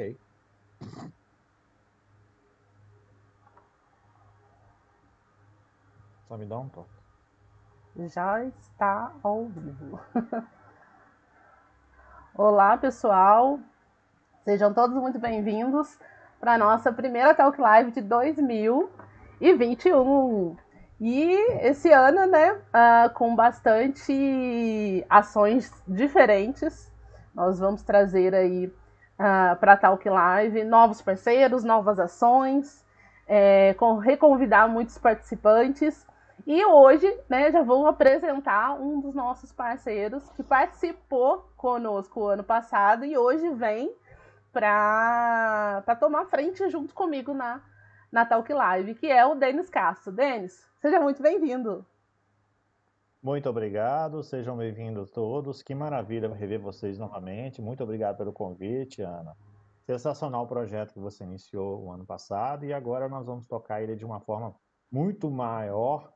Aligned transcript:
Ok. 0.00 0.16
Só 6.26 6.38
me 6.38 6.46
dá 6.46 6.58
um 6.58 6.70
toque. 6.70 6.88
Já 8.06 8.42
está 8.44 9.12
ao 9.22 9.44
vivo. 9.48 10.00
Olá, 12.34 12.78
pessoal. 12.78 13.60
Sejam 14.42 14.72
todos 14.72 14.96
muito 14.96 15.18
bem-vindos 15.18 15.98
para 16.40 16.54
a 16.54 16.58
nossa 16.58 16.90
primeira 16.90 17.34
Talk 17.34 17.60
Live 17.60 17.90
de 17.90 18.00
2021. 18.00 20.56
E 20.98 21.30
esse 21.60 21.92
ano, 21.92 22.26
né, 22.26 22.54
uh, 22.54 23.10
com 23.12 23.36
bastante 23.36 25.04
ações 25.10 25.70
diferentes, 25.86 26.90
nós 27.34 27.58
vamos 27.58 27.82
trazer 27.82 28.34
aí 28.34 28.72
uh, 29.20 29.56
para 29.56 29.74
a 29.74 29.76
Talk 29.76 30.08
Live 30.08 30.64
novos 30.64 31.02
parceiros, 31.02 31.62
novas 31.62 32.00
ações, 32.00 32.84
é, 33.28 33.74
com, 33.74 33.98
reconvidar 33.98 34.68
muitos 34.68 34.96
participantes. 34.96 36.06
E 36.46 36.64
hoje, 36.64 37.06
né, 37.28 37.52
já 37.52 37.62
vou 37.62 37.86
apresentar 37.86 38.72
um 38.80 38.98
dos 38.98 39.14
nossos 39.14 39.52
parceiros 39.52 40.26
que 40.30 40.42
participou 40.42 41.52
conosco 41.54 42.20
o 42.20 42.28
ano 42.28 42.42
passado 42.42 43.04
e 43.04 43.16
hoje 43.16 43.50
vem 43.50 43.94
para 44.50 45.84
tomar 46.00 46.24
frente 46.24 46.68
junto 46.70 46.94
comigo 46.94 47.34
na, 47.34 47.60
na 48.10 48.24
Talk 48.24 48.50
Live, 48.50 48.94
que 48.94 49.06
é 49.06 49.24
o 49.24 49.34
Denis 49.34 49.68
Castro. 49.68 50.10
Denis, 50.10 50.68
Seja 50.80 50.98
muito 50.98 51.22
bem-vindo. 51.22 51.84
Muito 53.22 53.50
obrigado, 53.50 54.22
sejam 54.22 54.56
bem-vindos 54.56 55.10
todos. 55.10 55.62
Que 55.62 55.74
maravilha 55.74 56.32
rever 56.32 56.58
vocês 56.58 56.98
novamente. 56.98 57.60
Muito 57.60 57.82
obrigado 57.84 58.16
pelo 58.16 58.32
convite, 58.32 59.02
Ana. 59.02 59.36
Sensacional 59.84 60.44
o 60.44 60.48
projeto 60.48 60.94
que 60.94 60.98
você 60.98 61.24
iniciou 61.24 61.84
o 61.84 61.92
ano 61.92 62.06
passado 62.06 62.64
e 62.64 62.72
agora 62.72 63.10
nós 63.10 63.26
vamos 63.26 63.46
tocar 63.46 63.82
ele 63.82 63.94
de 63.94 64.06
uma 64.06 64.20
forma 64.20 64.54
muito 64.90 65.30
maior, 65.30 66.10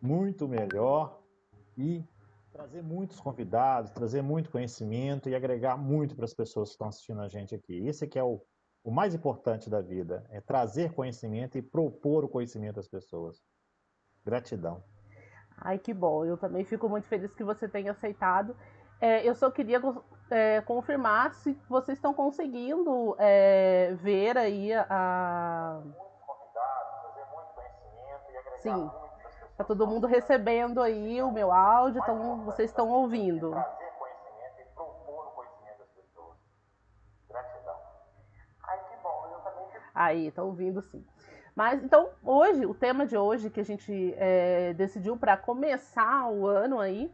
muito 0.00 0.48
melhor 0.48 1.20
e 1.76 2.02
trazer 2.50 2.82
muitos 2.82 3.20
convidados, 3.20 3.90
trazer 3.90 4.22
muito 4.22 4.50
conhecimento 4.50 5.28
e 5.28 5.34
agregar 5.34 5.76
muito 5.76 6.16
para 6.16 6.24
as 6.24 6.32
pessoas 6.32 6.70
que 6.70 6.76
estão 6.76 6.88
assistindo 6.88 7.20
a 7.20 7.28
gente 7.28 7.54
aqui. 7.54 7.86
Esse 7.86 8.08
que 8.08 8.18
é 8.18 8.24
o, 8.24 8.40
o 8.82 8.90
mais 8.90 9.14
importante 9.14 9.68
da 9.68 9.82
vida, 9.82 10.24
é 10.30 10.40
trazer 10.40 10.94
conhecimento 10.94 11.58
e 11.58 11.62
propor 11.62 12.24
o 12.24 12.28
conhecimento 12.28 12.80
às 12.80 12.88
pessoas. 12.88 13.42
Gratidão. 14.24 14.82
Ai, 15.60 15.78
que 15.78 15.92
bom. 15.92 16.24
Eu 16.24 16.36
também 16.36 16.64
fico 16.64 16.88
muito 16.88 17.06
feliz 17.06 17.34
que 17.34 17.44
você 17.44 17.68
tenha 17.68 17.92
aceitado. 17.92 18.56
É, 19.00 19.28
eu 19.28 19.34
só 19.34 19.50
queria 19.50 19.80
é, 20.30 20.60
confirmar 20.62 21.34
se 21.34 21.58
vocês 21.68 21.98
estão 21.98 22.12
conseguindo 22.12 23.14
é, 23.18 23.94
ver 24.00 24.36
aí 24.36 24.72
a. 24.74 25.80
Sim. 28.58 28.90
Tá 29.56 29.64
todo 29.64 29.86
mundo 29.86 30.06
recebendo 30.06 30.80
aí 30.80 31.20
o 31.22 31.32
meu 31.32 31.52
áudio, 31.52 32.00
então 32.00 32.44
vocês 32.44 32.70
estão 32.70 32.88
ouvindo. 32.88 33.52
Aí, 39.94 40.28
estão 40.28 40.46
ouvindo 40.46 40.80
sim. 40.80 41.04
Mas 41.58 41.82
então, 41.82 42.10
hoje, 42.22 42.64
o 42.66 42.72
tema 42.72 43.04
de 43.04 43.16
hoje 43.16 43.50
que 43.50 43.58
a 43.58 43.64
gente 43.64 44.14
é, 44.16 44.72
decidiu 44.74 45.16
para 45.16 45.36
começar 45.36 46.30
o 46.30 46.46
ano 46.46 46.78
aí 46.78 47.10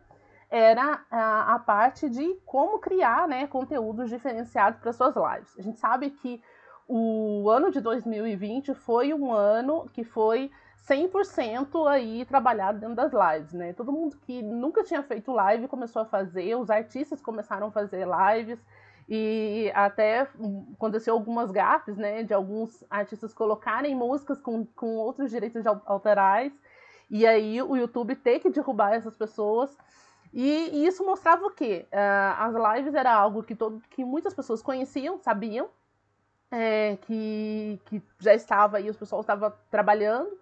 era 0.50 1.02
a, 1.10 1.54
a, 1.54 1.58
parte 1.60 2.10
de 2.10 2.34
como 2.44 2.78
criar 2.78 3.26
né, 3.26 3.46
conteúdos 3.46 4.10
diferenciados 4.10 4.78
para 4.80 4.92
suas 4.92 5.14
lives. 5.16 5.58
A 5.58 5.62
gente 5.62 5.78
sabe 5.78 6.10
que 6.10 6.42
o 6.86 7.48
ano 7.48 7.70
de 7.70 7.80
2020 7.80 8.74
foi 8.74 9.14
um 9.14 9.32
ano 9.32 9.88
que 9.94 10.04
foi 10.04 10.50
100% 10.86 11.88
aí 11.88 12.26
trabalhado 12.26 12.78
dentro 12.78 12.96
das 12.96 13.12
lives, 13.14 13.54
né? 13.54 13.72
Todo 13.72 13.90
mundo 13.90 14.18
que 14.26 14.42
nunca 14.42 14.84
tinha 14.84 15.02
feito 15.02 15.32
live 15.32 15.68
começou 15.68 16.02
a 16.02 16.04
fazer, 16.04 16.54
os 16.56 16.68
artistas 16.68 17.18
começaram 17.22 17.68
a 17.68 17.72
fazer 17.72 18.06
lives, 18.06 18.62
e 19.08 19.70
até 19.74 20.26
aconteceu 20.74 21.14
algumas 21.14 21.50
gafes, 21.50 21.96
né, 21.96 22.22
de 22.22 22.32
alguns 22.32 22.82
artistas 22.88 23.34
colocarem 23.34 23.94
músicas 23.94 24.40
com, 24.40 24.64
com 24.74 24.96
outros 24.96 25.30
direitos 25.30 25.66
autorais, 25.66 26.52
e 27.10 27.26
aí 27.26 27.60
o 27.60 27.76
YouTube 27.76 28.16
ter 28.16 28.40
que 28.40 28.50
derrubar 28.50 28.94
essas 28.94 29.16
pessoas. 29.16 29.76
E, 30.32 30.70
e 30.72 30.86
isso 30.86 31.04
mostrava 31.04 31.46
o 31.46 31.50
quê? 31.50 31.86
Uh, 31.92 32.34
as 32.38 32.76
lives 32.76 32.94
era 32.94 33.14
algo 33.14 33.42
que, 33.42 33.54
todo, 33.54 33.80
que 33.90 34.04
muitas 34.04 34.34
pessoas 34.34 34.62
conheciam, 34.62 35.18
sabiam, 35.18 35.68
é, 36.50 36.96
que, 37.02 37.80
que 37.84 38.02
já 38.18 38.34
estava 38.34 38.78
aí, 38.78 38.88
os 38.88 38.96
pessoal 38.96 39.20
estava 39.20 39.50
trabalhando, 39.70 40.36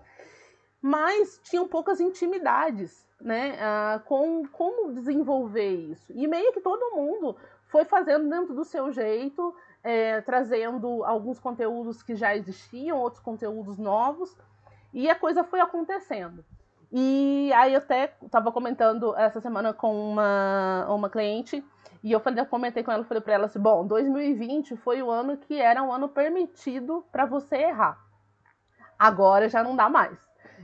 mas 0.81 1.41
tinham 1.45 1.69
poucas 1.69 2.01
intimidades, 2.01 3.07
né, 3.21 3.57
uh, 3.57 4.01
com 4.05 4.47
como 4.49 4.93
desenvolver 4.93 5.71
isso. 5.71 6.13
E 6.15 6.27
meio 6.27 6.53
que 6.53 6.61
todo 6.61 6.97
mundo 6.97 7.37
foi 7.73 7.87
fazendo 7.87 8.29
dentro 8.29 8.55
do 8.55 8.65
seu 8.65 8.93
jeito, 8.93 9.55
é, 9.83 10.21
trazendo 10.21 11.03
alguns 11.05 11.41
conteúdos 11.41 12.03
que 12.03 12.15
já 12.15 12.37
existiam, 12.37 12.99
outros 12.99 13.23
conteúdos 13.23 13.79
novos, 13.79 14.37
e 14.93 15.09
a 15.09 15.15
coisa 15.15 15.43
foi 15.43 15.59
acontecendo. 15.59 16.45
E 16.93 17.51
aí 17.55 17.73
eu 17.73 17.79
até 17.79 18.15
estava 18.23 18.53
comentando 18.53 19.17
essa 19.17 19.41
semana 19.41 19.73
com 19.73 20.13
uma, 20.13 20.87
uma 20.91 21.09
cliente, 21.09 21.65
e 22.05 22.13
eu, 22.13 22.21
falei, 22.21 22.41
eu 22.41 22.47
comentei 22.47 22.83
com 22.83 22.93
ela, 22.93 23.05
falei 23.05 23.23
para 23.23 23.33
ela 23.33 23.47
assim, 23.47 23.59
bom, 23.61 23.87
2020 23.87 24.77
foi 24.77 25.03
o 25.03 25.11
ano 25.11 25.39
que 25.39 25.59
era 25.59 25.83
um 25.83 25.91
ano 25.91 26.09
permitido 26.09 27.03
para 27.11 27.25
você 27.25 27.57
errar. 27.57 27.99
Agora 28.99 29.49
já 29.49 29.65
não 29.65 29.75
dá 29.75 29.89
mais. 29.89 30.19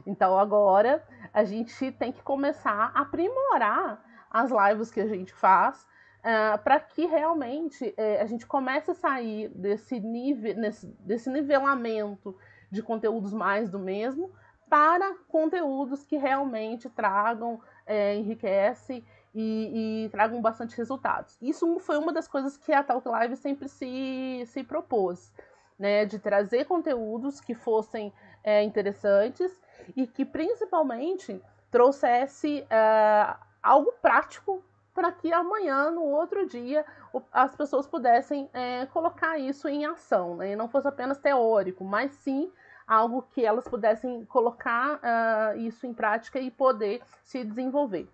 Então 0.06 0.38
agora 0.38 1.02
a 1.32 1.42
gente 1.44 1.90
tem 1.92 2.12
que 2.12 2.22
começar 2.22 2.92
a 2.94 3.00
aprimorar 3.00 4.04
as 4.30 4.50
lives 4.50 4.90
que 4.90 5.00
a 5.00 5.06
gente 5.06 5.32
faz, 5.32 5.86
uh, 6.18 6.58
para 6.62 6.80
que 6.80 7.06
realmente 7.06 7.94
uh, 7.96 8.22
a 8.22 8.26
gente 8.26 8.46
comece 8.46 8.90
a 8.90 8.94
sair 8.94 9.48
desse, 9.48 10.00
nível, 10.00 10.54
nesse, 10.54 10.86
desse 11.00 11.30
nivelamento 11.30 12.36
de 12.70 12.82
conteúdos 12.82 13.32
mais 13.32 13.70
do 13.70 13.78
mesmo 13.78 14.30
para 14.68 15.14
conteúdos 15.28 16.04
que 16.04 16.16
realmente 16.16 16.88
tragam, 16.90 17.54
uh, 17.54 18.14
enriquecem 18.16 19.04
e, 19.34 20.04
e, 20.04 20.08
tragam 20.10 20.40
bastante 20.40 20.76
resultados. 20.76 21.38
Isso 21.40 21.78
foi 21.78 21.96
uma 21.98 22.12
das 22.12 22.26
coisas 22.26 22.56
que 22.56 22.72
a 22.72 22.82
Talk 22.82 23.06
Live 23.08 23.36
sempre 23.36 23.68
se, 23.68 24.42
se 24.46 24.62
propôs, 24.62 25.32
né, 25.78 26.04
de 26.04 26.18
trazer 26.18 26.64
conteúdos 26.64 27.40
que 27.40 27.54
fossem 27.54 28.12
é, 28.42 28.62
interessantes 28.62 29.60
e 29.96 30.06
que 30.06 30.24
principalmente 30.24 31.40
trouxesse 31.70 32.62
uh, 32.62 33.38
algo 33.62 33.92
prático 34.00 34.62
para 34.98 35.12
que 35.12 35.32
amanhã, 35.32 35.92
no 35.92 36.02
outro 36.02 36.44
dia, 36.44 36.84
as 37.30 37.54
pessoas 37.54 37.86
pudessem 37.86 38.50
é, 38.52 38.84
colocar 38.86 39.38
isso 39.38 39.68
em 39.68 39.86
ação, 39.86 40.34
né? 40.34 40.54
E 40.54 40.56
não 40.56 40.68
fosse 40.68 40.88
apenas 40.88 41.18
teórico, 41.18 41.84
mas 41.84 42.10
sim 42.10 42.50
algo 42.84 43.22
que 43.30 43.44
elas 43.44 43.68
pudessem 43.68 44.24
colocar 44.24 44.96
uh, 44.96 45.56
isso 45.56 45.86
em 45.86 45.94
prática 45.94 46.40
e 46.40 46.50
poder 46.50 47.00
se 47.22 47.44
desenvolver. 47.44 48.08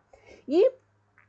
E 0.47 0.73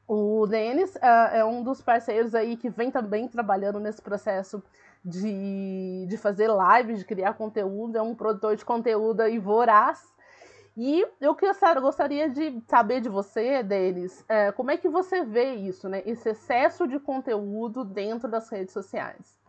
o 0.06 0.46
Denis 0.46 0.94
uh, 0.96 1.32
é 1.32 1.46
um 1.46 1.64
dos 1.64 1.82
parceiros 1.82 2.36
aí 2.36 2.58
que 2.58 2.70
vem 2.70 2.92
também 2.92 3.26
trabalhando 3.26 3.80
nesse 3.80 4.02
processo 4.02 4.62
de, 5.06 6.06
de 6.10 6.18
fazer 6.18 6.50
lives, 6.50 7.00
de 7.00 7.06
criar 7.06 7.34
conteúdo, 7.36 7.98
é 7.98 8.02
um 8.02 8.14
produtor 8.14 8.58
de 8.58 8.66
conteúdo 8.66 9.22
aí 9.22 9.40
voraz, 9.40 10.14
e 10.78 11.08
eu 11.22 11.36
gostaria 11.82 12.30
de 12.30 12.62
saber 12.68 13.00
de 13.00 13.08
você, 13.08 13.64
Denis, 13.64 14.26
é, 14.28 14.52
como 14.52 14.72
é 14.72 14.78
que 14.78 14.90
você 14.90 15.24
vê 15.24 15.54
isso, 15.56 15.88
né? 15.88 16.04
Esse 16.06 16.30
excesso 16.30 16.86
de 16.88 17.00
conteúdo 17.00 17.86
dentro 17.86 18.30
das 18.30 18.50
redes 18.50 18.74
sociais. 18.74 19.40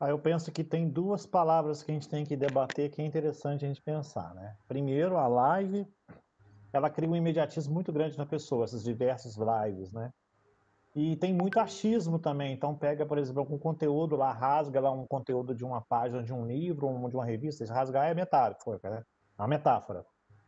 Ah, 0.00 0.08
eu 0.08 0.18
penso 0.18 0.50
que 0.50 0.64
tem 0.64 0.88
duas 0.88 1.26
palavras 1.26 1.82
que 1.82 1.90
a 1.90 1.94
gente 1.94 2.08
tem 2.08 2.24
que 2.24 2.36
debater 2.36 2.90
que 2.90 3.00
é 3.00 3.04
interessante 3.04 3.64
a 3.64 3.68
gente 3.68 3.82
pensar, 3.82 4.34
né? 4.34 4.56
Primeiro, 4.66 5.16
a 5.16 5.26
live, 5.26 5.86
ela 6.72 6.90
cria 6.90 7.08
um 7.08 7.16
imediatismo 7.16 7.72
muito 7.72 7.92
grande 7.92 8.16
na 8.16 8.26
pessoa, 8.26 8.64
essas 8.64 8.82
diversas 8.82 9.36
lives, 9.36 9.92
né? 9.92 10.10
E 10.96 11.16
tem 11.16 11.34
muito 11.34 11.58
achismo 11.58 12.18
também. 12.18 12.52
Então, 12.52 12.74
pega, 12.74 13.04
por 13.04 13.18
exemplo, 13.18 13.46
um 13.50 13.58
conteúdo 13.58 14.16
lá, 14.16 14.32
rasga 14.32 14.80
lá 14.80 14.90
um 14.92 15.06
conteúdo 15.06 15.54
de 15.54 15.64
uma 15.64 15.80
página 15.80 16.22
de 16.22 16.32
um 16.32 16.46
livro, 16.46 16.88
de 17.08 17.16
uma 17.16 17.24
revista, 17.24 17.64
rasgar 17.66 18.08
é 18.08 18.14
metáfora, 18.14 18.78
né? 18.84 19.02
Uma 19.38 19.48
metáfora. 19.48 20.06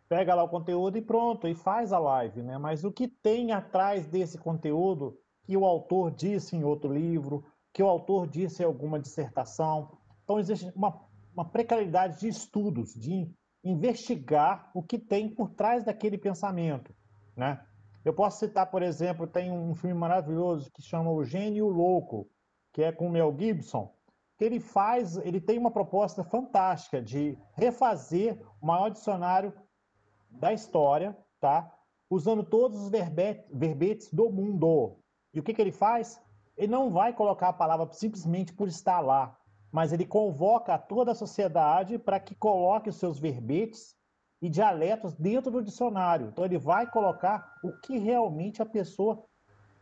Pega 0.08 0.34
lá 0.34 0.44
o 0.44 0.48
conteúdo 0.48 0.96
e 0.96 1.02
pronto, 1.02 1.48
e 1.48 1.54
faz 1.54 1.92
a 1.92 1.98
live, 1.98 2.42
né? 2.42 2.58
Mas 2.58 2.84
o 2.84 2.92
que 2.92 3.08
tem 3.08 3.52
atrás 3.52 4.06
desse 4.06 4.38
conteúdo 4.38 5.18
que 5.44 5.56
o 5.56 5.64
autor 5.64 6.10
disse 6.10 6.56
em 6.56 6.64
outro 6.64 6.92
livro, 6.92 7.44
que 7.72 7.82
o 7.82 7.88
autor 7.88 8.26
disse 8.26 8.62
em 8.62 8.66
alguma 8.66 8.98
dissertação. 8.98 9.98
Então, 10.24 10.38
existe 10.38 10.72
uma, 10.74 11.00
uma 11.34 11.44
precariedade 11.44 12.20
de 12.20 12.28
estudos, 12.28 12.94
de 12.94 13.30
investigar 13.62 14.70
o 14.74 14.82
que 14.82 14.98
tem 14.98 15.28
por 15.28 15.50
trás 15.50 15.84
daquele 15.84 16.16
pensamento, 16.16 16.94
né? 17.36 17.60
Eu 18.04 18.14
posso 18.14 18.38
citar, 18.38 18.70
por 18.70 18.82
exemplo, 18.82 19.26
tem 19.26 19.50
um 19.50 19.74
filme 19.74 19.96
maravilhoso 19.96 20.70
que 20.70 20.80
chama 20.80 21.10
O 21.10 21.24
Gênio 21.24 21.68
Louco, 21.68 22.30
que 22.72 22.82
é 22.82 22.92
com 22.92 23.08
o 23.08 23.10
Mel 23.10 23.34
Gibson, 23.36 23.92
que 24.36 24.44
ele 24.44 24.60
faz, 24.60 25.16
ele 25.18 25.40
tem 25.40 25.58
uma 25.58 25.70
proposta 25.70 26.22
fantástica 26.22 27.00
de 27.00 27.38
refazer 27.54 28.40
o 28.60 28.66
maior 28.66 28.90
dicionário 28.90 29.52
da 30.30 30.52
história, 30.52 31.16
tá? 31.40 31.72
Usando 32.10 32.44
todos 32.44 32.80
os 32.82 32.90
verbetes 32.90 34.12
do 34.12 34.30
mundo. 34.30 34.98
E 35.32 35.40
o 35.40 35.42
que, 35.42 35.54
que 35.54 35.60
ele 35.60 35.72
faz? 35.72 36.20
Ele 36.56 36.70
não 36.70 36.90
vai 36.90 37.12
colocar 37.12 37.48
a 37.48 37.52
palavra 37.52 37.88
simplesmente 37.92 38.52
por 38.52 38.68
estar 38.68 39.00
lá, 39.00 39.36
mas 39.72 39.92
ele 39.92 40.06
convoca 40.06 40.78
toda 40.78 41.12
a 41.12 41.14
sociedade 41.14 41.98
para 41.98 42.20
que 42.20 42.34
coloque 42.34 42.88
os 42.88 42.96
seus 42.96 43.18
verbetes 43.18 43.96
e 44.40 44.48
dialetos 44.48 45.14
dentro 45.14 45.50
do 45.50 45.62
dicionário. 45.62 46.28
Então 46.28 46.44
ele 46.44 46.58
vai 46.58 46.90
colocar 46.90 47.54
o 47.64 47.72
que 47.72 47.98
realmente 47.98 48.62
a 48.62 48.66
pessoa 48.66 49.24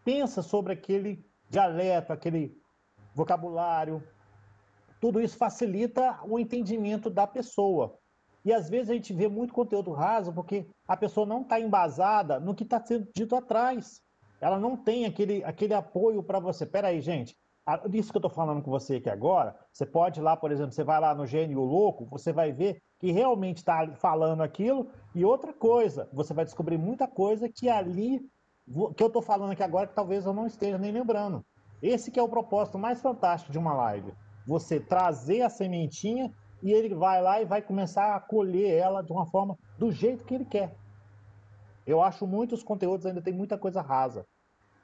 pensa 0.04 0.42
sobre 0.42 0.72
aquele 0.72 1.24
dialeto, 1.50 2.12
aquele 2.12 2.56
vocabulário. 3.14 4.02
Tudo 5.04 5.20
isso 5.20 5.36
facilita 5.36 6.18
o 6.26 6.38
entendimento 6.38 7.10
da 7.10 7.26
pessoa. 7.26 7.98
E 8.42 8.54
às 8.54 8.70
vezes 8.70 8.88
a 8.88 8.94
gente 8.94 9.12
vê 9.12 9.28
muito 9.28 9.52
conteúdo 9.52 9.92
raso 9.92 10.32
porque 10.32 10.66
a 10.88 10.96
pessoa 10.96 11.26
não 11.26 11.42
está 11.42 11.60
embasada 11.60 12.40
no 12.40 12.54
que 12.54 12.62
está 12.62 12.82
sendo 12.82 13.06
dito 13.14 13.36
atrás. 13.36 14.00
Ela 14.40 14.58
não 14.58 14.78
tem 14.78 15.04
aquele, 15.04 15.44
aquele 15.44 15.74
apoio 15.74 16.22
para 16.22 16.40
você. 16.40 16.64
Pera 16.64 16.88
aí, 16.88 17.02
gente. 17.02 17.36
Isso 17.92 18.10
que 18.10 18.16
eu 18.16 18.20
estou 18.20 18.30
falando 18.30 18.62
com 18.62 18.70
você 18.70 18.94
aqui 18.96 19.10
agora, 19.10 19.54
você 19.70 19.84
pode 19.84 20.20
ir 20.20 20.22
lá, 20.22 20.38
por 20.38 20.50
exemplo, 20.50 20.72
você 20.72 20.82
vai 20.82 20.98
lá 20.98 21.14
no 21.14 21.26
Gênio 21.26 21.60
Louco, 21.60 22.06
você 22.06 22.32
vai 22.32 22.50
ver 22.50 22.80
que 22.98 23.12
realmente 23.12 23.58
está 23.58 23.86
falando 23.96 24.42
aquilo. 24.42 24.88
E 25.14 25.22
outra 25.22 25.52
coisa, 25.52 26.08
você 26.14 26.32
vai 26.32 26.46
descobrir 26.46 26.78
muita 26.78 27.06
coisa 27.06 27.46
que 27.46 27.68
ali, 27.68 28.26
que 28.96 29.02
eu 29.02 29.08
estou 29.08 29.20
falando 29.20 29.52
aqui 29.52 29.62
agora, 29.62 29.86
que 29.86 29.94
talvez 29.94 30.24
eu 30.24 30.32
não 30.32 30.46
esteja 30.46 30.78
nem 30.78 30.92
lembrando. 30.92 31.44
Esse 31.82 32.10
que 32.10 32.18
é 32.18 32.22
o 32.22 32.28
propósito 32.30 32.78
mais 32.78 33.02
fantástico 33.02 33.52
de 33.52 33.58
uma 33.58 33.74
live. 33.74 34.10
Você 34.46 34.78
trazer 34.78 35.42
a 35.42 35.50
sementinha 35.50 36.32
e 36.62 36.72
ele 36.72 36.94
vai 36.94 37.20
lá 37.22 37.40
e 37.40 37.44
vai 37.44 37.60
começar 37.60 38.14
a 38.14 38.20
colher 38.20 38.74
ela 38.74 39.02
de 39.02 39.12
uma 39.12 39.26
forma 39.26 39.58
do 39.78 39.90
jeito 39.90 40.24
que 40.24 40.34
ele 40.34 40.44
quer. 40.44 40.74
Eu 41.86 42.02
acho 42.02 42.26
muitos 42.26 42.62
conteúdos 42.62 43.04
ainda 43.04 43.20
tem 43.20 43.34
muita 43.34 43.58
coisa 43.58 43.82
rasa. 43.82 44.26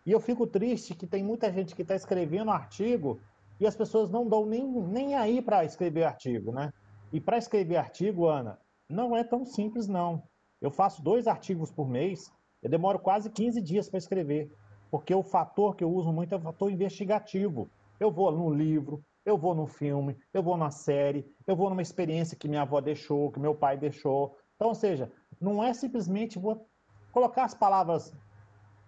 E 0.04 0.12
eu 0.12 0.20
fico 0.20 0.46
triste 0.46 0.94
que 0.94 1.06
tem 1.06 1.22
muita 1.22 1.52
gente 1.52 1.74
que 1.74 1.82
está 1.82 1.94
escrevendo 1.94 2.50
artigo 2.50 3.18
e 3.58 3.66
as 3.66 3.76
pessoas 3.76 4.10
não 4.10 4.28
dão 4.28 4.46
nem, 4.46 4.66
nem 4.66 5.14
aí 5.14 5.42
para 5.42 5.64
escrever 5.64 6.04
artigo, 6.04 6.52
né? 6.52 6.72
E 7.12 7.20
para 7.20 7.38
escrever 7.38 7.76
artigo, 7.76 8.26
Ana, 8.26 8.58
não 8.88 9.16
é 9.16 9.22
tão 9.22 9.44
simples, 9.44 9.86
não. 9.86 10.22
Eu 10.60 10.70
faço 10.70 11.02
dois 11.02 11.26
artigos 11.26 11.70
por 11.70 11.88
mês, 11.88 12.30
eu 12.62 12.70
demoro 12.70 12.98
quase 12.98 13.30
15 13.30 13.60
dias 13.62 13.88
para 13.88 13.98
escrever, 13.98 14.50
porque 14.90 15.14
o 15.14 15.22
fator 15.22 15.74
que 15.74 15.84
eu 15.84 15.90
uso 15.90 16.12
muito 16.12 16.34
é 16.34 16.38
o 16.38 16.40
fator 16.40 16.70
investigativo. 16.70 17.70
Eu 17.98 18.10
vou 18.10 18.30
no 18.32 18.52
livro, 18.52 19.02
eu 19.24 19.36
vou 19.36 19.54
no 19.54 19.66
filme, 19.66 20.16
eu 20.32 20.42
vou 20.42 20.56
na 20.56 20.70
série, 20.70 21.26
eu 21.46 21.54
vou 21.54 21.68
numa 21.68 21.82
experiência 21.82 22.36
que 22.36 22.48
minha 22.48 22.62
avó 22.62 22.80
deixou, 22.80 23.30
que 23.30 23.40
meu 23.40 23.54
pai 23.54 23.76
deixou. 23.76 24.36
Então, 24.56 24.68
ou 24.68 24.74
seja, 24.74 25.10
não 25.40 25.62
é 25.62 25.72
simplesmente 25.72 26.38
vou 26.38 26.68
colocar 27.12 27.44
as 27.44 27.54
palavras 27.54 28.14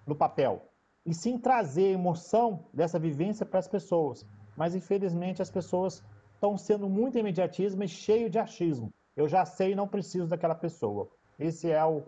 no 0.07 0.15
papel 0.15 0.69
e 1.05 1.15
sim 1.15 1.39
trazer 1.39 1.87
a 1.87 1.93
emoção 1.93 2.67
dessa 2.73 2.99
vivência 2.99 3.45
para 3.45 3.59
as 3.59 3.69
pessoas. 3.69 4.27
Mas 4.57 4.75
infelizmente 4.75 5.43
as 5.43 5.51
pessoas 5.51 6.03
estão 6.35 6.57
sendo 6.57 6.89
muito 6.89 7.19
imediatismo 7.19 7.83
e 7.83 7.89
cheio 7.89 8.29
de 8.29 8.39
achismo. 8.39 8.93
Eu 9.17 9.29
já 9.29 9.45
sei, 9.45 9.75
não 9.75 9.89
preciso 9.89 10.27
daquela 10.27 10.55
pessoa. 10.55 11.09
Esse 11.39 11.71
é 11.71 11.85
o 11.85 12.03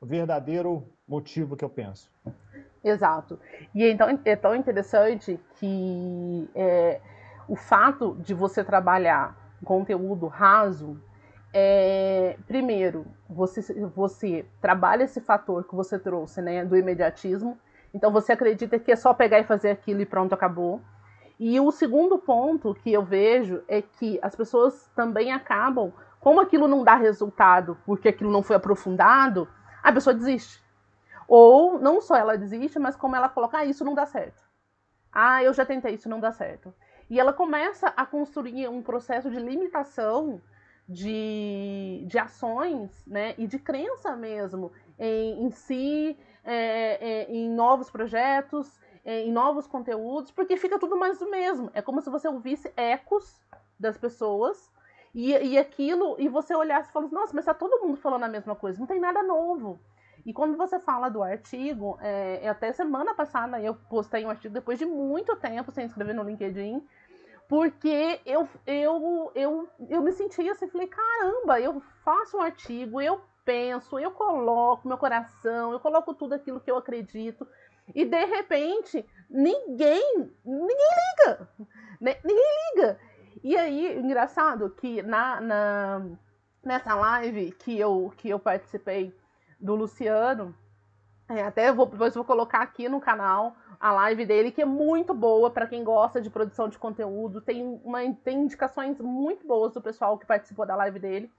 verdadeiro 0.00 0.86
motivo 1.06 1.56
que 1.56 1.64
eu 1.64 1.70
penso. 1.70 2.10
Exato. 2.82 3.38
E 3.74 3.84
então 3.84 4.06
é 4.24 4.36
tão 4.36 4.54
interessante 4.54 5.40
que 5.58 6.48
é, 6.54 7.00
o 7.48 7.56
fato 7.56 8.16
de 8.20 8.34
você 8.34 8.62
trabalhar 8.64 9.36
conteúdo 9.64 10.26
raso 10.26 11.00
é, 11.56 12.36
primeiro, 12.48 13.06
você, 13.30 13.62
você 13.94 14.44
trabalha 14.60 15.04
esse 15.04 15.20
fator 15.20 15.62
que 15.62 15.74
você 15.74 15.96
trouxe, 15.96 16.42
né, 16.42 16.64
do 16.64 16.76
imediatismo, 16.76 17.56
então 17.94 18.10
você 18.10 18.32
acredita 18.32 18.76
que 18.76 18.90
é 18.90 18.96
só 18.96 19.14
pegar 19.14 19.38
e 19.38 19.44
fazer 19.44 19.70
aquilo 19.70 20.00
e 20.00 20.06
pronto, 20.06 20.32
acabou. 20.32 20.80
E 21.38 21.60
o 21.60 21.70
segundo 21.70 22.18
ponto 22.18 22.74
que 22.74 22.92
eu 22.92 23.04
vejo 23.04 23.62
é 23.68 23.80
que 23.80 24.18
as 24.20 24.34
pessoas 24.34 24.90
também 24.96 25.32
acabam, 25.32 25.92
como 26.18 26.40
aquilo 26.40 26.66
não 26.66 26.82
dá 26.82 26.96
resultado 26.96 27.78
porque 27.86 28.08
aquilo 28.08 28.32
não 28.32 28.42
foi 28.42 28.56
aprofundado, 28.56 29.46
a 29.80 29.92
pessoa 29.92 30.12
desiste. 30.12 30.60
Ou 31.28 31.78
não 31.78 32.00
só 32.00 32.16
ela 32.16 32.36
desiste, 32.36 32.80
mas 32.80 32.96
como 32.96 33.14
ela 33.14 33.28
coloca, 33.28 33.58
ah, 33.58 33.64
isso 33.64 33.84
não 33.84 33.94
dá 33.94 34.06
certo. 34.06 34.42
Ah, 35.12 35.40
eu 35.44 35.54
já 35.54 35.64
tentei, 35.64 35.94
isso 35.94 36.08
não 36.08 36.18
dá 36.18 36.32
certo. 36.32 36.74
E 37.08 37.20
ela 37.20 37.32
começa 37.32 37.88
a 37.88 38.06
construir 38.06 38.68
um 38.68 38.82
processo 38.82 39.30
de 39.30 39.38
limitação 39.38 40.40
de, 40.88 42.04
de 42.06 42.18
ações 42.18 42.90
né, 43.06 43.34
e 43.38 43.46
de 43.46 43.58
crença 43.58 44.14
mesmo 44.16 44.72
em, 44.98 45.44
em 45.44 45.50
si, 45.50 46.16
é, 46.44 46.98
é, 47.00 47.30
em 47.30 47.48
novos 47.48 47.90
projetos, 47.90 48.78
é, 49.04 49.22
em 49.22 49.32
novos 49.32 49.66
conteúdos, 49.66 50.30
porque 50.30 50.56
fica 50.56 50.78
tudo 50.78 50.96
mais 50.96 51.18
do 51.18 51.30
mesmo. 51.30 51.70
É 51.74 51.82
como 51.82 52.00
se 52.00 52.10
você 52.10 52.28
ouvisse 52.28 52.72
ecos 52.76 53.40
das 53.78 53.96
pessoas 53.96 54.70
e, 55.14 55.30
e 55.30 55.58
aquilo, 55.58 56.16
e 56.18 56.28
você 56.28 56.54
olhasse 56.54 56.90
e 56.90 56.92
falasse, 56.92 57.14
nossa, 57.14 57.34
mas 57.34 57.44
tá 57.44 57.54
todo 57.54 57.82
mundo 57.82 57.96
falando 57.96 58.24
a 58.24 58.28
mesma 58.28 58.54
coisa, 58.54 58.78
não 58.78 58.86
tem 58.86 59.00
nada 59.00 59.22
novo. 59.22 59.80
E 60.24 60.32
quando 60.32 60.56
você 60.56 60.78
fala 60.80 61.08
do 61.08 61.22
artigo, 61.22 61.98
é, 62.00 62.48
até 62.48 62.72
semana 62.72 63.14
passada 63.14 63.60
eu 63.60 63.74
postei 63.74 64.24
um 64.24 64.30
artigo 64.30 64.54
depois 64.54 64.78
de 64.78 64.86
muito 64.86 65.36
tempo 65.36 65.70
sem 65.70 65.84
escrever 65.84 66.14
no 66.14 66.22
LinkedIn, 66.22 66.82
porque 67.48 68.20
eu, 68.24 68.48
eu, 68.66 69.30
eu, 69.34 69.68
eu 69.90 70.02
me 70.02 70.12
sentia 70.12 70.52
assim, 70.52 70.66
falei, 70.66 70.86
caramba, 70.86 71.60
eu 71.60 71.80
faço 72.02 72.38
um 72.38 72.40
artigo, 72.40 73.00
eu 73.00 73.20
penso, 73.44 73.98
eu 73.98 74.10
coloco 74.10 74.88
meu 74.88 74.96
coração, 74.96 75.72
eu 75.72 75.78
coloco 75.78 76.14
tudo 76.14 76.34
aquilo 76.34 76.60
que 76.60 76.70
eu 76.70 76.78
acredito. 76.78 77.46
E 77.94 78.06
de 78.06 78.24
repente, 78.24 79.04
ninguém, 79.28 80.32
ninguém 80.42 80.88
liga. 81.26 81.48
Né? 82.00 82.16
Ninguém 82.24 82.44
liga. 82.74 82.98
E 83.42 83.56
aí, 83.58 83.98
engraçado 83.98 84.70
que 84.70 85.02
na, 85.02 85.38
na, 85.38 86.06
nessa 86.64 86.94
live 86.94 87.52
que 87.52 87.78
eu, 87.78 88.10
que 88.16 88.30
eu 88.30 88.38
participei 88.38 89.14
do 89.64 89.74
Luciano, 89.74 90.54
é, 91.28 91.42
até 91.42 91.72
vou, 91.72 91.86
depois 91.86 92.14
vou 92.14 92.24
colocar 92.24 92.60
aqui 92.60 92.88
no 92.88 93.00
canal 93.00 93.56
a 93.80 93.90
live 93.92 94.24
dele, 94.26 94.52
que 94.52 94.62
é 94.62 94.66
muito 94.66 95.12
boa 95.12 95.50
para 95.50 95.66
quem 95.66 95.82
gosta 95.82 96.20
de 96.20 96.30
produção 96.30 96.68
de 96.68 96.78
conteúdo. 96.78 97.40
Tem, 97.40 97.80
uma, 97.82 98.00
tem 98.22 98.42
indicações 98.42 99.00
muito 99.00 99.46
boas 99.46 99.72
do 99.72 99.80
pessoal 99.80 100.18
que 100.18 100.26
participou 100.26 100.64
da 100.64 100.76
live 100.76 100.98
dele 100.98 101.32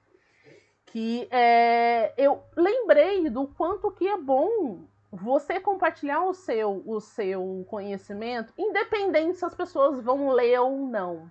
que 0.96 1.28
é, 1.30 2.14
eu 2.18 2.42
lembrei 2.56 3.30
do 3.30 3.48
quanto 3.48 3.92
que 3.92 4.08
é 4.08 4.18
bom 4.18 4.86
você 5.12 5.60
compartilhar 5.60 6.24
o 6.24 6.34
seu, 6.34 6.82
o 6.86 7.02
seu 7.02 7.66
conhecimento, 7.70 8.54
independente 8.58 9.38
se 9.38 9.46
as 9.46 9.54
pessoas 9.56 10.02
vão 10.02 10.30
ler 10.30 10.60
ou 10.60 10.88
não. 10.88 11.30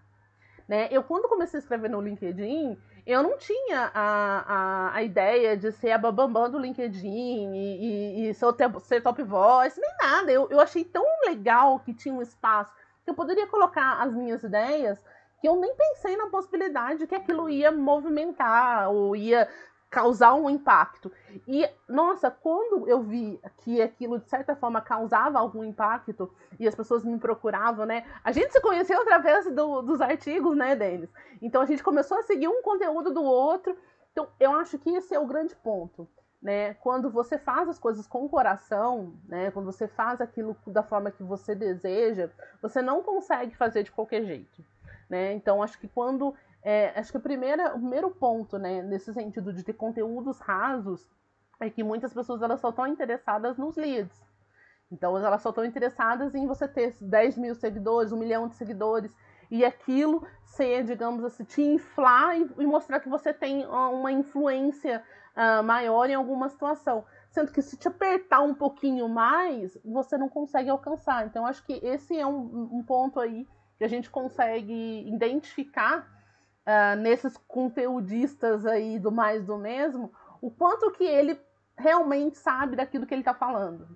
Né? 0.68 0.88
Eu, 0.90 1.02
quando 1.02 1.28
comecei 1.28 1.58
a 1.58 1.62
escrever 1.62 1.88
no 1.88 2.00
LinkedIn, 2.00 2.76
eu 3.06 3.22
não 3.22 3.36
tinha 3.36 3.90
a, 3.94 4.44
a, 4.46 4.94
a 4.94 5.02
ideia 5.02 5.56
de 5.56 5.70
ser 5.72 5.92
a 5.92 5.98
babambam 5.98 6.50
do 6.50 6.58
LinkedIn 6.58 7.52
e, 7.54 8.26
e, 8.26 8.28
e 8.28 8.34
ser, 8.34 8.46
ser, 8.80 9.02
top 9.02 9.22
voice, 9.22 9.78
nem 9.78 9.90
nada. 10.00 10.32
Eu, 10.32 10.48
eu 10.50 10.58
achei 10.58 10.84
tão 10.84 11.04
legal 11.26 11.80
que 11.80 11.92
tinha 11.92 12.14
um 12.14 12.22
espaço 12.22 12.72
que 13.04 13.10
eu 13.10 13.14
poderia 13.14 13.46
colocar 13.46 14.02
as 14.02 14.12
minhas 14.12 14.42
ideias 14.42 14.98
que 15.40 15.48
eu 15.48 15.60
nem 15.60 15.74
pensei 15.76 16.16
na 16.16 16.28
possibilidade 16.28 17.00
de 17.00 17.06
que 17.06 17.14
aquilo 17.14 17.50
ia 17.50 17.70
movimentar 17.70 18.90
ou 18.90 19.14
ia 19.14 19.46
causar 19.94 20.34
um 20.34 20.50
impacto. 20.50 21.10
E, 21.46 21.64
nossa, 21.88 22.28
quando 22.28 22.88
eu 22.88 23.00
vi 23.00 23.40
que 23.58 23.80
aquilo, 23.80 24.18
de 24.18 24.28
certa 24.28 24.56
forma, 24.56 24.80
causava 24.80 25.38
algum 25.38 25.62
impacto 25.62 26.34
e 26.58 26.66
as 26.66 26.74
pessoas 26.74 27.04
me 27.04 27.16
procuravam, 27.16 27.86
né? 27.86 28.04
A 28.24 28.32
gente 28.32 28.52
se 28.52 28.60
conheceu 28.60 29.00
através 29.00 29.48
do, 29.54 29.82
dos 29.82 30.00
artigos, 30.00 30.56
né, 30.56 30.74
Denis? 30.74 31.08
Então 31.40 31.62
a 31.62 31.64
gente 31.64 31.80
começou 31.80 32.18
a 32.18 32.22
seguir 32.24 32.48
um 32.48 32.60
conteúdo 32.60 33.12
do 33.12 33.22
outro. 33.22 33.78
Então, 34.10 34.26
eu 34.40 34.52
acho 34.56 34.76
que 34.80 34.90
esse 34.90 35.14
é 35.14 35.20
o 35.20 35.26
grande 35.26 35.54
ponto. 35.54 36.08
Né? 36.42 36.74
Quando 36.74 37.08
você 37.08 37.38
faz 37.38 37.68
as 37.68 37.78
coisas 37.78 38.04
com 38.04 38.24
o 38.24 38.28
coração, 38.28 39.14
né? 39.28 39.52
Quando 39.52 39.66
você 39.66 39.86
faz 39.86 40.20
aquilo 40.20 40.56
da 40.66 40.82
forma 40.82 41.12
que 41.12 41.22
você 41.22 41.54
deseja, 41.54 42.28
você 42.60 42.82
não 42.82 43.00
consegue 43.00 43.54
fazer 43.56 43.84
de 43.84 43.92
qualquer 43.92 44.24
jeito. 44.24 44.64
Né? 45.08 45.34
Então, 45.34 45.62
acho 45.62 45.78
que 45.78 45.86
quando. 45.86 46.34
É, 46.64 46.98
acho 46.98 47.10
que 47.10 47.18
a 47.18 47.20
primeira, 47.20 47.76
o 47.76 47.78
primeiro 47.78 48.10
ponto, 48.10 48.58
né, 48.58 48.82
nesse 48.82 49.12
sentido 49.12 49.52
de 49.52 49.62
ter 49.62 49.74
conteúdos 49.74 50.40
rasos, 50.40 51.06
é 51.60 51.68
que 51.68 51.84
muitas 51.84 52.14
pessoas 52.14 52.40
elas 52.40 52.58
só 52.58 52.70
estão 52.70 52.86
interessadas 52.86 53.58
nos 53.58 53.76
leads. 53.76 54.24
Então, 54.90 55.16
elas 55.18 55.42
só 55.42 55.50
estão 55.50 55.64
interessadas 55.64 56.34
em 56.34 56.46
você 56.46 56.66
ter 56.66 56.96
10 57.00 57.36
mil 57.36 57.54
seguidores, 57.54 58.12
um 58.12 58.16
milhão 58.16 58.48
de 58.48 58.54
seguidores, 58.54 59.14
e 59.50 59.62
aquilo 59.62 60.26
ser, 60.42 60.84
digamos 60.84 61.22
assim, 61.22 61.44
te 61.44 61.60
inflar 61.60 62.38
e, 62.38 62.50
e 62.58 62.66
mostrar 62.66 63.00
que 63.00 63.10
você 63.10 63.32
tem 63.34 63.66
uma 63.66 64.10
influência 64.10 65.02
uh, 65.36 65.62
maior 65.62 66.08
em 66.08 66.14
alguma 66.14 66.48
situação. 66.48 67.04
Sendo 67.30 67.52
que 67.52 67.60
se 67.60 67.76
te 67.76 67.88
apertar 67.88 68.40
um 68.40 68.54
pouquinho 68.54 69.06
mais, 69.08 69.76
você 69.84 70.16
não 70.16 70.30
consegue 70.30 70.70
alcançar. 70.70 71.26
Então, 71.26 71.44
acho 71.44 71.62
que 71.66 71.74
esse 71.82 72.18
é 72.18 72.26
um, 72.26 72.70
um 72.72 72.82
ponto 72.82 73.20
aí 73.20 73.46
que 73.76 73.84
a 73.84 73.88
gente 73.88 74.08
consegue 74.08 75.06
identificar 75.06 76.13
uh, 76.66 76.96
nesses 77.00 77.36
conteudistas 77.36 78.66
aí 78.66 78.98
do 78.98 79.10
mais 79.10 79.44
do 79.44 79.56
mesmo, 79.56 80.12
o 80.40 80.50
quanto 80.50 80.90
que 80.92 81.04
ele 81.04 81.38
realmente 81.76 82.36
sabe 82.38 82.76
daquilo 82.76 83.06
que 83.06 83.14
ele 83.14 83.22
está 83.22 83.34
falando. 83.34 83.86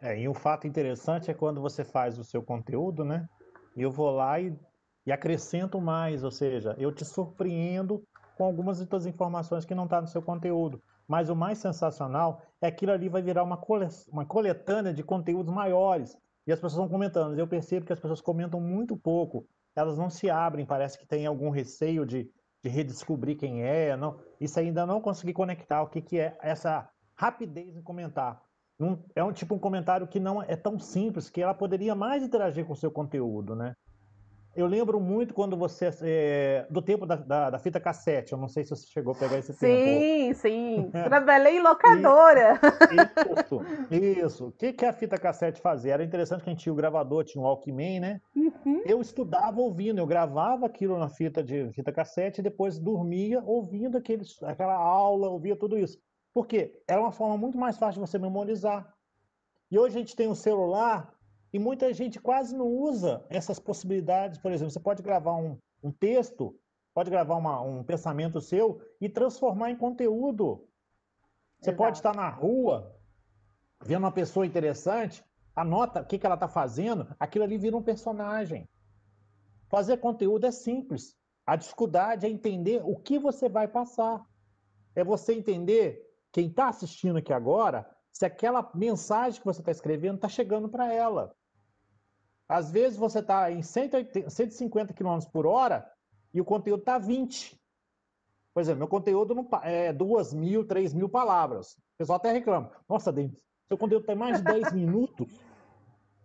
É, 0.00 0.18
e 0.18 0.28
um 0.28 0.34
fato 0.34 0.66
interessante 0.66 1.30
é 1.30 1.34
quando 1.34 1.60
você 1.60 1.84
faz 1.84 2.18
o 2.18 2.24
seu 2.24 2.42
conteúdo, 2.42 3.04
né? 3.04 3.28
Eu 3.76 3.90
vou 3.90 4.10
lá 4.10 4.40
e, 4.40 4.52
e 5.06 5.12
acrescento 5.12 5.80
mais, 5.80 6.24
ou 6.24 6.30
seja, 6.30 6.74
eu 6.78 6.92
te 6.92 7.04
surpreendo 7.04 8.02
com 8.36 8.44
algumas 8.44 8.84
das 8.84 9.06
informações 9.06 9.64
que 9.64 9.74
não 9.74 9.84
está 9.84 10.00
no 10.00 10.08
seu 10.08 10.20
conteúdo. 10.20 10.82
Mas 11.06 11.28
o 11.28 11.36
mais 11.36 11.58
sensacional 11.58 12.42
é 12.60 12.70
que 12.70 12.74
aquilo 12.74 12.92
ali 12.92 13.08
vai 13.08 13.22
virar 13.22 13.42
uma, 13.42 13.56
cole, 13.56 13.86
uma 14.08 14.24
coletânea 14.24 14.92
de 14.92 15.02
conteúdos 15.02 15.54
maiores. 15.54 16.16
E 16.46 16.52
as 16.52 16.58
pessoas 16.58 16.78
vão 16.78 16.88
comentando. 16.88 17.38
Eu 17.38 17.46
percebo 17.46 17.86
que 17.86 17.92
as 17.92 18.00
pessoas 18.00 18.20
comentam 18.20 18.60
muito 18.60 18.96
pouco. 18.96 19.46
Elas 19.74 19.96
não 19.98 20.10
se 20.10 20.28
abrem, 20.28 20.66
parece 20.66 20.98
que 20.98 21.06
tem 21.06 21.26
algum 21.26 21.50
receio 21.50 22.04
de, 22.04 22.30
de 22.62 22.68
redescobrir 22.68 23.36
quem 23.36 23.62
é. 23.64 23.96
Não, 23.96 24.20
isso 24.40 24.58
ainda 24.58 24.84
não 24.86 25.00
consegui 25.00 25.32
conectar 25.32 25.82
o 25.82 25.88
que, 25.88 26.00
que 26.00 26.18
é 26.18 26.36
essa 26.40 26.88
rapidez 27.14 27.76
em 27.76 27.82
comentar. 27.82 28.42
É 29.14 29.22
um 29.22 29.32
tipo 29.32 29.54
um 29.54 29.58
comentário 29.58 30.08
que 30.08 30.18
não 30.18 30.42
é 30.42 30.56
tão 30.56 30.78
simples, 30.78 31.30
que 31.30 31.40
ela 31.40 31.54
poderia 31.54 31.94
mais 31.94 32.22
interagir 32.22 32.64
com 32.64 32.72
o 32.72 32.76
seu 32.76 32.90
conteúdo, 32.90 33.54
né? 33.54 33.76
Eu 34.54 34.66
lembro 34.66 35.00
muito 35.00 35.32
quando 35.32 35.56
você. 35.56 35.90
É, 36.02 36.66
do 36.68 36.82
tempo 36.82 37.06
da, 37.06 37.16
da, 37.16 37.50
da, 37.50 37.58
fita 37.58 37.80
cassete. 37.80 38.32
Eu 38.32 38.38
não 38.38 38.48
sei 38.48 38.64
se 38.64 38.70
você 38.70 38.86
chegou 38.86 39.14
a 39.14 39.16
pegar 39.16 39.38
esse 39.38 39.52
sim, 39.54 39.66
tempo. 39.66 40.34
Sim, 40.34 40.34
sim. 40.90 40.90
Trabalhei 40.90 41.56
em 41.56 41.62
locadora. 41.62 42.60
Isso, 43.40 43.62
isso. 43.90 44.46
O 44.48 44.52
que, 44.52 44.72
que 44.74 44.84
a 44.84 44.92
fita 44.92 45.16
cassete 45.16 45.60
fazia? 45.60 45.94
Era 45.94 46.04
interessante 46.04 46.42
que 46.42 46.50
a 46.50 46.52
gente 46.52 46.62
tinha 46.62 46.72
o 46.72 46.76
gravador, 46.76 47.24
tinha 47.24 47.40
o 47.40 47.46
Walkman, 47.46 48.00
né? 48.00 48.20
Uhum. 48.36 48.82
Eu 48.84 49.00
estudava 49.00 49.58
ouvindo, 49.58 49.98
eu 49.98 50.06
gravava 50.06 50.66
aquilo 50.66 50.98
na 50.98 51.08
fita 51.08 51.42
de 51.42 51.72
fita 51.72 51.90
cassete 51.90 52.40
e 52.40 52.44
depois 52.44 52.78
dormia 52.78 53.42
ouvindo 53.46 53.96
aqueles, 53.96 54.42
aquela 54.42 54.74
aula, 54.74 55.30
ouvia 55.30 55.56
tudo 55.56 55.78
isso. 55.78 55.98
Por 56.34 56.46
quê? 56.46 56.78
Era 56.86 57.00
uma 57.00 57.12
forma 57.12 57.38
muito 57.38 57.56
mais 57.56 57.78
fácil 57.78 58.02
de 58.02 58.08
você 58.08 58.18
memorizar. 58.18 58.92
E 59.70 59.78
hoje 59.78 59.96
a 59.96 59.98
gente 60.00 60.14
tem 60.14 60.28
um 60.28 60.34
celular 60.34 61.10
e 61.52 61.58
muita 61.58 61.92
gente 61.92 62.20
quase 62.20 62.56
não 62.56 62.66
usa 62.66 63.24
essas 63.28 63.58
possibilidades. 63.58 64.38
Por 64.38 64.50
exemplo, 64.50 64.70
você 64.70 64.80
pode 64.80 65.02
gravar 65.02 65.36
um, 65.36 65.58
um 65.82 65.92
texto, 65.92 66.58
pode 66.94 67.10
gravar 67.10 67.36
uma, 67.36 67.60
um 67.60 67.84
pensamento 67.84 68.40
seu 68.40 68.80
e 69.00 69.08
transformar 69.08 69.70
em 69.70 69.76
conteúdo. 69.76 70.66
Você 71.60 71.70
Exato. 71.70 71.76
pode 71.76 71.98
estar 71.98 72.14
na 72.14 72.28
rua, 72.28 72.96
vendo 73.84 74.04
uma 74.04 74.12
pessoa 74.12 74.46
interessante, 74.46 75.22
anota 75.54 76.00
o 76.00 76.06
que, 76.06 76.18
que 76.18 76.24
ela 76.24 76.36
está 76.36 76.48
fazendo, 76.48 77.14
aquilo 77.20 77.44
ali 77.44 77.58
vira 77.58 77.76
um 77.76 77.82
personagem. 77.82 78.66
Fazer 79.68 79.98
conteúdo 79.98 80.46
é 80.46 80.50
simples. 80.50 81.16
A 81.46 81.56
dificuldade 81.56 82.26
é 82.26 82.28
entender 82.28 82.82
o 82.84 82.96
que 82.96 83.18
você 83.18 83.48
vai 83.48 83.68
passar. 83.68 84.24
É 84.94 85.04
você 85.04 85.34
entender, 85.34 86.02
quem 86.30 86.48
está 86.48 86.68
assistindo 86.68 87.18
aqui 87.18 87.32
agora, 87.32 87.88
se 88.12 88.24
aquela 88.24 88.70
mensagem 88.74 89.40
que 89.40 89.46
você 89.46 89.60
está 89.60 89.70
escrevendo 89.70 90.16
está 90.16 90.28
chegando 90.28 90.68
para 90.68 90.92
ela. 90.92 91.34
Às 92.52 92.70
vezes 92.70 92.98
você 92.98 93.20
está 93.20 93.50
em 93.50 93.62
180, 93.62 94.28
150 94.28 94.92
km 94.92 95.18
por 95.32 95.46
hora 95.46 95.90
e 96.34 96.40
o 96.40 96.44
conteúdo 96.44 96.80
está 96.80 96.98
20. 96.98 97.58
Por 98.52 98.60
exemplo, 98.60 98.80
meu 98.80 98.88
conteúdo 98.88 99.34
não, 99.34 99.48
é 99.62 99.90
2 99.92 100.34
mil, 100.34 100.66
3 100.66 100.92
mil 100.92 101.08
palavras. 101.08 101.72
O 101.72 101.98
pessoal 101.98 102.16
até 102.16 102.30
reclama. 102.30 102.70
Nossa, 102.86 103.10
Denis, 103.10 103.42
seu 103.66 103.78
conteúdo 103.78 104.04
tem 104.04 104.14
mais 104.14 104.36
de 104.36 104.44
10 104.44 104.72
minutos. 104.74 105.26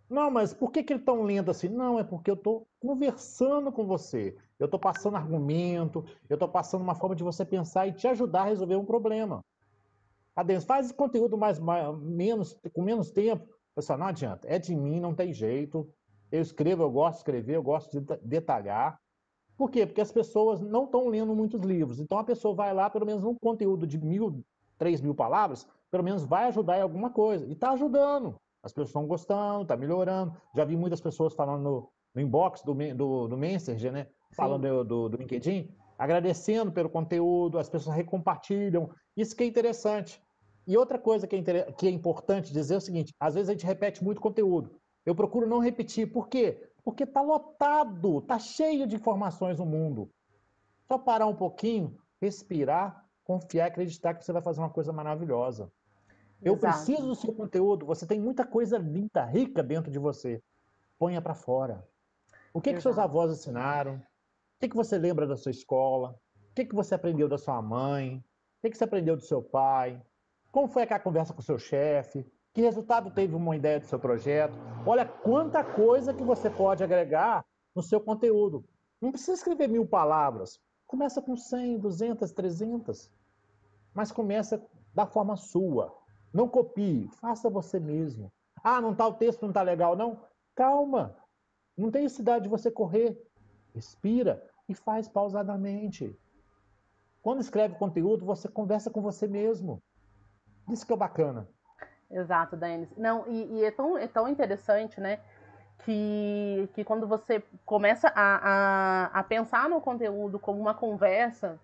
Não, 0.10 0.30
mas 0.30 0.54
por 0.54 0.70
que, 0.70 0.84
que 0.84 0.94
ele 0.94 1.04
tão 1.04 1.24
lento 1.24 1.50
assim? 1.50 1.70
Não, 1.70 1.98
é 1.98 2.04
porque 2.04 2.30
eu 2.30 2.36
estou 2.36 2.68
conversando 2.80 3.72
com 3.72 3.86
você. 3.86 4.36
Eu 4.60 4.66
estou 4.66 4.80
passando 4.80 5.16
argumento, 5.16 6.04
eu 6.30 6.36
estou 6.36 6.50
passando 6.50 6.82
uma 6.82 6.96
forma 6.96 7.16
de 7.16 7.24
você 7.24 7.46
pensar 7.46 7.88
e 7.88 7.94
te 7.94 8.08
ajudar 8.08 8.42
a 8.42 8.46
resolver 8.46 8.76
um 8.76 8.86
problema. 8.86 9.46
Adeus, 10.36 10.66
faz 10.66 10.92
conteúdo 10.92 11.38
mais, 11.38 11.58
mais 11.58 11.98
menos, 12.00 12.54
com 12.74 12.82
menos 12.82 13.12
tempo. 13.12 13.48
Pessoal, 13.74 13.98
não 14.00 14.08
adianta. 14.08 14.48
É 14.48 14.60
de 14.60 14.76
mim, 14.76 15.00
não 15.00 15.14
tem 15.14 15.34
jeito. 15.34 15.90
Eu 16.32 16.42
escrevo, 16.42 16.84
eu 16.84 16.92
gosto 16.92 17.14
de 17.14 17.20
escrever, 17.20 17.56
eu 17.56 17.64
gosto 17.64 18.00
de 18.00 18.18
detalhar. 18.22 19.00
Por 19.58 19.72
quê? 19.72 19.86
Porque 19.86 20.02
as 20.02 20.12
pessoas 20.12 20.62
não 20.62 20.86
estão 20.86 21.08
lendo 21.08 21.36
muitos 21.36 21.62
livros. 21.62 22.00
Então 22.00 22.18
a 22.18 22.24
pessoa 22.24 22.54
vai 22.54 22.74
lá, 22.74 22.90
pelo 22.90 23.06
menos 23.06 23.24
um 23.24 23.34
conteúdo 23.36 23.88
de 23.88 23.98
mil, 23.98 24.44
três 24.78 25.02
mil 25.02 25.16
palavras, 25.16 25.68
pelo 25.90 26.04
menos 26.04 26.26
vai 26.26 26.46
ajudar 26.46 26.78
em 26.78 26.82
alguma 26.82 27.10
coisa. 27.10 27.46
E 27.46 27.54
está 27.54 27.72
ajudando. 27.72 28.36
As 28.62 28.72
pessoas 28.72 28.90
estão 28.90 29.08
gostando, 29.08 29.64
está 29.64 29.76
melhorando. 29.76 30.36
Já 30.56 30.64
vi 30.66 30.76
muitas 30.76 31.02
pessoas 31.02 31.34
falando 31.34 31.64
no, 31.64 31.90
no 32.14 32.22
inbox 32.22 32.62
do, 32.62 32.74
do, 32.94 33.28
do 33.28 33.38
Messenger, 33.38 33.92
né? 33.92 34.08
Falando 34.36 34.68
do, 34.68 34.84
do, 34.84 35.10
do 35.10 35.18
LinkedIn, 35.18 35.74
agradecendo 35.98 36.72
pelo 36.72 36.90
conteúdo, 36.90 37.58
as 37.58 37.70
pessoas 37.70 37.96
recompartilham. 37.96 38.90
Isso 39.16 39.36
que 39.36 39.44
é 39.44 39.48
interessante. 39.48 40.22
E 40.68 40.78
outra 40.78 41.00
coisa 41.00 41.26
que 41.26 41.36
é, 41.36 41.72
que 41.72 41.88
é 41.88 41.90
importante 41.90 42.52
dizer 42.52 42.76
é 42.76 42.78
o 42.78 42.82
seguinte: 42.82 43.14
às 43.20 43.36
vezes 43.36 43.50
a 43.50 43.54
gente 43.54 43.66
repete 43.66 44.04
muito 44.04 44.20
conteúdo. 44.20 44.76
Eu 45.08 45.16
procuro 45.16 45.48
não 45.48 45.60
repetir. 45.60 46.12
Por 46.12 46.28
quê? 46.28 46.70
Porque 46.84 47.04
está 47.06 47.22
lotado, 47.22 48.20
está 48.20 48.38
cheio 48.38 48.86
de 48.86 48.98
informações 48.98 49.58
no 49.58 49.66
mundo. 49.66 50.12
Só 50.86 50.98
parar 50.98 51.28
um 51.28 51.34
pouquinho, 51.34 51.98
respirar, 52.20 53.08
confiar 53.24 53.68
e 53.68 53.70
acreditar 53.70 54.16
que 54.16 54.26
você 54.26 54.34
vai 54.34 54.42
fazer 54.42 54.60
uma 54.60 54.70
coisa 54.70 54.92
maravilhosa. 54.92 55.72
Eu 56.42 56.56
Exato. 56.56 56.76
preciso 56.76 57.08
do 57.08 57.16
seu 57.16 57.34
conteúdo. 57.34 57.86
Você 57.86 58.06
tem 58.06 58.20
muita 58.20 58.46
coisa 58.46 58.78
linda, 58.78 59.24
rica 59.24 59.64
dentro 59.64 59.90
de 59.90 59.98
você. 59.98 60.44
Ponha 61.00 61.22
para 61.22 61.34
fora. 61.34 61.88
O 62.54 62.60
que, 62.60 62.74
que 62.74 62.82
seus 62.82 63.00
avós 63.00 63.32
ensinaram? 63.32 63.96
O 63.96 64.60
que, 64.60 64.68
que 64.68 64.76
você 64.76 64.98
lembra 64.98 65.26
da 65.26 65.38
sua 65.38 65.52
escola? 65.52 66.20
O 66.52 66.54
que, 66.54 66.66
que 66.66 66.76
você 66.76 66.96
aprendeu 66.96 67.30
da 67.30 67.38
sua 67.38 67.62
mãe? 67.62 68.18
O 68.18 68.62
que, 68.62 68.72
que 68.72 68.78
você 68.78 68.84
aprendeu 68.84 69.16
do 69.16 69.24
seu 69.24 69.42
pai? 69.42 70.02
Como 70.52 70.68
foi 70.68 70.84
aquela 70.84 71.00
conversa 71.00 71.34
com 71.34 71.40
o 71.40 71.44
seu 71.44 71.58
chefe? 71.58 72.30
Que 72.58 72.64
resultado 72.64 73.12
teve 73.12 73.36
uma 73.36 73.56
ideia 73.56 73.80
do 73.80 73.86
seu 73.86 74.00
projeto? 74.00 74.58
Olha 74.84 75.06
quanta 75.06 75.64
coisa 75.64 76.12
que 76.12 76.24
você 76.24 76.50
pode 76.50 76.84
agregar 76.84 77.46
no 77.76 77.84
seu 77.84 78.02
conteúdo. 78.02 78.66
Não 79.00 79.12
precisa 79.12 79.34
escrever 79.34 79.68
mil 79.68 79.86
palavras. 79.86 80.60
Começa 80.88 81.22
com 81.22 81.38
100, 81.38 81.78
200, 81.78 82.32
300. 82.32 83.12
Mas 83.94 84.12
começa 84.12 84.60
da 84.92 85.06
forma 85.06 85.38
sua. 85.38 85.96
Não 86.34 86.50
copie, 86.50 87.08
faça 87.22 87.48
você 87.48 87.80
mesmo. 87.80 88.34
Ah, 88.64 88.82
não 88.82 88.94
está 88.94 89.06
o 89.06 89.14
texto, 89.14 89.44
não 89.44 89.50
está 89.50 89.62
legal, 89.62 89.96
não? 89.96 90.24
Calma. 90.56 91.16
Não 91.78 91.92
tem 91.92 92.02
necessidade 92.02 92.46
de 92.46 92.50
você 92.50 92.72
correr. 92.72 93.24
Respira 93.76 94.44
e 94.68 94.74
faz 94.74 95.08
pausadamente. 95.08 96.20
Quando 97.22 97.40
escreve 97.40 97.76
conteúdo, 97.76 98.26
você 98.26 98.48
conversa 98.48 98.90
com 98.90 99.00
você 99.00 99.28
mesmo. 99.28 99.80
Isso 100.68 100.88
que 100.88 100.92
é 100.92 100.98
bacana. 100.98 101.48
Exato, 102.10 102.56
Denis. 102.56 102.90
Não, 102.98 103.26
e, 103.28 103.60
e, 103.60 103.66
é, 103.66 103.72
tão, 103.72 103.98
é 103.98 104.08
tão 104.08 104.28
interessante, 104.28 105.00
né? 105.00 105.20
Que, 105.84 106.70
que 106.74 106.84
quando 106.84 107.08
você 107.08 107.44
começa 107.66 108.12
a, 108.16 109.10
a, 109.14 109.20
a 109.20 109.24
pensar 109.24 109.70
no 109.70 109.80
conteúdo 109.80 110.40
como 110.40 110.60
uma 110.60 110.74
conversa, 110.74 111.60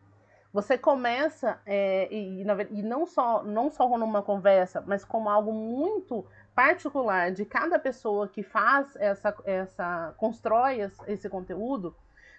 você 0.51 0.77
começa, 0.77 1.59
é, 1.65 2.07
e, 2.13 2.43
e 2.71 2.83
não, 2.83 3.07
só, 3.07 3.43
não 3.43 3.71
só 3.71 3.87
numa 3.97 4.21
conversa, 4.21 4.83
mas 4.85 5.03
como 5.03 5.29
algo 5.29 5.51
muito 5.51 6.25
particular 6.53 7.31
de 7.31 7.43
cada 7.43 7.79
pessoa 7.79 8.27
que 8.27 8.43
faz 8.43 8.95
essa, 8.97 9.35
essa 9.45 10.13
constrói 10.17 10.79
esse 11.07 11.27
conteúdo, 11.27 11.95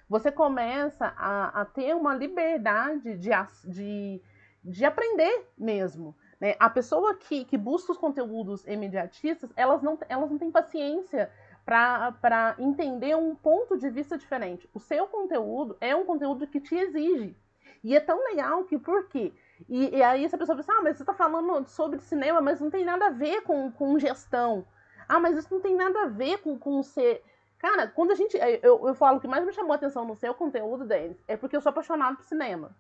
você 0.09 0.31
começa 0.31 1.13
a, 1.17 1.63
a 1.63 1.65
ter 1.65 1.95
uma 1.97 2.15
liberdade 2.15 3.17
de, 3.17 3.31
de, 3.65 4.23
de 4.63 4.85
aprender 4.85 5.51
mesmo. 5.59 6.15
Né? 6.45 6.55
A 6.61 6.69
pessoa 6.69 7.15
que, 7.15 7.47
que 7.47 7.57
busca 7.57 7.91
os 7.91 7.97
conteúdos 7.97 8.67
imediatistas, 8.67 9.51
elas 9.57 9.83
não, 9.83 9.99
elas 10.11 10.31
não 10.31 10.37
têm 10.37 10.51
paciência 10.51 11.31
para 11.65 12.55
entender 12.59 13.17
um 13.17 13.35
ponto 13.35 13.79
de 13.79 13.89
vista 13.89 14.19
diferente. 14.19 14.69
O 14.75 14.79
seu 14.79 15.07
conteúdo 15.07 15.75
é 15.81 15.97
um 15.97 16.05
conteúdo 16.05 16.47
que 16.47 16.61
te 16.61 16.75
exige. 16.75 17.35
E 17.83 17.97
é 17.97 18.01
tão 18.01 18.23
legal 18.25 18.65
que, 18.65 18.79
por 18.79 19.09
quê? 19.09 19.33
E, 19.67 19.97
e 19.97 20.03
aí 20.03 20.23
essa 20.23 20.37
pessoa 20.37 20.55
pensa, 20.55 20.71
ah, 20.75 20.83
mas 20.83 20.99
você 20.99 21.03
está 21.03 21.15
falando 21.15 21.67
sobre 21.67 21.99
cinema, 22.01 22.43
mas 22.43 22.61
não 22.61 22.71
tem 22.71 22.85
nada 22.85 23.07
a 23.07 23.11
ver 23.11 23.41
com, 23.41 23.73
com 23.73 23.99
gestão. 23.99 24.67
Ah, 25.09 25.19
mas 25.19 25.39
isso 25.39 25.49
não 25.51 25.63
tem 25.63 25.75
nada 25.75 26.03
a 26.03 26.07
ver 26.09 26.43
com, 26.43 26.59
com 26.59 26.83
ser... 26.83 27.23
Cara, 27.57 27.87
quando 27.87 28.11
a 28.11 28.15
gente... 28.15 28.37
Eu, 28.63 28.87
eu 28.87 28.95
falo 28.95 29.19
que 29.19 29.27
mais 29.27 29.47
me 29.47 29.53
chamou 29.55 29.73
a 29.73 29.77
atenção 29.77 30.05
no 30.05 30.15
seu 30.15 30.35
conteúdo, 30.35 30.85
Denis, 30.85 31.25
é 31.27 31.39
porque 31.39 31.57
eu 31.57 31.63
sou 31.63 31.71
apaixonado 31.71 32.17
por 32.17 32.25
cinema. 32.27 32.77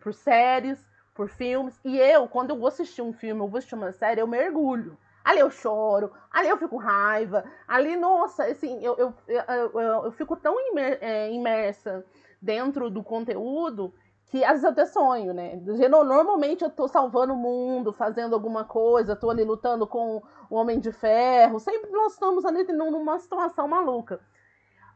Por 0.00 0.12
séries, 0.12 0.84
por 1.14 1.28
filmes. 1.28 1.78
E 1.84 1.98
eu, 1.98 2.28
quando 2.28 2.50
eu 2.50 2.58
vou 2.58 2.68
assistir 2.68 3.02
um 3.02 3.12
filme, 3.12 3.40
eu 3.42 3.48
vou 3.48 3.58
assistir 3.58 3.74
uma 3.74 3.92
série, 3.92 4.20
eu 4.20 4.26
mergulho. 4.26 4.96
Ali 5.24 5.40
eu 5.40 5.50
choro, 5.50 6.12
ali 6.30 6.48
eu 6.48 6.56
fico 6.56 6.78
raiva, 6.78 7.44
ali, 7.68 7.94
nossa, 7.94 8.44
assim, 8.44 8.82
eu, 8.82 8.96
eu, 8.96 9.14
eu, 9.28 10.04
eu, 10.04 10.12
fico 10.12 10.34
tão 10.34 10.58
imer, 10.70 10.98
é, 11.02 11.30
imersa 11.30 12.04
dentro 12.40 12.88
do 12.88 13.02
conteúdo 13.02 13.92
que 14.30 14.44
às 14.44 14.62
vezes 14.62 14.64
eu 14.64 14.70
até 14.70 14.86
sonho, 14.86 15.34
né? 15.34 15.60
Normalmente 15.90 16.62
eu 16.62 16.70
tô 16.70 16.86
salvando 16.86 17.34
o 17.34 17.36
mundo, 17.36 17.92
fazendo 17.92 18.32
alguma 18.32 18.64
coisa, 18.64 19.16
tô 19.16 19.28
ali 19.28 19.42
lutando 19.42 19.86
com 19.86 20.22
o 20.48 20.56
Homem 20.56 20.78
de 20.78 20.92
Ferro, 20.92 21.58
sempre 21.58 21.90
nós 21.90 22.12
estamos 22.12 22.44
ali 22.44 22.62
numa 22.72 23.18
situação 23.18 23.66
maluca. 23.66 24.20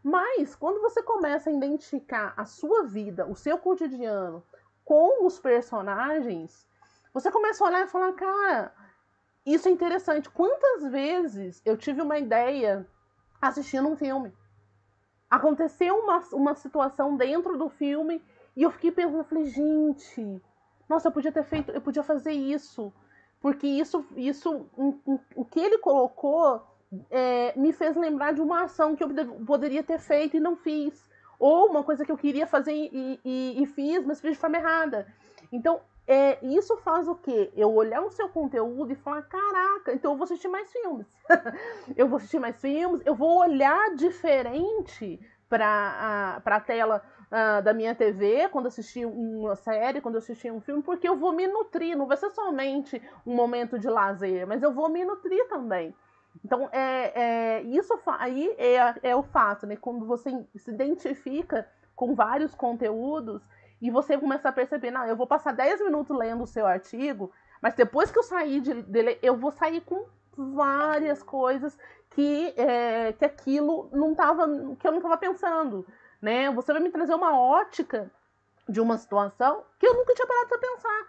Mas 0.04 0.54
quando 0.54 0.80
você 0.80 1.02
começa 1.02 1.50
a 1.50 1.52
identificar 1.52 2.32
a 2.36 2.44
sua 2.44 2.84
vida, 2.84 3.26
o 3.26 3.34
seu 3.34 3.58
cotidiano 3.58 4.44
com 4.84 5.26
os 5.26 5.38
personagens, 5.38 6.66
você 7.12 7.30
começa 7.30 7.64
a 7.64 7.68
olhar 7.68 7.84
e 7.84 7.90
falar, 7.90 8.12
cara, 8.12 8.74
isso 9.46 9.68
é 9.68 9.70
interessante. 9.70 10.30
Quantas 10.30 10.90
vezes 10.90 11.62
eu 11.64 11.76
tive 11.76 12.02
uma 12.02 12.18
ideia 12.18 12.86
assistindo 13.40 13.88
um 13.88 13.96
filme? 13.96 14.32
Aconteceu 15.30 15.96
uma, 15.96 16.18
uma 16.32 16.54
situação 16.54 17.16
dentro 17.16 17.56
do 17.56 17.68
filme 17.68 18.22
e 18.56 18.62
eu 18.62 18.70
fiquei 18.70 18.90
pensando, 18.92 19.24
falei, 19.24 19.46
gente, 19.46 20.42
nossa, 20.88 21.08
eu 21.08 21.12
podia 21.12 21.32
ter 21.32 21.44
feito, 21.44 21.72
eu 21.72 21.80
podia 21.80 22.02
fazer 22.02 22.32
isso. 22.32 22.92
Porque 23.40 23.66
isso, 23.66 24.06
isso 24.16 24.66
o 25.36 25.44
que 25.44 25.60
ele 25.60 25.78
colocou 25.78 26.62
é, 27.10 27.52
me 27.58 27.72
fez 27.72 27.96
lembrar 27.96 28.32
de 28.32 28.40
uma 28.40 28.64
ação 28.64 28.96
que 28.96 29.04
eu 29.04 29.10
poderia 29.44 29.82
ter 29.82 29.98
feito 29.98 30.36
e 30.36 30.40
não 30.40 30.56
fiz. 30.56 31.08
Ou 31.38 31.68
uma 31.68 31.82
coisa 31.82 32.04
que 32.04 32.12
eu 32.12 32.16
queria 32.16 32.46
fazer 32.46 32.72
e, 32.72 33.20
e, 33.24 33.62
e 33.62 33.66
fiz, 33.66 34.04
mas 34.04 34.20
fiz 34.20 34.32
de 34.32 34.38
forma 34.38 34.56
errada. 34.56 35.06
Então, 35.52 35.80
é, 36.06 36.38
isso 36.44 36.76
faz 36.78 37.08
o 37.08 37.14
quê? 37.14 37.50
Eu 37.56 37.72
olhar 37.72 38.02
o 38.02 38.10
seu 38.10 38.28
conteúdo 38.28 38.92
e 38.92 38.96
falar: 38.96 39.22
caraca, 39.22 39.92
então 39.92 40.12
eu 40.12 40.18
vou 40.18 40.24
assistir 40.24 40.48
mais 40.48 40.70
filmes. 40.70 41.06
eu 41.96 42.08
vou 42.08 42.18
assistir 42.18 42.38
mais 42.38 42.60
filmes, 42.60 43.00
eu 43.06 43.14
vou 43.14 43.38
olhar 43.38 43.94
diferente 43.94 45.18
para 45.48 46.42
a 46.44 46.60
tela 46.60 47.02
uh, 47.26 47.62
da 47.62 47.72
minha 47.72 47.94
TV 47.94 48.48
quando 48.48 48.66
assistir 48.66 49.06
uma 49.06 49.56
série, 49.56 50.00
quando 50.00 50.18
assistir 50.18 50.52
um 50.52 50.60
filme, 50.60 50.82
porque 50.82 51.08
eu 51.08 51.16
vou 51.16 51.32
me 51.32 51.46
nutrir. 51.46 51.96
Não 51.96 52.06
vai 52.06 52.16
ser 52.16 52.30
somente 52.30 53.00
um 53.26 53.34
momento 53.34 53.78
de 53.78 53.88
lazer, 53.88 54.46
mas 54.46 54.62
eu 54.62 54.72
vou 54.72 54.90
me 54.90 55.04
nutrir 55.04 55.48
também. 55.48 55.94
Então, 56.42 56.68
é, 56.72 57.12
é, 57.14 57.62
isso 57.62 57.98
aí 58.18 58.54
é, 58.58 59.10
é 59.10 59.16
o 59.16 59.22
fato, 59.22 59.66
né? 59.66 59.76
Quando 59.76 60.06
você 60.06 60.30
se 60.56 60.70
identifica 60.70 61.68
com 61.94 62.14
vários 62.14 62.54
conteúdos 62.54 63.42
e 63.80 63.90
você 63.90 64.16
começa 64.16 64.48
a 64.48 64.52
perceber, 64.52 64.90
não, 64.90 65.04
eu 65.04 65.16
vou 65.16 65.26
passar 65.26 65.52
10 65.52 65.82
minutos 65.82 66.16
lendo 66.16 66.42
o 66.42 66.46
seu 66.46 66.66
artigo, 66.66 67.30
mas 67.60 67.74
depois 67.74 68.10
que 68.10 68.18
eu 68.18 68.22
sair 68.22 68.60
de, 68.60 68.82
dele, 68.82 69.18
eu 69.22 69.36
vou 69.36 69.50
sair 69.50 69.80
com 69.82 70.06
várias 70.36 71.22
coisas 71.22 71.78
que, 72.10 72.52
é, 72.56 73.12
que 73.12 73.24
aquilo 73.24 73.88
não 73.92 74.14
tava, 74.14 74.46
que 74.78 74.86
eu 74.86 74.90
não 74.90 74.98
estava 74.98 75.16
pensando, 75.16 75.86
né? 76.20 76.50
Você 76.50 76.72
vai 76.72 76.82
me 76.82 76.90
trazer 76.90 77.14
uma 77.14 77.38
ótica 77.38 78.10
de 78.68 78.80
uma 78.80 78.96
situação 78.98 79.64
que 79.78 79.86
eu 79.86 79.94
nunca 79.94 80.14
tinha 80.14 80.26
parado 80.26 80.48
para 80.48 80.58
pensar. 80.58 81.06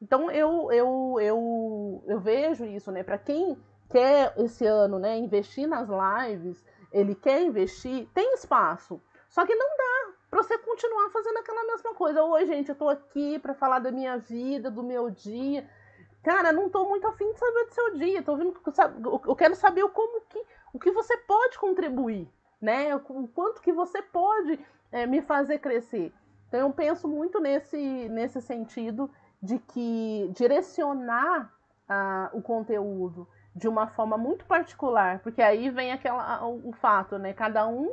Então 0.00 0.30
eu, 0.30 0.70
eu, 0.72 1.16
eu, 1.20 2.04
eu 2.06 2.20
vejo 2.20 2.64
isso, 2.64 2.90
né? 2.90 3.02
Para 3.02 3.18
quem 3.18 3.56
quer 3.90 4.34
esse 4.38 4.66
ano, 4.66 4.98
né, 4.98 5.16
investir 5.16 5.66
nas 5.66 5.88
lives, 5.88 6.64
ele 6.92 7.14
quer 7.14 7.42
investir, 7.42 8.08
tem 8.14 8.34
espaço. 8.34 9.00
Só 9.28 9.44
que 9.44 9.54
não 9.54 9.68
dá 9.76 10.12
para 10.30 10.42
você 10.42 10.58
continuar 10.58 11.10
fazendo 11.10 11.38
aquela 11.38 11.64
mesma 11.64 11.94
coisa. 11.94 12.22
Oi, 12.22 12.46
gente, 12.46 12.68
eu 12.68 12.74
tô 12.74 12.88
aqui 12.88 13.38
para 13.38 13.54
falar 13.54 13.78
da 13.78 13.90
minha 13.90 14.18
vida, 14.18 14.70
do 14.70 14.82
meu 14.82 15.10
dia. 15.10 15.68
Cara, 16.22 16.52
não 16.52 16.68
tô 16.68 16.88
muito 16.88 17.06
afim 17.06 17.32
de 17.32 17.38
saber 17.38 17.64
do 17.66 17.74
seu 17.74 17.94
dia. 17.94 18.22
Tô 18.22 18.36
vendo, 18.36 18.54
eu 19.26 19.36
quero 19.36 19.54
saber 19.54 19.86
como 19.90 20.20
que, 20.22 20.42
o 20.72 20.78
que 20.78 20.90
você 20.90 21.16
pode 21.18 21.58
contribuir, 21.58 22.28
né? 22.60 22.94
O 22.96 23.28
quanto 23.28 23.60
que 23.60 23.72
você 23.72 24.02
pode 24.02 24.58
é, 24.90 25.06
me 25.06 25.22
fazer 25.22 25.58
crescer. 25.58 26.12
Então 26.48 26.60
eu 26.60 26.72
penso 26.72 27.06
muito 27.06 27.38
nesse, 27.40 28.08
nesse 28.08 28.40
sentido 28.40 29.10
de 29.42 29.58
que 29.58 30.30
direcionar 30.34 31.52
ah, 31.88 32.30
o 32.32 32.40
conteúdo 32.40 33.28
de 33.56 33.66
uma 33.66 33.86
forma 33.86 34.18
muito 34.18 34.44
particular, 34.44 35.18
porque 35.20 35.40
aí 35.40 35.70
vem 35.70 35.90
aquela, 35.90 36.44
o, 36.46 36.68
o 36.68 36.72
fato, 36.74 37.16
né? 37.18 37.32
Cada 37.32 37.66
um 37.66 37.90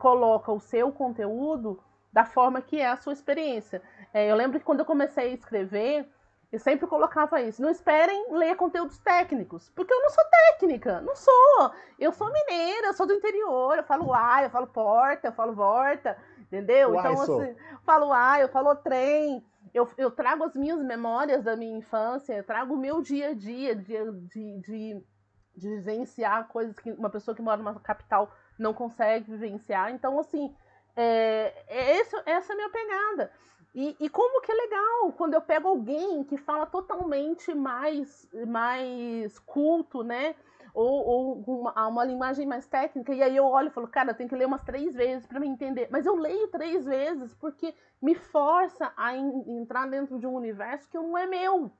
coloca 0.00 0.50
o 0.50 0.58
seu 0.58 0.90
conteúdo 0.90 1.80
da 2.12 2.24
forma 2.24 2.60
que 2.60 2.80
é 2.80 2.88
a 2.88 2.96
sua 2.96 3.12
experiência. 3.12 3.80
É, 4.12 4.28
eu 4.28 4.34
lembro 4.34 4.58
que 4.58 4.64
quando 4.64 4.80
eu 4.80 4.84
comecei 4.84 5.30
a 5.30 5.34
escrever, 5.34 6.10
eu 6.50 6.58
sempre 6.58 6.88
colocava 6.88 7.40
isso. 7.40 7.62
Não 7.62 7.70
esperem 7.70 8.32
ler 8.32 8.56
conteúdos 8.56 8.98
técnicos, 8.98 9.70
porque 9.76 9.94
eu 9.94 10.00
não 10.00 10.10
sou 10.10 10.24
técnica, 10.24 11.00
não 11.02 11.14
sou. 11.14 11.70
Eu 12.00 12.10
sou 12.10 12.32
mineira, 12.32 12.88
eu 12.88 12.94
sou 12.94 13.06
do 13.06 13.14
interior, 13.14 13.76
eu 13.76 13.84
falo 13.84 14.12
ai, 14.12 14.46
eu 14.46 14.50
falo 14.50 14.66
porta, 14.66 15.28
eu 15.28 15.32
falo 15.32 15.54
volta, 15.54 16.18
entendeu? 16.40 16.90
Uai, 16.90 17.12
então, 17.12 17.22
assim, 17.22 17.50
eu 17.50 17.78
falo 17.84 18.12
ai, 18.12 18.42
eu 18.42 18.48
falo 18.48 18.74
trem 18.74 19.46
eu, 19.76 19.86
eu 19.98 20.10
trago 20.10 20.42
as 20.44 20.54
minhas 20.54 20.82
memórias 20.82 21.44
da 21.44 21.54
minha 21.54 21.76
infância, 21.76 22.42
trago 22.42 22.74
o 22.74 22.78
meu 22.78 23.02
dia 23.02 23.28
a 23.28 23.34
dia 23.34 23.76
de, 23.76 23.94
de, 24.28 24.60
de, 24.60 25.04
de 25.54 25.68
vivenciar 25.68 26.48
coisas 26.48 26.78
que 26.78 26.90
uma 26.92 27.10
pessoa 27.10 27.34
que 27.34 27.42
mora 27.42 27.58
numa 27.58 27.78
capital 27.80 28.34
não 28.58 28.72
consegue 28.72 29.30
vivenciar. 29.30 29.92
Então, 29.92 30.18
assim, 30.18 30.54
é, 30.96 31.52
é 31.68 31.98
esse, 31.98 32.16
essa 32.24 32.52
é 32.52 32.54
a 32.54 32.56
minha 32.56 32.70
pegada. 32.70 33.30
E, 33.74 33.94
e, 34.00 34.08
como 34.08 34.40
que 34.40 34.50
é 34.50 34.54
legal 34.54 35.12
quando 35.12 35.34
eu 35.34 35.42
pego 35.42 35.68
alguém 35.68 36.24
que 36.24 36.38
fala 36.38 36.64
totalmente 36.64 37.54
mais, 37.54 38.26
mais 38.48 39.38
culto, 39.40 40.02
né? 40.02 40.34
Ou, 40.76 41.42
ou 41.46 41.60
uma, 41.60 41.88
uma 41.88 42.04
linguagem 42.04 42.46
mais 42.46 42.66
técnica, 42.66 43.14
e 43.14 43.22
aí 43.22 43.34
eu 43.34 43.46
olho 43.46 43.68
e 43.68 43.70
falo, 43.70 43.88
cara, 43.88 44.10
eu 44.10 44.14
tenho 44.14 44.28
que 44.28 44.36
ler 44.36 44.46
umas 44.46 44.62
três 44.62 44.94
vezes 44.94 45.26
para 45.26 45.40
me 45.40 45.48
entender. 45.48 45.88
Mas 45.90 46.04
eu 46.04 46.14
leio 46.14 46.48
três 46.48 46.84
vezes 46.84 47.34
porque 47.34 47.74
me 48.00 48.14
força 48.14 48.92
a 48.94 49.16
in, 49.16 49.58
entrar 49.58 49.88
dentro 49.88 50.18
de 50.18 50.26
um 50.26 50.34
universo 50.34 50.88
que 50.90 50.98
não 50.98 51.16
é 51.16 51.26
meu. 51.26 51.72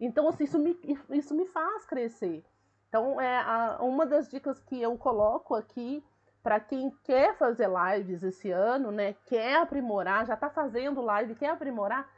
Então, 0.00 0.26
assim, 0.26 0.44
isso 0.44 0.58
me, 0.58 0.74
isso 1.10 1.34
me 1.34 1.44
faz 1.44 1.84
crescer. 1.84 2.42
Então, 2.88 3.20
é 3.20 3.40
a, 3.40 3.78
uma 3.82 4.06
das 4.06 4.26
dicas 4.26 4.58
que 4.58 4.80
eu 4.80 4.96
coloco 4.96 5.54
aqui 5.54 6.02
para 6.42 6.58
quem 6.58 6.90
quer 7.04 7.36
fazer 7.36 7.68
lives 7.68 8.22
esse 8.22 8.50
ano, 8.50 8.90
né, 8.90 9.14
quer 9.26 9.56
aprimorar, 9.56 10.24
já 10.24 10.32
está 10.32 10.48
fazendo 10.48 11.02
live, 11.02 11.34
quer 11.34 11.50
aprimorar, 11.50 12.10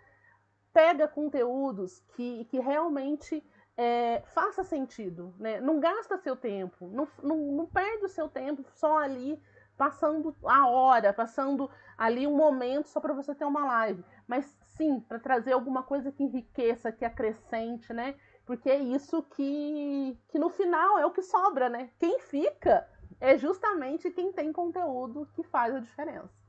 pega 0.73 1.09
conteúdos 1.09 1.99
que, 2.15 2.45
que 2.45 2.61
realmente 2.61 3.45
é, 3.77 4.23
faça 4.35 4.63
sentido, 4.63 5.35
né? 5.39 5.61
Não 5.61 5.81
gasta 5.81 6.19
seu 6.19 6.37
tempo, 6.37 6.89
não, 6.89 7.09
não, 7.23 7.37
não 7.53 7.67
perde 7.67 8.05
o 8.05 8.09
seu 8.09 8.29
tempo 8.29 8.65
só 8.75 8.99
ali 8.99 9.41
passando 9.77 10.37
a 10.45 10.69
hora, 10.69 11.13
passando 11.13 11.71
ali 11.97 12.27
um 12.27 12.37
momento 12.37 12.89
só 12.89 13.01
para 13.01 13.15
você 13.15 13.35
ter 13.35 13.45
uma 13.45 13.65
live, 13.65 14.05
mas 14.27 14.57
sim 14.77 15.01
para 15.01 15.19
trazer 15.19 15.53
alguma 15.53 15.83
coisa 15.83 16.13
que 16.13 16.23
enriqueça, 16.23 16.93
que 16.93 17.05
acrescente, 17.05 17.93
né? 17.93 18.15
Porque 18.45 18.69
é 18.69 18.79
isso 18.79 19.23
que, 19.23 20.19
que 20.29 20.39
no 20.39 20.51
final 20.51 20.99
é 20.99 21.07
o 21.07 21.11
que 21.11 21.23
sobra, 21.23 21.69
né? 21.69 21.91
Quem 21.99 22.19
fica 22.21 22.87
é 23.21 23.39
justamente 23.39 24.11
quem 24.11 24.33
tem 24.33 24.53
conteúdo 24.53 25.29
que 25.35 25.43
faz 25.45 25.75
a 25.75 25.81
diferença. 25.81 26.42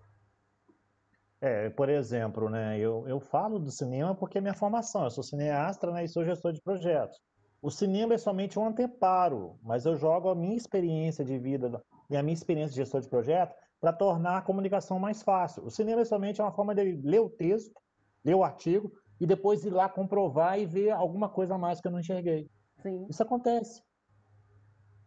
É, 1.44 1.70
por 1.70 1.90
exemplo, 1.90 2.50
né, 2.50 2.80
eu, 2.80 3.06
eu 3.06 3.20
falo 3.20 3.60
do 3.60 3.70
cinema 3.70 4.16
porque 4.16 4.38
é 4.38 4.42
minha 4.42 4.54
formação, 4.54 5.04
eu 5.04 5.12
sou 5.12 5.22
cineasta 5.22 5.92
né, 5.92 6.06
e 6.06 6.08
sou 6.08 6.24
gestor 6.24 6.54
de 6.54 6.62
projetos. 6.62 7.20
O 7.62 7.70
cinema 7.70 8.14
é 8.14 8.18
somente 8.18 8.58
um 8.58 8.66
anteparo, 8.66 9.60
mas 9.62 9.86
eu 9.86 9.98
jogo 9.98 10.30
a 10.30 10.36
minha 10.36 10.56
experiência 10.56 11.26
de 11.26 11.38
vida 11.38 11.84
e 12.10 12.16
a 12.16 12.24
minha 12.24 12.34
experiência 12.34 12.70
de 12.70 12.78
gestor 12.78 13.02
de 13.02 13.10
projeto 13.10 13.54
para 13.82 13.92
tornar 13.92 14.38
a 14.38 14.42
comunicação 14.42 14.98
mais 14.98 15.22
fácil. 15.22 15.66
O 15.66 15.70
cinema 15.70 16.00
é 16.00 16.06
somente 16.06 16.42
uma 16.42 16.54
forma 16.54 16.74
de 16.74 16.94
ler 17.04 17.20
o 17.20 17.30
texto, 17.30 17.78
ler 18.24 18.36
o 18.36 18.44
artigo 18.46 18.90
e 19.20 19.26
depois 19.26 19.66
ir 19.66 19.70
lá 19.70 19.90
comprovar 19.90 20.58
e 20.58 20.66
ver 20.66 20.92
alguma 20.92 21.28
coisa 21.28 21.56
a 21.56 21.58
mais 21.58 21.82
que 21.82 21.90
eu 21.90 21.92
não 21.92 22.00
enxerguei. 22.00 22.50
Sim. 22.82 23.06
Isso 23.10 23.22
acontece. 23.22 23.84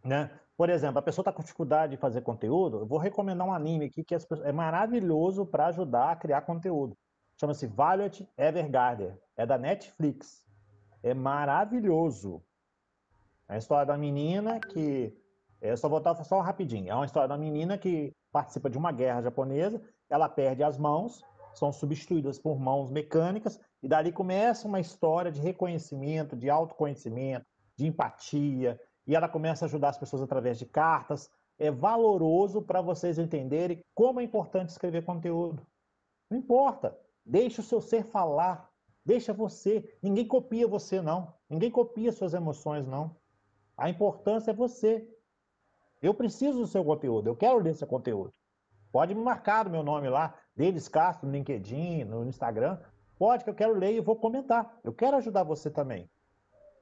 Né? 0.05 0.29
Por 0.57 0.71
exemplo, 0.71 0.97
a 0.97 1.03
pessoa 1.03 1.21
está 1.21 1.31
com 1.31 1.43
dificuldade 1.43 1.91
de 1.91 1.97
fazer 1.97 2.21
conteúdo, 2.21 2.79
eu 2.79 2.85
vou 2.87 2.97
recomendar 2.97 3.47
um 3.47 3.53
anime 3.53 3.85
aqui 3.85 4.03
que 4.03 4.15
é 4.15 4.51
maravilhoso 4.51 5.45
para 5.45 5.67
ajudar 5.67 6.11
a 6.11 6.15
criar 6.15 6.41
conteúdo. 6.41 6.97
Chama-se 7.39 7.67
Violet 7.67 8.27
Evergarden. 8.35 9.15
É 9.35 9.45
da 9.45 9.59
Netflix. 9.59 10.43
É 11.03 11.13
maravilhoso. 11.13 12.41
É 13.47 13.53
a 13.53 13.57
história 13.57 13.85
da 13.85 13.95
menina 13.95 14.59
que. 14.59 15.15
É 15.61 15.75
só 15.75 15.87
voltar 15.87 16.15
só 16.23 16.39
rapidinho. 16.41 16.89
É 16.89 16.95
uma 16.95 17.05
história 17.05 17.27
da 17.27 17.37
menina 17.37 17.77
que 17.77 18.15
participa 18.31 18.69
de 18.69 18.77
uma 18.77 18.91
guerra 18.91 19.21
japonesa. 19.21 19.81
Ela 20.09 20.27
perde 20.27 20.63
as 20.63 20.77
mãos, 20.77 21.23
são 21.53 21.71
substituídas 21.71 22.37
por 22.39 22.59
mãos 22.59 22.91
mecânicas, 22.91 23.59
e 23.81 23.87
dali 23.87 24.11
começa 24.11 24.67
uma 24.67 24.79
história 24.79 25.31
de 25.31 25.41
reconhecimento, 25.41 26.35
de 26.35 26.49
autoconhecimento, 26.49 27.45
de 27.75 27.87
empatia, 27.87 28.79
e 29.07 29.15
ela 29.15 29.29
começa 29.29 29.65
a 29.65 29.67
ajudar 29.67 29.89
as 29.89 29.97
pessoas 29.97 30.21
através 30.21 30.59
de 30.59 30.65
cartas. 30.65 31.31
É 31.57 31.71
valoroso 31.71 32.61
para 32.61 32.81
vocês 32.81 33.17
entenderem 33.17 33.83
como 33.95 34.19
é 34.19 34.23
importante 34.23 34.69
escrever 34.69 35.05
conteúdo. 35.05 35.65
Não 36.29 36.37
importa, 36.37 36.95
deixe 37.25 37.61
o 37.61 37.63
seu 37.63 37.81
ser 37.81 38.03
falar, 38.03 38.69
deixa 39.03 39.33
você. 39.33 39.97
Ninguém 40.03 40.27
copia 40.27 40.67
você, 40.67 41.01
não. 41.01 41.33
Ninguém 41.49 41.71
copia 41.71 42.11
suas 42.11 42.33
emoções, 42.33 42.85
não. 42.85 43.15
A 43.77 43.89
importância 43.89 44.51
é 44.51 44.53
você. 44.53 45.07
Eu 46.01 46.13
preciso 46.13 46.59
do 46.59 46.67
seu 46.67 46.83
conteúdo, 46.83 47.27
eu 47.27 47.35
quero 47.35 47.57
ler 47.57 47.73
seu 47.73 47.87
conteúdo. 47.87 48.33
Pode 48.91 49.15
me 49.15 49.23
marcar 49.23 49.67
o 49.67 49.69
meu 49.69 49.83
nome 49.83 50.09
lá, 50.09 50.35
Denis 50.55 50.87
Castro, 50.87 51.27
no 51.27 51.33
LinkedIn, 51.33 52.03
no 52.03 52.27
Instagram. 52.27 52.79
Pode, 53.17 53.43
que 53.43 53.49
eu 53.49 53.55
quero 53.55 53.73
ler 53.73 53.93
e 53.93 53.99
vou 53.99 54.15
comentar. 54.15 54.79
Eu 54.83 54.93
quero 54.93 55.17
ajudar 55.17 55.43
você 55.43 55.71
também. 55.71 56.09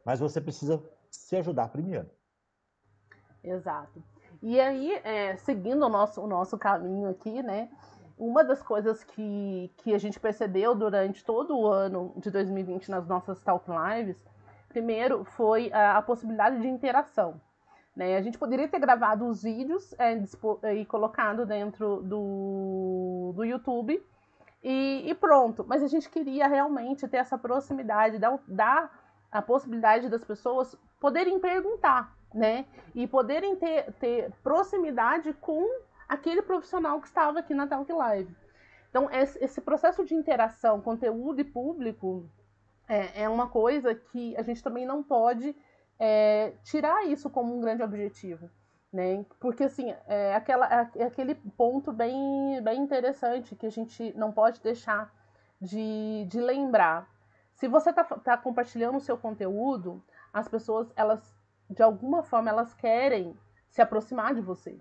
Mas 0.04 0.20
você 0.20 0.42
precisa 0.42 0.84
se 1.10 1.36
ajudar 1.38 1.70
primeiro. 1.70 2.10
Exato. 3.50 4.04
E 4.42 4.60
aí, 4.60 4.94
é, 5.04 5.36
seguindo 5.38 5.86
o 5.86 5.90
nosso, 5.90 6.22
o 6.22 6.28
nosso 6.28 6.58
caminho 6.58 7.10
aqui, 7.10 7.42
né? 7.42 7.70
Uma 8.18 8.44
das 8.44 8.62
coisas 8.62 9.04
que, 9.04 9.72
que 9.78 9.94
a 9.94 9.98
gente 9.98 10.20
percebeu 10.20 10.74
durante 10.74 11.24
todo 11.24 11.58
o 11.58 11.68
ano 11.68 12.14
de 12.18 12.32
2020 12.32 12.90
nas 12.90 13.08
nossas 13.08 13.42
Talk 13.42 13.66
Lives, 13.70 14.18
primeiro 14.70 15.26
foi 15.26 15.72
a, 15.74 15.98
a 15.98 16.02
possibilidade 16.02 16.62
de 16.62 16.68
interação. 16.68 17.40
Né? 17.96 18.18
A 18.18 18.22
gente 18.22 18.38
poderia 18.38 18.68
ter 18.68 18.80
gravado 18.80 19.26
os 19.26 19.44
vídeos 19.44 19.94
é, 19.98 20.22
e 20.74 20.86
colocado 20.86 21.46
dentro 21.46 22.02
do, 22.04 23.34
do 23.36 23.44
YouTube 23.44 24.02
e, 24.64 25.04
e, 25.06 25.14
pronto. 25.16 25.66
Mas 25.68 25.84
a 25.84 25.88
gente 25.88 26.10
queria 26.10 26.48
realmente 26.48 27.08
ter 27.08 27.18
essa 27.18 27.38
proximidade, 27.38 28.18
dar, 28.18 28.38
dar 28.48 28.92
a 29.32 29.42
possibilidade 29.42 30.10
das 30.10 30.24
pessoas 30.24 30.78
poderem 31.00 31.40
perguntar, 31.40 32.15
né? 32.36 32.66
E 32.94 33.08
poderem 33.08 33.56
ter, 33.56 33.94
ter 33.94 34.32
proximidade 34.44 35.34
com 35.34 35.66
aquele 36.08 36.42
profissional 36.42 37.00
que 37.00 37.08
estava 37.08 37.40
aqui 37.40 37.54
na 37.54 37.66
Talk 37.66 37.92
Live. 37.92 38.36
Então, 38.90 39.10
esse 39.12 39.60
processo 39.62 40.06
de 40.06 40.14
interação, 40.14 40.82
conteúdo 40.82 41.42
e 41.42 41.44
público, 41.44 42.30
é, 42.88 43.24
é 43.24 43.30
uma 43.30 43.50
coisa 43.50 43.96
que 43.96 44.36
a 44.38 44.42
gente 44.42 44.62
também 44.62 44.86
não 44.86 45.02
pode 45.02 45.56
é, 45.98 46.54
tirar 46.64 47.06
isso 47.06 47.30
como 47.30 47.56
um 47.56 47.62
grande 47.62 47.84
objetivo. 47.84 48.50
Né? 48.94 49.26
Porque, 49.40 49.66
assim, 49.66 49.94
é, 50.08 50.36
aquela, 50.36 50.90
é 50.96 51.04
aquele 51.04 51.36
ponto 51.36 51.92
bem, 51.92 52.62
bem 52.64 52.82
interessante 52.82 53.56
que 53.56 53.66
a 53.66 53.72
gente 53.72 54.14
não 54.16 54.32
pode 54.32 54.62
deixar 54.62 55.14
de, 55.60 56.26
de 56.30 56.40
lembrar. 56.40 57.10
Se 57.54 57.68
você 57.68 57.90
está 57.90 58.04
tá 58.04 58.38
compartilhando 58.38 58.98
o 58.98 59.02
seu 59.02 59.18
conteúdo, 59.18 60.02
as 60.32 60.48
pessoas, 60.48 60.88
elas, 60.96 61.35
de 61.70 61.84
alguma 61.84 62.24
forma, 62.24 62.50
elas 62.50 62.74
querem 62.74 63.38
se 63.70 63.82
aproximar 63.82 64.34
de 64.34 64.42
você. 64.42 64.80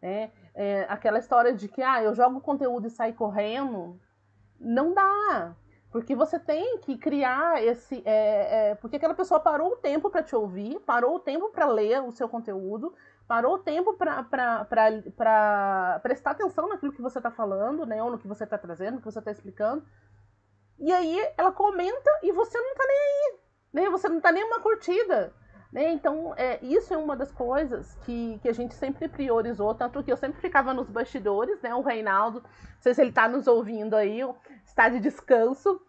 Né? 0.00 0.32
É, 0.54 0.86
aquela 0.88 1.18
história 1.18 1.52
de 1.52 1.68
que 1.68 1.82
ah, 1.82 2.02
eu 2.02 2.14
jogo 2.14 2.40
conteúdo 2.40 2.86
e 2.86 2.90
saio 2.90 3.14
correndo, 3.14 4.00
não 4.58 4.92
dá. 4.92 5.54
Porque 5.90 6.14
você 6.14 6.38
tem 6.38 6.78
que 6.78 6.96
criar 6.96 7.62
esse. 7.62 8.02
É, 8.06 8.70
é, 8.70 8.74
porque 8.76 8.96
aquela 8.96 9.14
pessoa 9.14 9.38
parou 9.38 9.72
o 9.72 9.76
tempo 9.76 10.08
para 10.08 10.22
te 10.22 10.34
ouvir, 10.34 10.80
parou 10.80 11.16
o 11.16 11.20
tempo 11.20 11.50
para 11.50 11.66
ler 11.66 12.02
o 12.02 12.10
seu 12.10 12.30
conteúdo, 12.30 12.94
parou 13.28 13.56
o 13.56 13.58
tempo 13.58 13.94
para 13.94 16.00
prestar 16.02 16.30
atenção 16.30 16.66
naquilo 16.66 16.92
que 16.92 17.02
você 17.02 17.18
está 17.18 17.30
falando, 17.30 17.84
né? 17.84 18.02
Ou 18.02 18.10
no 18.10 18.18
que 18.18 18.26
você 18.26 18.44
está 18.44 18.56
trazendo, 18.56 18.94
no 18.94 18.98
que 19.00 19.04
você 19.04 19.18
está 19.18 19.30
explicando. 19.30 19.84
E 20.78 20.90
aí 20.90 21.18
ela 21.36 21.52
comenta 21.52 22.10
e 22.22 22.32
você 22.32 22.58
não 22.58 22.72
está 22.72 22.86
nem 22.86 22.96
aí. 22.96 23.38
Né? 23.72 23.90
Você 23.90 24.08
não 24.08 24.16
está 24.16 24.32
nem 24.32 24.44
uma 24.44 24.60
curtida. 24.60 25.32
Né? 25.72 25.90
Então, 25.92 26.34
é, 26.36 26.58
isso 26.62 26.92
é 26.92 26.98
uma 26.98 27.16
das 27.16 27.32
coisas 27.32 27.94
que, 28.04 28.38
que 28.42 28.48
a 28.48 28.52
gente 28.52 28.74
sempre 28.74 29.08
priorizou, 29.08 29.74
tanto 29.74 30.02
que 30.02 30.12
eu 30.12 30.16
sempre 30.18 30.38
ficava 30.38 30.74
nos 30.74 30.90
bastidores, 30.90 31.62
né? 31.62 31.74
O 31.74 31.80
Reinaldo, 31.80 32.42
não 32.42 32.80
sei 32.80 32.92
se 32.92 33.00
ele 33.00 33.08
está 33.08 33.26
nos 33.26 33.46
ouvindo 33.46 33.96
aí, 33.96 34.20
está 34.66 34.90
de 34.90 35.00
descanso. 35.00 35.80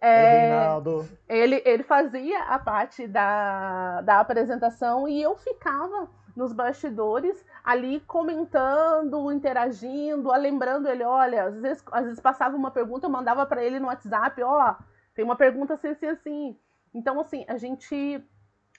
É, 0.00 0.50
Reinaldo. 0.50 1.08
Ele, 1.28 1.60
ele 1.64 1.82
fazia 1.82 2.38
a 2.44 2.56
parte 2.56 3.08
da, 3.08 4.00
da 4.02 4.20
apresentação 4.20 5.08
e 5.08 5.20
eu 5.20 5.36
ficava 5.36 6.08
nos 6.36 6.52
bastidores, 6.52 7.44
ali 7.64 8.00
comentando, 8.00 9.30
interagindo, 9.32 10.32
lembrando 10.32 10.88
ele, 10.88 11.02
olha, 11.02 11.44
às 11.44 11.60
vezes, 11.60 11.84
às 11.90 12.04
vezes 12.04 12.20
passava 12.20 12.56
uma 12.56 12.70
pergunta, 12.70 13.06
eu 13.06 13.10
mandava 13.10 13.44
para 13.44 13.62
ele 13.62 13.78
no 13.78 13.88
WhatsApp, 13.88 14.40
ó, 14.42 14.70
oh, 14.70 14.84
tem 15.14 15.24
uma 15.24 15.36
pergunta 15.36 15.74
assim, 15.74 15.88
assim, 15.88 16.06
assim. 16.06 16.58
Então, 16.94 17.20
assim, 17.20 17.44
a 17.48 17.58
gente 17.58 18.24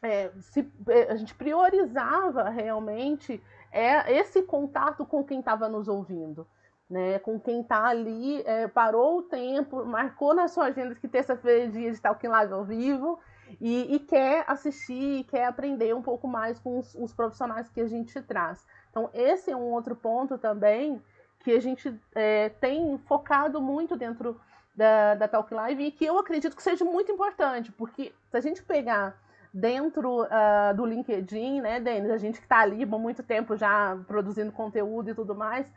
é, 0.03 0.31
se, 0.41 0.69
é, 0.89 1.11
a 1.11 1.15
gente 1.15 1.33
priorizava 1.33 2.49
realmente 2.49 3.41
é, 3.71 4.13
esse 4.13 4.43
contato 4.43 5.05
com 5.05 5.23
quem 5.23 5.39
estava 5.39 5.67
nos 5.69 5.87
ouvindo. 5.87 6.45
Né, 6.89 7.17
com 7.17 7.39
quem 7.39 7.61
está 7.61 7.85
ali, 7.85 8.43
é, 8.45 8.67
parou 8.67 9.19
o 9.19 9.23
tempo, 9.23 9.83
marcou 9.83 10.35
na 10.35 10.47
sua 10.47 10.65
agenda 10.65 10.93
que 10.93 11.07
terça-feira 11.07 11.63
é 11.63 11.67
dia 11.67 11.91
de 11.91 11.99
Talking 11.99 12.27
Live 12.27 12.53
ao 12.53 12.65
vivo 12.65 13.17
e, 13.59 13.95
e, 13.95 13.99
quer 13.99 14.43
assistir, 14.47 15.23
quer 15.23 15.45
aprender 15.45 15.95
um 15.95 16.03
pouco 16.03 16.27
mais 16.27 16.59
com 16.59 16.77
os, 16.77 16.93
os, 16.93 17.11
profissionais 17.13 17.69
que 17.69 17.81
a 17.81 17.87
gente 17.87 18.21
traz. 18.21 18.63
Então, 18.91 19.09
esse 19.11 19.49
é 19.49 19.55
um 19.55 19.71
outro 19.71 19.95
ponto 19.95 20.37
também 20.37 21.01
que 21.39 21.51
a 21.51 21.59
gente 21.59 21.99
é, 22.13 22.49
tem 22.49 22.97
focado 23.07 23.59
muito 23.59 23.95
dentro 23.95 24.39
da, 24.75 25.15
da 25.15 25.27
Talk 25.27 25.51
Live 25.51 25.83
e 25.83 25.91
que 25.91 26.05
eu 26.05 26.19
acredito 26.19 26.55
que 26.55 26.61
seja 26.61 26.85
muito 26.85 27.11
importante, 27.11 27.71
porque 27.71 28.13
se 28.29 28.37
a 28.37 28.41
gente 28.41 28.61
pegar 28.61 29.17
dentro 29.53 30.23
uh, 30.23 30.75
do 30.75 30.85
LinkedIn, 30.85 31.61
né, 31.61 31.79
Denis? 31.79 32.09
A 32.09 32.17
gente 32.17 32.39
que 32.39 32.45
está 32.45 32.59
ali 32.59 32.83
há 32.83 32.87
muito 32.87 33.21
tempo 33.21 33.55
já 33.55 33.97
produzindo 34.07 34.51
conteúdo 34.51 35.11
e 35.11 35.13
tudo 35.13 35.35
mais, 35.35 35.67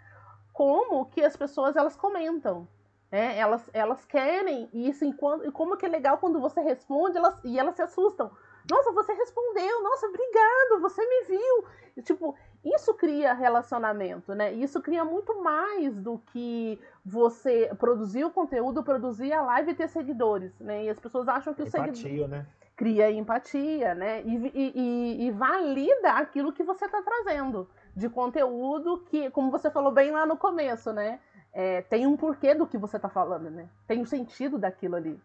como 0.53 1.05
que 1.07 1.23
as 1.23 1.37
pessoas 1.37 1.77
elas 1.77 1.95
comentam, 1.95 2.67
né? 3.13 3.37
Elas, 3.37 3.69
elas 3.75 4.05
querem 4.07 4.71
isso 4.73 5.05
e, 5.05 5.13
quando, 5.13 5.47
e 5.47 5.53
como 5.53 5.77
que 5.77 5.85
é 5.85 5.89
legal 5.89 6.17
quando 6.17 6.41
você 6.41 6.61
responde 6.61 7.19
elas, 7.19 7.39
e 7.45 7.59
elas 7.59 7.77
se 7.77 7.83
assustam. 7.83 8.31
Nossa, 8.69 8.91
você 8.91 9.13
respondeu, 9.13 9.83
nossa, 9.83 10.07
obrigado, 10.07 10.81
você 10.81 11.01
me 11.07 11.25
viu. 11.29 11.65
E, 11.97 12.03
tipo, 12.03 12.35
isso 12.65 12.93
cria 12.95 13.33
relacionamento, 13.33 14.35
né? 14.35 14.53
Isso 14.53 14.83
cria 14.83 15.05
muito 15.05 15.41
mais 15.41 15.95
do 15.95 16.19
que 16.33 16.81
você 17.05 17.71
produzir 17.79 18.25
o 18.25 18.31
conteúdo, 18.31 18.83
produzir 18.83 19.33
a 19.33 19.43
live 19.43 19.71
e 19.71 19.75
ter 19.75 19.89
seguidores, 19.89 20.59
né? 20.59 20.85
E 20.85 20.91
as 20.91 20.99
pessoas 20.99 21.29
acham 21.29 21.55
que 21.55 21.63
o 21.63 21.71
seguidor... 21.71 22.27
né? 22.27 22.47
Cria 22.77 23.11
empatia, 23.11 23.95
né? 23.95 24.23
E, 24.23 24.53
e, 24.55 25.27
e, 25.27 25.31
valida 25.31 26.13
aquilo 26.13 26.53
que 26.53 26.63
você 26.63 26.85
está 26.85 27.03
trazendo 27.03 27.69
de 27.97 28.09
conteúdo 28.09 29.03
que, 29.07 29.31
como 29.31 29.51
você 29.51 29.71
falou 29.71 29.91
bem 29.91 30.11
lá 30.11 30.27
no 30.27 30.37
começo, 30.37 30.93
né? 30.93 31.19
É, 31.53 31.81
tem 31.81 32.07
um 32.07 32.17
porquê 32.17 32.55
do 32.55 32.67
que 32.67 32.77
você 32.77 32.97
está 32.97 33.09
falando, 33.09 33.51
né? 33.51 33.71
Tem 33.87 33.99
um 33.99 34.05
sentido 34.05 34.59
daquilo 34.59 34.97
ali. 34.97 35.19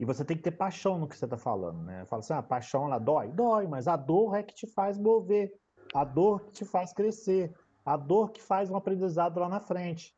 E 0.00 0.04
você 0.04 0.24
tem 0.24 0.36
que 0.36 0.42
ter 0.42 0.50
paixão 0.50 0.98
no 0.98 1.06
que 1.06 1.16
você 1.16 1.26
está 1.26 1.36
falando, 1.36 1.80
né? 1.84 2.04
Fala 2.06 2.18
assim, 2.18 2.32
a 2.32 2.38
ah, 2.38 2.42
paixão 2.42 2.86
ela 2.86 2.98
dói? 2.98 3.28
Dói, 3.28 3.68
mas 3.68 3.86
a 3.86 3.94
dor 3.94 4.34
é 4.34 4.42
que 4.42 4.52
te 4.52 4.66
faz 4.66 4.98
mover. 4.98 5.52
A 5.94 6.02
dor 6.02 6.40
que 6.40 6.50
te 6.50 6.64
faz 6.64 6.92
crescer. 6.92 7.54
A 7.86 7.96
dor 7.96 8.32
que 8.32 8.42
faz 8.42 8.68
um 8.68 8.74
aprendizado 8.74 9.38
lá 9.38 9.48
na 9.48 9.60
frente. 9.60 10.12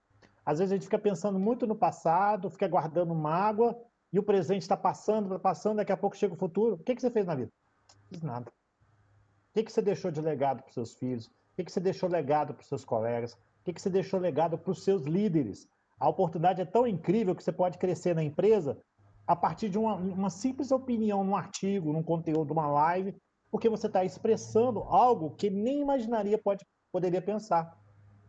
Às 0.46 0.58
vezes 0.58 0.72
a 0.72 0.76
gente 0.76 0.84
fica 0.84 0.98
pensando 0.98 1.38
muito 1.38 1.66
no 1.66 1.76
passado, 1.76 2.48
fica 2.48 2.66
guardando 2.66 3.14
mágoa, 3.14 3.78
e 4.14 4.18
o 4.18 4.22
presente 4.22 4.62
está 4.62 4.76
passando, 4.76 5.24
está 5.24 5.38
passando, 5.40 5.78
daqui 5.78 5.90
a 5.90 5.96
pouco 5.96 6.16
chega 6.16 6.34
o 6.34 6.36
futuro. 6.36 6.76
O 6.76 6.78
que, 6.78 6.94
que 6.94 7.00
você 7.00 7.10
fez 7.10 7.26
na 7.26 7.34
vida? 7.34 7.50
Não 7.88 8.08
fiz 8.08 8.22
nada. 8.22 8.48
O 8.48 9.54
que, 9.54 9.64
que 9.64 9.72
você 9.72 9.82
deixou 9.82 10.08
de 10.08 10.20
legado 10.20 10.62
para 10.62 10.68
os 10.68 10.74
seus 10.74 10.94
filhos? 10.94 11.26
O 11.26 11.56
que, 11.56 11.64
que 11.64 11.72
você 11.72 11.80
deixou 11.80 12.08
legado 12.08 12.54
para 12.54 12.62
os 12.62 12.68
seus 12.68 12.84
colegas? 12.84 13.32
O 13.32 13.64
que, 13.64 13.72
que 13.72 13.82
você 13.82 13.90
deixou 13.90 14.20
legado 14.20 14.56
para 14.56 14.70
os 14.70 14.84
seus 14.84 15.02
líderes? 15.02 15.68
A 15.98 16.08
oportunidade 16.08 16.62
é 16.62 16.64
tão 16.64 16.86
incrível 16.86 17.34
que 17.34 17.42
você 17.42 17.50
pode 17.50 17.76
crescer 17.76 18.14
na 18.14 18.22
empresa 18.22 18.78
a 19.26 19.34
partir 19.34 19.68
de 19.68 19.78
uma, 19.78 19.96
uma 19.96 20.30
simples 20.30 20.70
opinião 20.70 21.24
num 21.24 21.34
artigo, 21.34 21.92
num 21.92 22.02
conteúdo, 22.02 22.54
numa 22.54 22.68
live, 22.68 23.16
porque 23.50 23.68
você 23.68 23.88
está 23.88 24.04
expressando 24.04 24.78
algo 24.84 25.34
que 25.34 25.50
nem 25.50 25.80
imaginaria 25.80 26.38
pode, 26.38 26.64
poderia 26.92 27.20
pensar. 27.20 27.76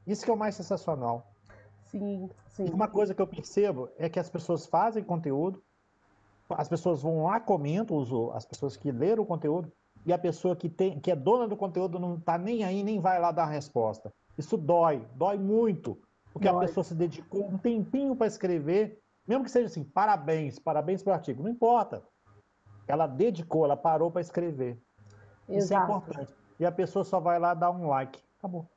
Isso 0.08 0.26
que 0.26 0.32
é 0.32 0.34
o 0.34 0.38
mais 0.38 0.56
sensacional. 0.56 1.32
Sim, 1.84 2.28
sim. 2.48 2.66
E 2.66 2.72
uma 2.72 2.88
coisa 2.88 3.14
que 3.14 3.22
eu 3.22 3.28
percebo 3.28 3.88
é 4.00 4.10
que 4.10 4.20
as 4.20 4.32
pessoas 4.32 4.66
fazem 4.66 5.04
conteúdo, 5.04 5.64
as 6.50 6.68
pessoas 6.68 7.02
vão 7.02 7.24
lá, 7.24 7.40
comentam, 7.40 7.98
as 8.34 8.46
pessoas 8.46 8.78
que 8.78 8.92
leram 8.92 9.24
o 9.24 9.26
conteúdo, 9.26 9.72
e 10.06 10.14
a 10.14 10.18
pessoa 10.18 10.56
que, 10.56 10.70
tem, 10.70 11.00
que 11.00 11.10
é 11.10 11.16
dona 11.16 11.48
do 11.48 11.58
conteúdo 11.58 11.98
não 11.98 12.16
está 12.16 12.38
nem 12.38 12.64
aí, 12.64 12.84
nem 12.84 13.00
vai 13.00 13.20
lá 13.20 13.32
dar 13.32 13.44
a 13.44 13.50
resposta. 13.50 14.14
Isso 14.38 14.56
dói, 14.56 15.08
dói 15.16 15.38
muito, 15.38 16.00
porque 16.32 16.48
dói. 16.48 16.58
a 16.58 16.68
pessoa 16.68 16.84
se 16.84 16.94
dedicou 16.94 17.48
um 17.48 17.58
tempinho 17.58 18.16
para 18.16 18.28
escrever, 18.28 19.00
mesmo 19.28 19.44
que 19.44 19.50
seja 19.50 19.66
assim, 19.66 19.84
parabéns, 19.84 20.60
parabéns 20.60 21.02
pelo 21.02 21.16
artigo, 21.16 21.42
não 21.42 21.50
importa. 21.50 22.04
Ela 22.88 23.08
dedicou, 23.08 23.66
ela 23.66 23.76
parou 23.76 24.12
para 24.12 24.22
escrever. 24.22 24.80
Exato. 25.50 25.58
Isso 25.58 25.74
é 25.74 25.78
importante. 25.78 26.34
E 26.60 26.66
a 26.66 26.72
pessoa 26.72 27.04
só 27.04 27.20
vai 27.20 27.40
lá 27.40 27.56
dar 27.56 27.72
um 27.72 27.88
like. 27.88 28.22
Acabou. 28.38 28.70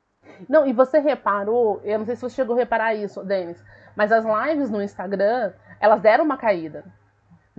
Não, 0.47 0.65
e 0.65 0.73
você 0.73 0.99
reparou, 0.99 1.79
eu 1.83 1.99
não 1.99 2.05
sei 2.05 2.15
se 2.15 2.21
você 2.21 2.35
chegou 2.35 2.55
a 2.55 2.59
reparar 2.59 2.95
isso, 2.95 3.23
Denis, 3.23 3.63
mas 3.95 4.11
as 4.11 4.25
lives 4.25 4.71
no 4.71 4.81
Instagram, 4.81 5.53
elas 5.79 6.01
deram 6.01 6.25
uma 6.25 6.37
caída 6.37 6.91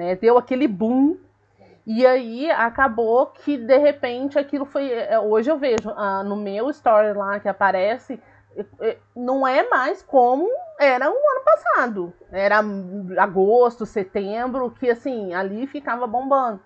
né? 0.00 0.16
Deu 0.16 0.38
aquele 0.38 0.66
boom 0.66 1.18
e 1.86 2.06
aí 2.06 2.50
acabou 2.50 3.26
que 3.26 3.58
de 3.58 3.76
repente 3.76 4.38
aquilo 4.38 4.64
foi. 4.64 4.90
É, 4.90 5.18
hoje 5.18 5.50
eu 5.50 5.58
vejo 5.58 5.90
ah, 5.94 6.24
no 6.24 6.36
meu 6.36 6.70
story 6.70 7.12
lá 7.12 7.38
que 7.38 7.48
aparece, 7.48 8.18
não 9.14 9.46
é 9.46 9.68
mais 9.68 10.02
como 10.02 10.48
era 10.78 11.06
o 11.10 11.12
ano 11.12 11.44
passado. 11.44 12.14
Era 12.32 12.62
agosto, 13.18 13.84
setembro, 13.84 14.70
que 14.70 14.88
assim, 14.88 15.34
ali 15.34 15.66
ficava 15.66 16.06
bombando. 16.06 16.60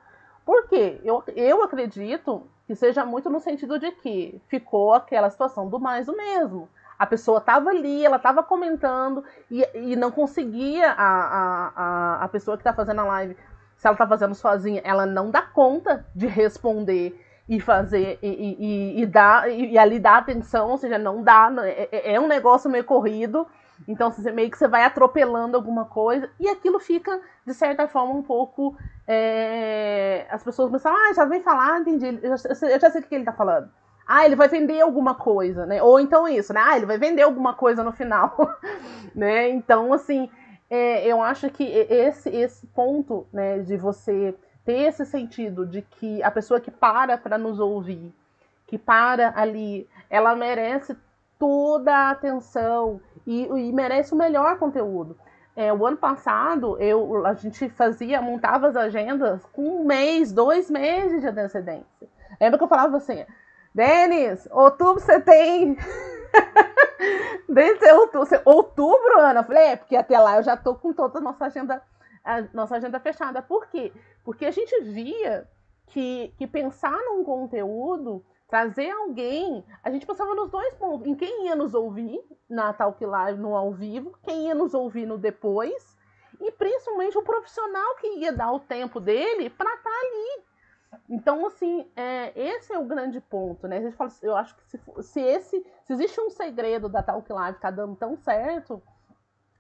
Por 0.47 0.69
quê? 0.69 1.01
Eu, 1.03 1.25
eu 1.35 1.61
acredito 1.63 2.47
que 2.69 2.77
seja 2.77 3.05
muito 3.05 3.29
no 3.29 3.41
sentido 3.41 3.81
de 3.81 3.91
que 3.91 4.41
ficou 4.47 4.95
aquela 4.95 5.29
situação 5.29 5.69
do 5.69 5.81
mais 5.81 6.07
do 6.07 6.17
mesmo. 6.17 6.69
A 6.99 7.07
pessoa 7.07 7.39
estava 7.39 7.71
ali, 7.71 8.05
ela 8.05 8.17
estava 8.17 8.43
comentando 8.43 9.25
e, 9.51 9.67
e 9.75 9.97
não 9.97 10.11
conseguia, 10.11 10.91
a, 10.93 11.73
a, 11.77 12.25
a, 12.25 12.29
pessoa 12.29 12.57
que 12.57 12.63
está 12.63 12.73
fazendo 12.73 13.01
a 13.01 13.05
live, 13.05 13.37
se 13.77 13.87
ela 13.87 13.95
está 13.95 14.07
fazendo 14.07 14.35
sozinha, 14.35 14.81
ela 14.85 15.05
não 15.05 15.31
dá 15.31 15.43
conta 15.43 16.07
de 16.15 16.27
responder. 16.27 17.21
e 17.49 17.61
fazer 17.61 18.19
e, 18.23 18.29
e, 18.29 19.03
e 19.03 19.07
dar 19.07 19.51
e, 19.51 19.73
e, 19.73 19.79
ali 19.79 20.01
dar 20.01 20.19
atenção, 20.19 20.71
ou 20.71 20.79
seja, 20.79 20.99
não 20.99 21.23
dá, 21.23 21.53
é, 21.63 21.89
é, 21.93 22.15
é 22.15 22.21
um 22.21 22.27
negócio 22.27 22.71
meio 22.71 22.85
corrido, 22.85 23.47
então 23.87 24.11
você 24.11 24.33
meio 24.33 24.51
que 24.51 24.57
você 24.57 24.67
vai 24.67 24.83
atropelando 24.85 25.57
alguma 25.57 25.85
coisa 25.85 26.31
e 26.41 26.49
aquilo 26.49 26.81
fica 26.81 27.21
de 27.47 27.53
certa 27.53 27.87
forma 27.87 28.15
um 28.15 28.23
pouco 28.23 28.75
é, 29.07 30.27
as 30.31 30.43
pessoas 30.43 30.71
pensam, 30.71 30.95
ah, 30.95 31.13
já 31.15 31.25
vem 31.27 31.43
falar, 31.43 31.81
entendi, 31.81 32.19
eu 32.23 32.37
já, 32.37 32.49
eu 32.69 32.81
já 32.81 32.91
sei 32.91 33.01
o 33.03 33.05
que 33.05 33.15
ele 33.15 33.25
tá 33.25 33.33
falando. 33.33 33.69
Ah, 34.07 34.25
ele 34.25 34.37
vai 34.37 34.49
vender 34.49 34.81
alguma 34.81 35.15
coisa, 35.15 35.67
né? 35.67 35.83
Ou 35.83 35.99
então 35.99 36.29
isso, 36.29 36.53
né? 36.53 36.61
Ah, 36.65 36.77
ele 36.77 36.87
vai 36.87 36.99
vender 36.99 37.23
alguma 37.23 37.55
coisa 37.55 37.83
no 37.83 37.93
final, 37.93 38.37
né? 39.15 39.49
Então, 39.51 39.93
assim, 39.93 40.31
é, 40.69 41.07
eu 41.07 41.23
acho 41.23 41.49
que 41.51 41.65
esse, 41.65 42.29
esse 42.29 42.67
ponto, 42.69 43.27
né, 43.33 43.61
de 43.61 43.77
você 43.77 44.35
ter 44.65 44.89
esse 44.89 45.05
sentido 45.05 45.67
de 45.67 45.83
que 45.83 46.23
a 46.23 46.31
pessoa 46.31 46.61
que 46.61 46.71
para 46.71 47.19
para 47.19 47.39
nos 47.39 47.61
ouvir, 47.61 48.13
que 48.67 48.79
para 48.79 49.33
ali, 49.37 49.89
ela 50.09 50.35
merece 50.35 50.97
toda 51.39 51.95
a 51.95 52.11
atenção 52.11 53.01
e, 53.27 53.45
e 53.45 53.73
merece 53.73 54.15
o 54.15 54.17
melhor 54.17 54.59
conteúdo. 54.59 55.17
É, 55.57 55.73
o 55.73 55.87
ano 55.87 55.97
passado 55.97 56.77
eu, 56.81 57.25
a 57.25 57.35
gente 57.35 57.69
fazia, 57.69 58.21
montava 58.21 58.67
as 58.67 58.77
agendas 58.77 59.45
com 59.53 59.63
um 59.63 59.85
mês, 59.85 60.33
dois 60.33 60.69
meses 60.71 61.21
de 61.21 61.29
antecedência. 61.29 62.09
Lembra 62.41 62.59
que 62.59 62.65
eu 62.65 62.69
falava 62.69 62.97
assim, 62.97 63.25
Denis, 63.75 64.47
outubro 64.53 65.01
você 65.01 65.21
tem. 65.21 65.77
Desde 67.49 67.93
outubro, 67.93 68.41
outubro, 68.45 69.19
Ana. 69.19 69.41
Eu 69.41 69.45
falei, 69.45 69.65
é, 69.65 69.77
porque 69.77 69.97
até 69.97 70.19
lá 70.19 70.37
eu 70.37 70.43
já 70.43 70.57
tô 70.57 70.75
com 70.77 70.93
toda 70.93 71.19
a 71.19 71.23
nossa 71.23 71.47
agenda, 71.47 71.83
a 72.25 72.43
nossa 72.53 72.77
agenda 72.77 73.01
fechada. 73.01 73.43
Por 73.43 73.67
quê? 73.67 73.93
Porque 74.25 74.47
a 74.47 74.51
gente 74.53 74.81
via 74.83 75.49
que, 75.89 76.33
que 76.39 76.47
pensar 76.47 76.97
num 76.97 77.25
conteúdo, 77.25 78.25
trazer 78.49 78.91
alguém, 78.91 79.65
a 79.83 79.91
gente 79.91 80.07
pensava 80.07 80.35
nos 80.35 80.51
dois 80.51 80.73
pontos, 80.75 81.09
em 81.09 81.15
quem 81.15 81.47
ia 81.47 81.57
nos 81.57 81.75
ouvir 81.75 82.21
na 82.49 82.73
Talk 82.73 83.05
Live, 83.05 83.41
no 83.41 83.57
ao 83.57 83.73
vivo, 83.73 84.17
quem 84.23 84.47
ia 84.47 84.55
nos 84.55 84.73
ouvir 84.73 85.05
no 85.05 85.19
depois, 85.19 85.99
e 86.41 86.53
principalmente 86.53 87.19
o 87.19 87.23
profissional 87.23 87.97
que 87.97 88.07
ia 88.19 88.33
dar 88.33 88.53
o 88.53 88.61
tempo 88.61 89.01
dele 89.01 89.51
para 89.51 89.75
estar 89.75 89.91
tá 89.91 89.97
ali. 89.97 90.45
Então, 91.09 91.47
assim, 91.47 91.89
é, 91.97 92.33
esse 92.39 92.73
é 92.73 92.79
o 92.79 92.85
grande 92.85 93.21
ponto, 93.21 93.67
né? 93.67 93.79
A 93.79 93.83
gente 93.83 93.97
fala, 93.97 94.11
eu 94.23 94.37
acho 94.37 94.57
que 94.57 94.65
se, 94.65 94.81
se 95.03 95.21
esse, 95.21 95.67
se 95.85 95.93
existe 95.93 96.21
um 96.21 96.31
segredo 96.31 96.89
da 96.89 97.03
Talk 97.03 97.31
Live 97.33 97.59
tá 97.59 97.71
dando 97.71 97.97
tão 97.97 98.17
certo, 98.17 98.83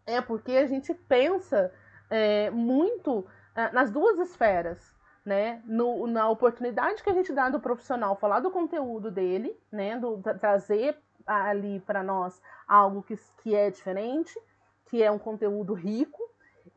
é 0.06 0.20
porque 0.20 0.52
a 0.52 0.66
gente 0.66 0.92
pensa 0.92 1.72
é, 2.10 2.50
muito 2.50 3.26
é, 3.54 3.70
nas 3.72 3.90
duas 3.90 4.18
esferas, 4.18 4.94
né? 5.24 5.62
No, 5.64 6.06
na 6.06 6.28
oportunidade 6.28 7.02
que 7.02 7.10
a 7.10 7.14
gente 7.14 7.32
dá 7.32 7.48
do 7.48 7.60
profissional 7.60 8.16
falar 8.16 8.40
do 8.40 8.50
conteúdo 8.50 9.10
dele, 9.10 9.58
né? 9.70 9.98
Do, 9.98 10.20
trazer 10.38 10.96
ali 11.26 11.80
para 11.80 12.02
nós 12.02 12.40
algo 12.68 13.02
que, 13.02 13.16
que 13.38 13.54
é 13.54 13.70
diferente, 13.70 14.38
que 14.86 15.02
é 15.02 15.10
um 15.10 15.18
conteúdo 15.18 15.72
rico, 15.72 16.22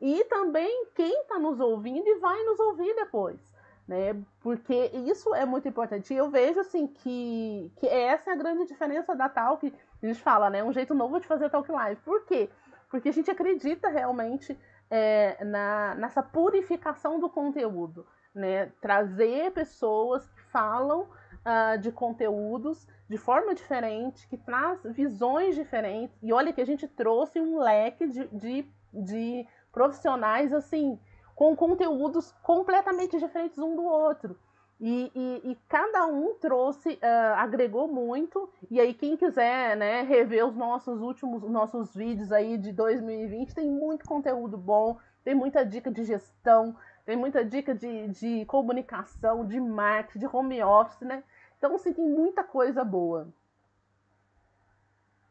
e 0.00 0.24
também 0.24 0.86
quem 0.94 1.22
está 1.22 1.38
nos 1.38 1.60
ouvindo 1.60 2.06
e 2.06 2.18
vai 2.18 2.42
nos 2.44 2.58
ouvir 2.60 2.94
depois. 2.94 3.40
Né? 3.88 4.14
Porque 4.40 4.90
isso 5.06 5.34
é 5.34 5.46
muito 5.46 5.66
importante. 5.66 6.12
E 6.12 6.16
eu 6.16 6.28
vejo 6.28 6.60
assim 6.60 6.86
que, 6.86 7.72
que 7.76 7.86
essa 7.88 8.30
é 8.30 8.34
a 8.34 8.36
grande 8.36 8.66
diferença 8.66 9.16
da 9.16 9.30
Talk. 9.30 9.72
A 10.02 10.06
gente 10.06 10.20
fala, 10.20 10.50
né? 10.50 10.62
Um 10.62 10.74
jeito 10.74 10.94
novo 10.94 11.18
de 11.18 11.26
fazer 11.26 11.48
Talk 11.48 11.72
Live. 11.72 12.02
Por 12.02 12.26
quê? 12.26 12.50
Porque 12.90 13.08
a 13.08 13.12
gente 13.12 13.30
acredita 13.30 13.88
realmente 13.88 14.58
é, 14.90 15.42
na, 15.42 15.94
nessa 15.94 16.22
purificação 16.22 17.18
do 17.18 17.30
conteúdo, 17.30 18.06
né? 18.34 18.66
Trazer 18.78 19.52
pessoas 19.52 20.28
que 20.28 20.42
falam 20.42 21.08
uh, 21.48 21.78
de 21.78 21.90
conteúdos 21.90 22.86
de 23.08 23.16
forma 23.16 23.54
diferente, 23.54 24.28
que 24.28 24.36
traz 24.36 24.82
visões 24.84 25.54
diferentes. 25.54 26.14
E 26.22 26.30
olha 26.30 26.52
que 26.52 26.60
a 26.60 26.66
gente 26.66 26.86
trouxe 26.86 27.40
um 27.40 27.58
leque 27.58 28.06
de, 28.06 28.26
de, 28.28 28.70
de 28.92 29.46
profissionais 29.72 30.52
assim 30.52 30.98
com 31.38 31.54
conteúdos 31.54 32.32
completamente 32.42 33.16
diferentes 33.16 33.58
um 33.58 33.76
do 33.76 33.84
outro. 33.84 34.36
E, 34.80 35.12
e, 35.14 35.52
e, 35.52 35.58
cada 35.68 36.04
um 36.04 36.34
trouxe, 36.34 36.94
uh, 36.94 37.34
agregou 37.36 37.86
muito. 37.86 38.50
E 38.68 38.80
aí, 38.80 38.92
quem 38.92 39.16
quiser 39.16 39.76
né, 39.76 40.02
rever 40.02 40.44
os 40.44 40.56
nossos 40.56 41.00
últimos 41.00 41.48
nossos 41.48 41.94
vídeos 41.94 42.32
aí 42.32 42.58
de 42.58 42.72
2020, 42.72 43.54
tem 43.54 43.70
muito 43.70 44.04
conteúdo 44.04 44.58
bom, 44.58 44.98
tem 45.22 45.32
muita 45.32 45.64
dica 45.64 45.92
de 45.92 46.02
gestão, 46.02 46.74
tem 47.06 47.16
muita 47.16 47.44
dica 47.44 47.72
de, 47.72 48.08
de 48.08 48.44
comunicação, 48.46 49.46
de 49.46 49.60
marketing, 49.60 50.18
de 50.18 50.26
home 50.26 50.60
office, 50.60 51.02
né? 51.02 51.22
Então, 51.56 51.76
assim, 51.76 51.92
tem 51.92 52.04
muita 52.04 52.42
coisa 52.42 52.82
boa. 52.82 53.28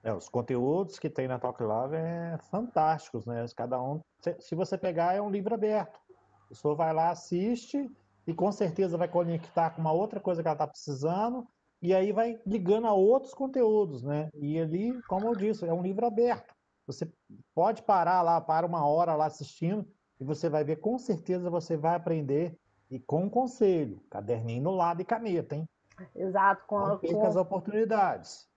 É, 0.08 0.13
os 0.13 0.30
conteúdos 0.30 0.98
que 0.98 1.10
tem 1.10 1.28
na 1.28 1.38
Talk 1.38 1.62
Love 1.62 1.98
é 1.98 2.38
fantásticos, 2.50 3.26
né? 3.26 3.46
Cada 3.54 3.82
um, 3.82 4.00
se 4.39 4.56
você 4.56 4.78
pegar, 4.78 5.13
é 5.13 5.22
um 5.22 5.30
livro 5.30 5.54
aberto. 5.54 6.00
A 6.46 6.48
pessoa 6.48 6.76
vai 6.76 6.93
lá, 6.93 7.10
assiste 7.10 7.91
e 8.26 8.34
com 8.34 8.50
certeza 8.50 8.98
vai 8.98 9.10
conectar 9.10 9.72
com 9.72 9.82
uma 9.82 9.91
outra 9.91 10.22
coisa 10.22 10.41
que 10.41 10.48
ela 10.48 10.56
está 10.56 10.65
precisando 10.65 11.46
e 11.82 11.93
aí 11.93 12.13
vai 12.13 12.39
ligando 12.46 12.88
a 12.88 12.93
outros 12.93 13.34
conteúdos, 13.34 14.02
né? 14.02 14.30
E 14.36 14.58
ali, 14.58 14.98
como 15.10 15.28
eu 15.28 15.36
disse, 15.36 15.65
é 15.65 15.74
um 15.74 15.82
livro 15.82 16.06
aberto. 16.06 16.56
Você 16.86 17.12
pode 17.54 17.84
parar 17.84 18.22
lá, 18.22 18.39
para 18.39 18.65
uma 18.65 18.88
hora 18.88 19.13
lá 19.13 19.26
assistindo 19.26 19.86
e 20.22 20.24
você 20.24 20.48
vai 20.48 20.63
ver, 20.63 20.78
com 20.78 20.98
certeza 20.98 21.50
você 21.50 21.76
vai 21.76 21.96
aprender 21.96 22.58
e 22.89 22.98
com 22.98 23.30
conselho, 23.30 24.02
caderninho 24.10 24.63
no 24.63 24.72
lado 24.72 25.02
e 25.02 25.06
caneta, 25.06 25.54
hein? 25.54 25.67
Exato. 26.15 26.65
Com, 26.65 26.80
Não 26.80 26.98
perca 26.98 27.13
com... 27.13 27.28
as 27.28 27.36
oportunidades. 27.36 28.48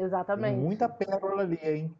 Exatamente. 0.00 0.54
Tem 0.54 0.64
muita 0.64 0.88
pérola 0.88 1.42
ali, 1.42 1.60
hein? 1.62 1.94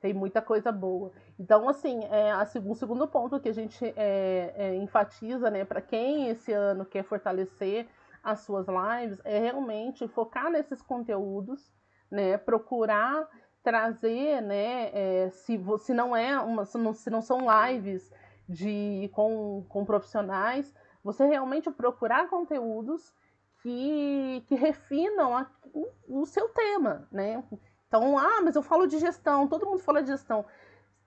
Tem 0.00 0.12
muita 0.12 0.42
coisa 0.42 0.70
boa. 0.70 1.10
Então, 1.38 1.66
assim, 1.66 2.04
é, 2.04 2.30
a, 2.30 2.46
o 2.66 2.74
segundo 2.74 3.08
ponto 3.08 3.40
que 3.40 3.48
a 3.48 3.54
gente 3.54 3.82
é, 3.96 4.52
é, 4.54 4.74
enfatiza, 4.76 5.50
né, 5.50 5.64
para 5.64 5.80
quem 5.80 6.28
esse 6.28 6.52
ano 6.52 6.84
quer 6.84 7.02
fortalecer 7.04 7.86
as 8.22 8.40
suas 8.40 8.66
lives, 8.68 9.18
é 9.24 9.38
realmente 9.38 10.06
focar 10.08 10.50
nesses 10.50 10.82
conteúdos, 10.82 11.72
né, 12.10 12.36
procurar 12.36 13.26
trazer, 13.62 14.42
né, 14.42 14.90
é, 14.92 15.30
se, 15.30 15.58
se 15.78 15.94
não 15.94 16.14
é 16.14 16.38
uma, 16.38 16.66
se 16.66 16.76
não, 16.76 16.92
se 16.92 17.08
não 17.08 17.22
são 17.22 17.46
lives 17.66 18.12
de 18.46 19.08
com, 19.14 19.64
com 19.70 19.86
profissionais, 19.86 20.74
você 21.02 21.24
realmente 21.24 21.70
procurar 21.70 22.28
conteúdos 22.28 23.10
que, 23.64 24.44
que 24.46 24.54
refinam 24.54 25.34
a, 25.34 25.46
o, 25.72 26.20
o 26.20 26.26
seu 26.26 26.50
tema, 26.50 27.08
né? 27.10 27.42
Então, 27.88 28.18
ah, 28.18 28.42
mas 28.42 28.54
eu 28.54 28.62
falo 28.62 28.86
de 28.86 28.98
gestão, 28.98 29.48
todo 29.48 29.64
mundo 29.64 29.78
fala 29.78 30.02
de 30.02 30.10
gestão. 30.10 30.44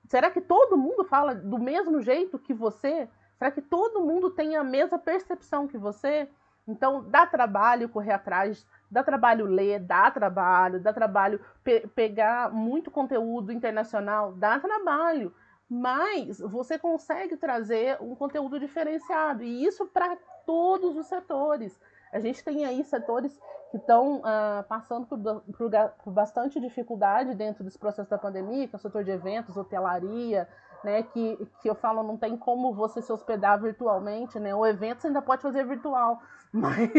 Será 0.10 0.32
que 0.32 0.42
todo 0.42 0.76
mundo 0.76 1.04
fala 1.04 1.36
do 1.36 1.60
mesmo 1.60 2.02
jeito 2.02 2.40
que 2.40 2.56
você? 2.56 3.08
Será 3.38 3.52
que 3.52 3.62
todo 3.62 4.02
mundo 4.02 4.32
tem 4.32 4.56
a 4.56 4.64
mesma 4.64 4.98
percepção 4.98 5.68
que 5.68 5.78
você? 5.78 6.28
Então, 6.68 7.08
dá 7.08 7.28
trabalho 7.28 7.90
correr 7.90 8.14
atrás, 8.14 8.66
dá 8.90 9.04
trabalho 9.04 9.46
ler, 9.46 9.80
dá 9.80 10.10
trabalho, 10.10 10.80
dá 10.80 10.92
trabalho 10.92 11.40
pe 11.64 11.88
pegar 11.90 12.52
muito 12.52 12.90
conteúdo 12.90 13.52
internacional, 13.52 14.34
dá 14.34 14.60
trabalho. 14.60 15.32
Mas 15.70 16.40
você 16.40 16.80
consegue 16.80 17.38
trazer 17.38 18.02
um 18.02 18.16
conteúdo 18.16 18.60
diferenciado, 18.60 19.44
e 19.44 19.64
isso 19.64 19.86
para 19.86 20.18
todos 20.46 20.98
os 20.98 21.06
setores. 21.06 21.80
A 22.18 22.20
gente 22.20 22.44
tem 22.44 22.66
aí 22.66 22.84
setores 22.84 23.40
que 23.70 23.78
estão 23.78 24.22
ah, 24.24 24.66
passando 24.68 25.06
por, 25.06 25.20
por, 25.20 25.70
por, 26.04 26.12
bastante 26.12 26.60
dificuldade 26.60 27.36
dentro 27.36 27.64
desse 27.64 27.78
processo 27.78 28.10
da 28.10 28.18
pandemia, 28.18 28.68
que 28.68 28.76
é 28.76 28.78
o 28.78 28.82
setor 28.82 29.04
de 29.04 29.12
eventos, 29.12 29.56
hotelaria, 29.56 30.50
né, 30.84 31.04
que, 31.04 31.48
que 31.62 31.70
eu 31.70 31.76
falo, 31.76 32.02
não 32.02 32.18
tem 32.18 32.36
como 32.36 32.74
você 32.74 33.04
se 33.04 33.14
hospedar 33.14 33.62
virtualmente, 33.62 34.40
né, 34.40 34.56
o 34.56 34.66
evento 34.66 35.02
você 35.02 35.08
ainda 35.08 35.22
pode 35.22 35.44
fazer 35.44 35.64
virtual, 35.64 36.20
mas 36.52 36.90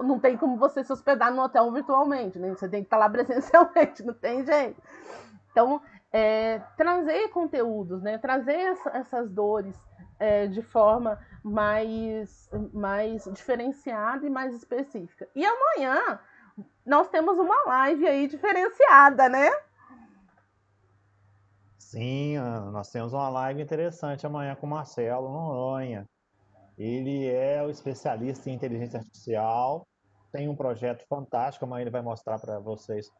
não 0.00 0.18
tem 0.18 0.36
como 0.36 0.56
você 0.56 0.82
se 0.82 0.92
hospedar 0.92 1.32
no 1.32 1.42
hotel 1.42 1.70
virtualmente, 1.70 2.36
né, 2.36 2.50
você 2.52 2.68
tem 2.68 2.82
que 2.82 2.86
estar 2.86 2.96
lá 2.96 3.08
presencialmente, 3.08 4.02
não 4.04 4.14
tem 4.14 4.44
jeito. 4.44 4.82
Então, 5.52 5.80
é, 6.12 6.58
trazer 6.76 7.28
conteúdos, 7.28 8.02
né, 8.02 8.18
trazer 8.18 8.56
essa, 8.56 8.90
essas 8.96 9.30
dores 9.30 9.89
é, 10.20 10.46
de 10.46 10.62
forma 10.62 11.18
mais, 11.42 12.48
mais 12.72 13.24
diferenciada 13.24 14.26
e 14.26 14.30
mais 14.30 14.54
específica. 14.54 15.26
E 15.34 15.44
amanhã 15.44 16.20
nós 16.84 17.08
temos 17.08 17.38
uma 17.38 17.64
live 17.66 18.06
aí 18.06 18.28
diferenciada, 18.28 19.28
né? 19.28 19.50
Sim, 21.78 22.38
nós 22.70 22.90
temos 22.90 23.12
uma 23.12 23.28
live 23.30 23.62
interessante 23.62 24.24
amanhã 24.24 24.54
com 24.54 24.66
o 24.66 24.70
Marcelo 24.70 25.28
Noronha. 25.28 26.06
Ele 26.78 27.26
é 27.26 27.62
o 27.62 27.70
especialista 27.70 28.48
em 28.48 28.54
inteligência 28.54 28.98
artificial, 28.98 29.86
tem 30.30 30.48
um 30.48 30.54
projeto 30.54 31.04
fantástico, 31.08 31.64
amanhã 31.64 31.82
ele 31.82 31.90
vai 31.90 32.02
mostrar 32.02 32.38
para 32.38 32.60
vocês 32.60 33.10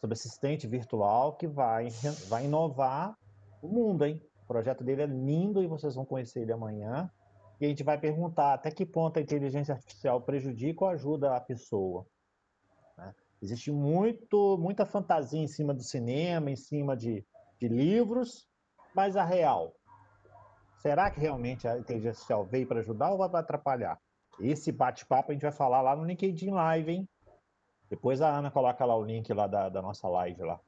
sobre 0.00 0.14
assistente 0.14 0.66
virtual 0.66 1.36
que 1.36 1.46
vai, 1.46 1.88
vai 2.28 2.44
inovar 2.46 3.16
o 3.62 3.68
mundo, 3.68 4.04
hein? 4.04 4.20
O 4.46 4.54
projeto 4.54 4.84
dele 4.84 5.02
é 5.02 5.06
lindo 5.06 5.60
e 5.60 5.66
vocês 5.66 5.96
vão 5.96 6.04
conhecer 6.04 6.42
ele 6.42 6.52
amanhã. 6.52 7.10
e 7.60 7.66
a 7.66 7.68
gente 7.68 7.82
vai 7.82 7.98
perguntar 7.98 8.54
até 8.54 8.70
que 8.70 8.86
ponto 8.86 9.18
a 9.18 9.22
inteligência 9.22 9.74
artificial 9.74 10.20
prejudica 10.20 10.84
ou 10.84 10.90
ajuda 10.90 11.34
a 11.34 11.40
pessoa. 11.40 12.06
Né? 12.96 13.12
Existe 13.42 13.72
muito, 13.72 14.56
muita 14.58 14.86
fantasia 14.86 15.40
em 15.40 15.48
cima 15.48 15.74
do 15.74 15.82
cinema, 15.82 16.48
em 16.48 16.54
cima 16.54 16.96
de, 16.96 17.26
de 17.58 17.66
livros, 17.66 18.46
mas 18.94 19.16
a 19.16 19.24
real. 19.24 19.74
Será 20.78 21.10
que 21.10 21.18
realmente 21.18 21.66
a 21.66 21.76
inteligência 21.76 22.10
artificial 22.10 22.44
veio 22.44 22.68
para 22.68 22.78
ajudar 22.78 23.10
ou 23.10 23.18
vai 23.18 23.40
atrapalhar? 23.40 23.98
Esse 24.38 24.70
bate-papo 24.70 25.32
a 25.32 25.34
gente 25.34 25.42
vai 25.42 25.50
falar 25.50 25.82
lá 25.82 25.96
no 25.96 26.04
LinkedIn 26.04 26.50
Live, 26.50 26.92
hein? 26.92 27.08
Depois 27.90 28.20
a 28.20 28.28
Ana 28.28 28.50
coloca 28.50 28.84
lá 28.84 28.94
o 28.94 29.02
link 29.02 29.32
lá 29.32 29.48
da, 29.48 29.68
da 29.68 29.82
nossa 29.82 30.06
live 30.08 30.42
lá. 30.42 30.60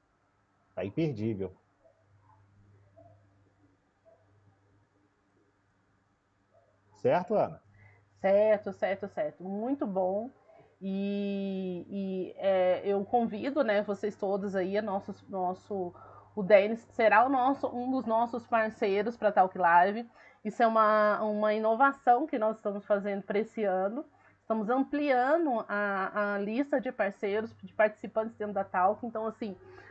Tá 0.74 0.84
imperdível. 0.84 1.54
Certo, 7.00 7.34
Ana? 7.34 7.60
Certo, 8.20 8.72
certo, 8.72 9.08
certo. 9.08 9.44
Muito 9.44 9.86
bom. 9.86 10.30
E, 10.80 11.86
e 11.88 12.34
é, 12.38 12.82
eu 12.84 13.04
convido, 13.04 13.64
né, 13.64 13.82
vocês 13.82 14.16
todos 14.16 14.54
aí, 14.54 14.78
a 14.78 14.82
nosso, 14.82 15.14
nosso, 15.28 15.92
o 16.36 16.42
Denis 16.42 16.80
será 16.92 17.24
o 17.24 17.28
nosso, 17.28 17.66
um 17.68 17.90
dos 17.90 18.06
nossos 18.06 18.46
parceiros 18.46 19.16
para 19.16 19.32
Talk 19.32 19.56
Live. 19.58 20.08
Isso 20.44 20.62
é 20.62 20.66
uma, 20.66 21.20
uma 21.22 21.52
inovação 21.52 22.26
que 22.26 22.38
nós 22.38 22.56
estamos 22.56 22.84
fazendo 22.84 23.22
para 23.22 23.40
esse 23.40 23.64
ano. 23.64 24.04
Estamos 24.40 24.70
ampliando 24.70 25.64
a, 25.68 26.34
a 26.34 26.38
lista 26.38 26.80
de 26.80 26.90
parceiros, 26.90 27.54
de 27.62 27.72
participantes 27.74 28.36
dentro 28.36 28.54
da 28.54 28.64
Talk. 28.64 29.04
Então, 29.04 29.26
assim, 29.26 29.56
é, 29.56 29.87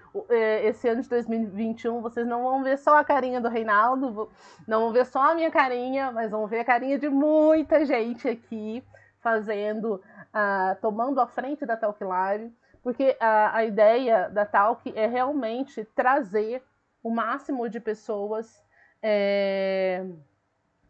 esse 0.64 0.88
ano 0.88 1.02
de 1.02 1.10
2021 1.10 2.02
vocês 2.02 2.26
não 2.26 2.44
vão 2.44 2.64
ver 2.64 2.78
só 2.78 2.98
a 2.98 3.04
carinha 3.04 3.40
do 3.40 3.50
Reinaldo, 3.50 4.30
não 4.68 4.82
vão 4.82 4.92
ver 4.92 5.06
só 5.06 5.32
a 5.32 5.36
minha 5.36 5.52
carinha, 5.52 6.12
mas 6.12 6.32
vão 6.32 6.48
ver 6.48 6.60
a 6.60 6.66
carinha 6.66 6.98
de 6.98 7.10
muita 7.10 7.86
gente 7.86 8.28
aqui 8.28 8.84
fazendo, 9.20 9.96
uh, 9.96 10.80
tomando 10.82 11.20
a 11.20 11.28
frente 11.28 11.66
da 11.66 11.76
Talk 11.76 12.04
Live, 12.04 12.54
porque 12.82 13.18
a, 13.20 13.58
a 13.58 13.66
ideia 13.66 14.30
da 14.30 14.46
Talk 14.46 14.92
é 14.96 15.06
realmente 15.06 15.84
trazer 15.96 16.64
o 17.04 17.10
máximo 17.10 17.70
de 17.70 17.80
pessoas 17.80 18.64
é, 19.02 20.06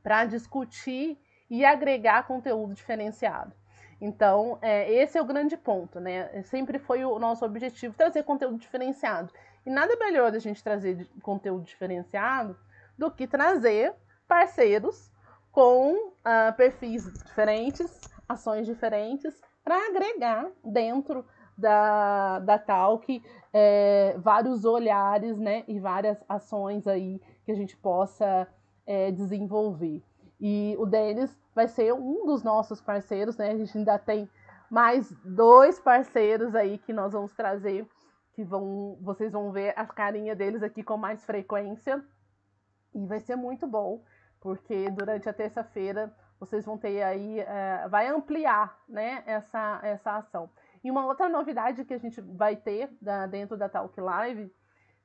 para 0.04 0.26
discutir 0.26 1.18
e 1.50 1.66
agregar 1.66 2.28
conteúdo 2.28 2.74
diferenciado. 2.74 3.54
Então, 4.00 4.60
é, 4.62 4.92
esse 4.92 5.18
é 5.18 5.22
o 5.22 5.26
grande 5.26 5.58
ponto, 5.58 6.00
né? 6.00 6.44
Sempre 6.44 6.78
foi 6.78 7.04
o 7.04 7.18
nosso 7.18 7.44
objetivo 7.44 7.96
trazer 7.96 8.24
conteúdo 8.24 8.58
diferenciado. 8.58 9.34
E 9.66 9.70
nada 9.70 9.96
melhor 9.98 10.32
da 10.32 10.40
gente 10.40 10.64
trazer 10.64 11.08
conteúdo 11.22 11.64
diferenciado 11.64 12.56
do 12.98 13.12
que 13.12 13.28
trazer 13.28 13.94
parceiros 14.28 15.12
com 15.52 15.94
uh, 15.94 16.54
perfis 16.56 17.12
diferentes, 17.24 18.00
ações 18.30 18.66
diferentes, 18.66 19.42
para 19.64 19.76
agregar 19.88 20.48
dentro 20.64 21.26
da, 21.58 22.40
da 22.40 22.60
Talk 22.60 23.22
é, 23.52 24.16
vários 24.20 24.64
olhares 24.64 25.38
né, 25.40 25.64
e 25.68 25.80
várias 25.80 26.24
ações 26.30 26.88
aí 26.88 27.20
que 27.44 27.52
a 27.52 27.56
gente 27.56 27.76
possa 27.76 28.48
é, 28.86 29.12
desenvolver. 29.12 30.04
E 30.40 30.76
o 30.78 30.86
Denis 30.86 31.36
vai 31.56 31.68
ser 31.68 31.94
um 31.94 32.26
dos 32.26 32.44
nossos 32.44 32.80
parceiros, 32.80 33.38
né? 33.38 33.52
A 33.52 33.58
gente 33.58 33.78
ainda 33.78 33.98
tem 33.98 34.30
mais 34.70 35.12
dois 35.24 35.80
parceiros 35.80 36.54
aí 36.54 36.78
que 36.78 36.94
nós 36.94 37.14
vamos 37.14 37.34
trazer, 37.34 37.88
que 38.34 38.44
vão, 38.44 38.98
vocês 39.02 39.32
vão 39.32 39.52
ver 39.52 39.74
a 39.76 39.86
carinha 39.86 40.36
deles 40.36 40.62
aqui 40.62 40.84
com 40.84 40.98
mais 40.98 41.26
frequência. 41.26 42.04
E 42.94 43.06
vai 43.06 43.20
ser 43.20 43.36
muito 43.36 43.66
bom, 43.66 44.04
porque 44.40 44.90
durante 44.92 45.28
a 45.28 45.34
terça-feira 45.34 46.14
vocês 46.40 46.64
vão 46.66 46.78
ter 46.78 47.02
aí, 47.02 47.40
é, 47.40 47.88
vai 47.90 48.08
ampliar, 48.08 48.80
né, 48.88 49.24
essa, 49.26 49.80
essa 49.82 50.18
ação. 50.18 50.50
E 50.84 50.92
uma 50.92 51.06
outra 51.06 51.28
novidade 51.28 51.84
que 51.84 51.94
a 51.94 51.98
gente 51.98 52.22
vai 52.22 52.56
ter 52.56 52.96
da, 53.02 53.26
dentro 53.26 53.58
da 53.58 53.68
Talk 53.68 54.00
Live 54.00 54.54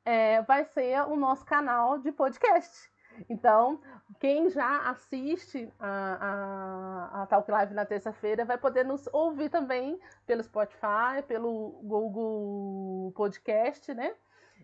é, 0.04 0.42
vai 0.42 0.64
ser 0.66 1.00
o 1.08 1.16
nosso 1.16 1.44
canal 1.44 1.98
de 1.98 2.12
podcast. 2.12 2.91
Então, 3.28 3.80
quem 4.18 4.50
já 4.50 4.90
assiste 4.90 5.72
a, 5.78 7.10
a, 7.12 7.22
a 7.22 7.26
Talk 7.26 7.50
Live 7.50 7.74
na 7.74 7.84
terça-feira 7.84 8.44
vai 8.44 8.58
poder 8.58 8.84
nos 8.84 9.08
ouvir 9.12 9.48
também 9.48 9.98
pelo 10.26 10.42
Spotify, 10.42 11.22
pelo 11.26 11.80
Google 11.82 13.12
Podcast, 13.14 13.92
né? 13.94 14.14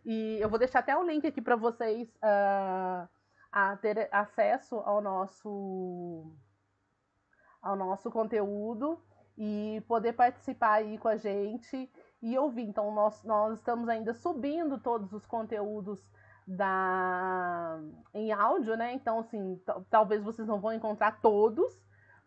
E 0.04 0.38
eu 0.40 0.48
vou 0.48 0.58
deixar 0.58 0.80
até 0.80 0.96
o 0.96 1.02
link 1.02 1.26
aqui 1.26 1.40
para 1.40 1.56
vocês 1.56 2.08
uh, 2.16 3.08
a 3.50 3.76
ter 3.76 4.08
acesso 4.12 4.76
ao 4.76 5.00
nosso 5.00 6.32
ao 7.60 7.74
nosso 7.74 8.10
conteúdo 8.10 9.02
e 9.36 9.82
poder 9.86 10.12
participar 10.12 10.74
aí 10.74 10.98
com 10.98 11.08
a 11.08 11.16
gente 11.16 11.90
e 12.22 12.38
ouvir. 12.38 12.62
Então, 12.62 12.92
nós, 12.94 13.22
nós 13.24 13.58
estamos 13.58 13.88
ainda 13.88 14.12
subindo 14.14 14.78
todos 14.78 15.12
os 15.12 15.26
conteúdos 15.26 16.00
da 16.48 17.78
em 18.14 18.32
áudio, 18.32 18.74
né? 18.74 18.94
Então, 18.94 19.18
assim, 19.18 19.60
talvez 19.90 20.22
vocês 20.22 20.48
não 20.48 20.58
vão 20.58 20.72
encontrar 20.72 21.20
todos, 21.20 21.78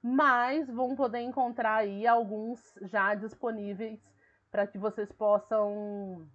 mas 0.02 0.70
vão 0.70 0.96
poder 0.96 1.22
encontrar 1.22 1.78
aí 1.78 2.06
alguns 2.06 2.60
já 2.84 3.16
disponíveis 3.16 4.00
para 4.52 4.68
que 4.68 4.78
vocês 4.78 5.12
possam 5.12 6.28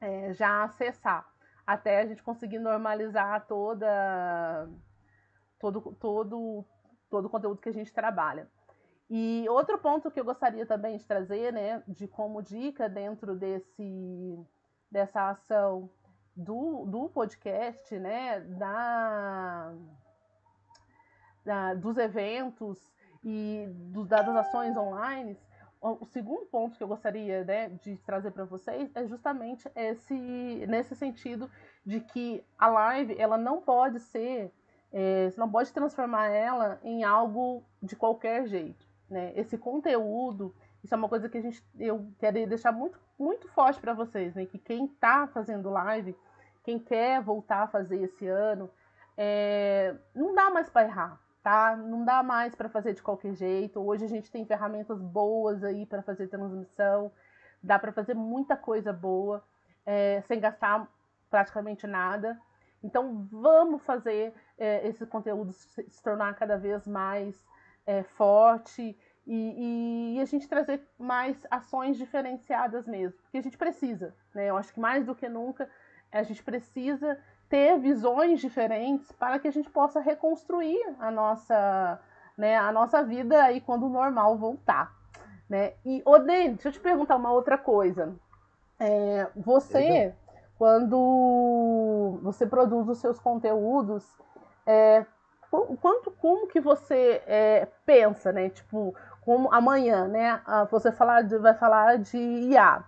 é, 0.00 0.32
já 0.32 0.64
acessar, 0.64 1.28
até 1.66 2.00
a 2.00 2.06
gente 2.06 2.22
conseguir 2.22 2.58
normalizar 2.58 3.46
toda 3.46 4.68
todo 5.58 5.94
todo 6.00 6.64
todo 7.10 7.26
o 7.26 7.30
conteúdo 7.30 7.60
que 7.60 7.68
a 7.68 7.72
gente 7.72 7.92
trabalha. 7.92 8.48
E 9.10 9.44
outro 9.50 9.76
ponto 9.78 10.10
que 10.10 10.20
eu 10.20 10.24
gostaria 10.24 10.64
também 10.64 10.96
de 10.96 11.04
trazer, 11.04 11.52
né, 11.52 11.82
de 11.86 12.06
como 12.08 12.40
dica 12.40 12.88
dentro 12.88 13.34
desse 13.34 14.38
dessa 14.90 15.30
ação 15.30 15.90
do, 16.40 16.84
do 16.86 17.08
podcast, 17.08 17.98
né, 17.98 18.40
da, 18.40 19.72
da 21.44 21.74
dos 21.74 21.96
eventos 21.98 22.90
e 23.22 23.66
do, 23.68 24.04
das 24.04 24.26
ações 24.28 24.76
online, 24.76 25.36
o 25.82 26.04
segundo 26.04 26.44
ponto 26.46 26.76
que 26.76 26.82
eu 26.82 26.88
gostaria 26.88 27.42
né, 27.42 27.70
de 27.82 27.96
trazer 27.98 28.30
para 28.32 28.44
vocês 28.44 28.90
é 28.94 29.06
justamente 29.06 29.70
esse 29.74 30.14
nesse 30.68 30.94
sentido 30.94 31.50
de 31.86 32.00
que 32.00 32.44
a 32.58 32.68
live 32.68 33.16
ela 33.18 33.38
não 33.38 33.62
pode 33.62 33.98
ser 33.98 34.52
é, 34.92 35.30
você 35.30 35.40
não 35.40 35.50
pode 35.50 35.72
transformar 35.72 36.28
ela 36.28 36.78
em 36.84 37.02
algo 37.02 37.62
de 37.82 37.96
qualquer 37.96 38.46
jeito 38.46 38.86
né? 39.08 39.32
esse 39.34 39.56
conteúdo 39.56 40.54
isso 40.84 40.92
é 40.92 40.98
uma 40.98 41.08
coisa 41.08 41.30
que 41.30 41.38
a 41.38 41.42
gente 41.42 41.64
eu 41.78 42.06
quero 42.18 42.46
deixar 42.46 42.72
muito 42.72 43.00
muito 43.18 43.48
forte 43.48 43.80
para 43.80 43.94
vocês 43.94 44.34
né 44.34 44.44
que 44.44 44.58
quem 44.58 44.84
está 44.84 45.26
fazendo 45.28 45.70
live 45.70 46.14
quem 46.62 46.78
quer 46.78 47.20
voltar 47.22 47.62
a 47.62 47.68
fazer 47.68 48.02
esse 48.02 48.26
ano, 48.26 48.70
é, 49.16 49.94
não 50.14 50.34
dá 50.34 50.50
mais 50.50 50.68
para 50.68 50.86
errar, 50.86 51.20
tá? 51.42 51.76
Não 51.76 52.04
dá 52.04 52.22
mais 52.22 52.54
para 52.54 52.68
fazer 52.68 52.94
de 52.94 53.02
qualquer 53.02 53.34
jeito. 53.34 53.80
Hoje 53.80 54.04
a 54.04 54.08
gente 54.08 54.30
tem 54.30 54.44
ferramentas 54.44 55.00
boas 55.00 55.62
aí 55.64 55.86
para 55.86 56.02
fazer 56.02 56.28
transmissão, 56.28 57.12
dá 57.62 57.78
para 57.78 57.92
fazer 57.92 58.14
muita 58.14 58.56
coisa 58.56 58.92
boa 58.92 59.42
é, 59.84 60.22
sem 60.26 60.40
gastar 60.40 60.88
praticamente 61.28 61.86
nada. 61.86 62.40
Então 62.82 63.28
vamos 63.30 63.82
fazer 63.82 64.32
é, 64.58 64.86
esse 64.88 65.04
conteúdo 65.06 65.52
se, 65.52 65.82
se, 65.88 66.02
tornar 66.02 66.34
cada 66.34 66.56
vez 66.56 66.86
mais 66.86 67.42
é, 67.86 68.02
forte 68.02 68.96
e, 69.26 69.34
e, 69.36 70.16
e, 70.16 70.20
a 70.20 70.24
gente 70.24 70.48
trazer 70.48 70.82
mais 70.98 71.36
ações 71.50 71.98
diferenciadas 71.98 72.86
mesmo, 72.86 73.18
porque 73.22 73.36
a 73.36 73.42
gente 73.42 73.58
precisa, 73.58 74.14
né? 74.34 74.46
Eu 74.46 74.56
acho 74.56 74.72
que 74.72 74.80
mais 74.80 75.04
do 75.04 75.14
que 75.14 75.28
nunca 75.28 75.68
a 76.12 76.22
gente 76.22 76.42
precisa 76.42 77.18
ter 77.48 77.78
visões 77.78 78.40
diferentes 78.40 79.10
para 79.12 79.38
que 79.38 79.48
a 79.48 79.52
gente 79.52 79.68
possa 79.68 80.00
reconstruir 80.00 80.80
a 80.98 81.10
nossa, 81.10 82.00
né, 82.36 82.56
a 82.56 82.70
nossa 82.70 83.02
vida 83.02 83.42
aí 83.42 83.60
quando 83.60 83.86
o 83.86 83.90
normal 83.90 84.36
voltar. 84.36 84.94
Né? 85.48 85.72
E, 85.84 86.00
Odene, 86.04 86.50
deixa 86.50 86.68
eu 86.68 86.72
te 86.72 86.80
perguntar 86.80 87.16
uma 87.16 87.32
outra 87.32 87.58
coisa. 87.58 88.14
É, 88.78 89.26
você, 89.34 90.14
quando 90.56 92.20
você 92.22 92.46
produz 92.46 92.88
os 92.88 92.98
seus 92.98 93.18
conteúdos, 93.18 94.06
é, 94.64 95.04
quanto, 95.80 96.10
como 96.12 96.46
que 96.46 96.60
você 96.60 97.20
é, 97.26 97.66
pensa, 97.84 98.32
né? 98.32 98.48
Tipo, 98.48 98.94
como 99.22 99.52
amanhã, 99.52 100.06
né? 100.06 100.40
Ah, 100.46 100.64
você 100.64 100.92
falar 100.92 101.22
de, 101.22 101.36
vai 101.38 101.54
falar 101.54 101.98
de 101.98 102.16
IA. 102.16 102.84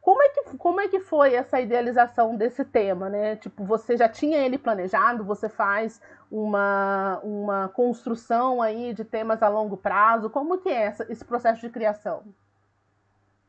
Como 0.00 0.22
é, 0.22 0.28
que, 0.30 0.56
como 0.56 0.80
é 0.80 0.88
que 0.88 0.98
foi 0.98 1.34
essa 1.34 1.60
idealização 1.60 2.34
desse 2.34 2.64
tema, 2.64 3.10
né? 3.10 3.36
Tipo, 3.36 3.64
você 3.64 3.96
já 3.96 4.08
tinha 4.08 4.38
ele 4.38 4.56
planejado, 4.56 5.22
você 5.24 5.48
faz 5.48 6.00
uma, 6.30 7.20
uma 7.22 7.68
construção 7.68 8.62
aí 8.62 8.94
de 8.94 9.04
temas 9.04 9.42
a 9.42 9.48
longo 9.48 9.76
prazo, 9.76 10.30
como 10.30 10.58
que 10.58 10.70
é 10.70 10.82
essa, 10.84 11.06
esse 11.12 11.24
processo 11.24 11.60
de 11.60 11.68
criação? 11.68 12.24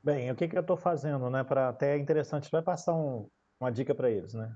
Bem, 0.03 0.29
o 0.29 0.35
que, 0.35 0.47
que 0.47 0.57
eu 0.57 0.61
estou 0.61 0.75
fazendo, 0.75 1.29
né? 1.29 1.43
Para 1.43 1.69
até 1.69 1.95
é 1.95 1.97
interessante, 1.97 2.51
vai 2.51 2.61
passar 2.61 2.95
um, 2.95 3.27
uma 3.59 3.71
dica 3.71 3.95
para 3.95 4.09
eles, 4.09 4.33
né? 4.33 4.51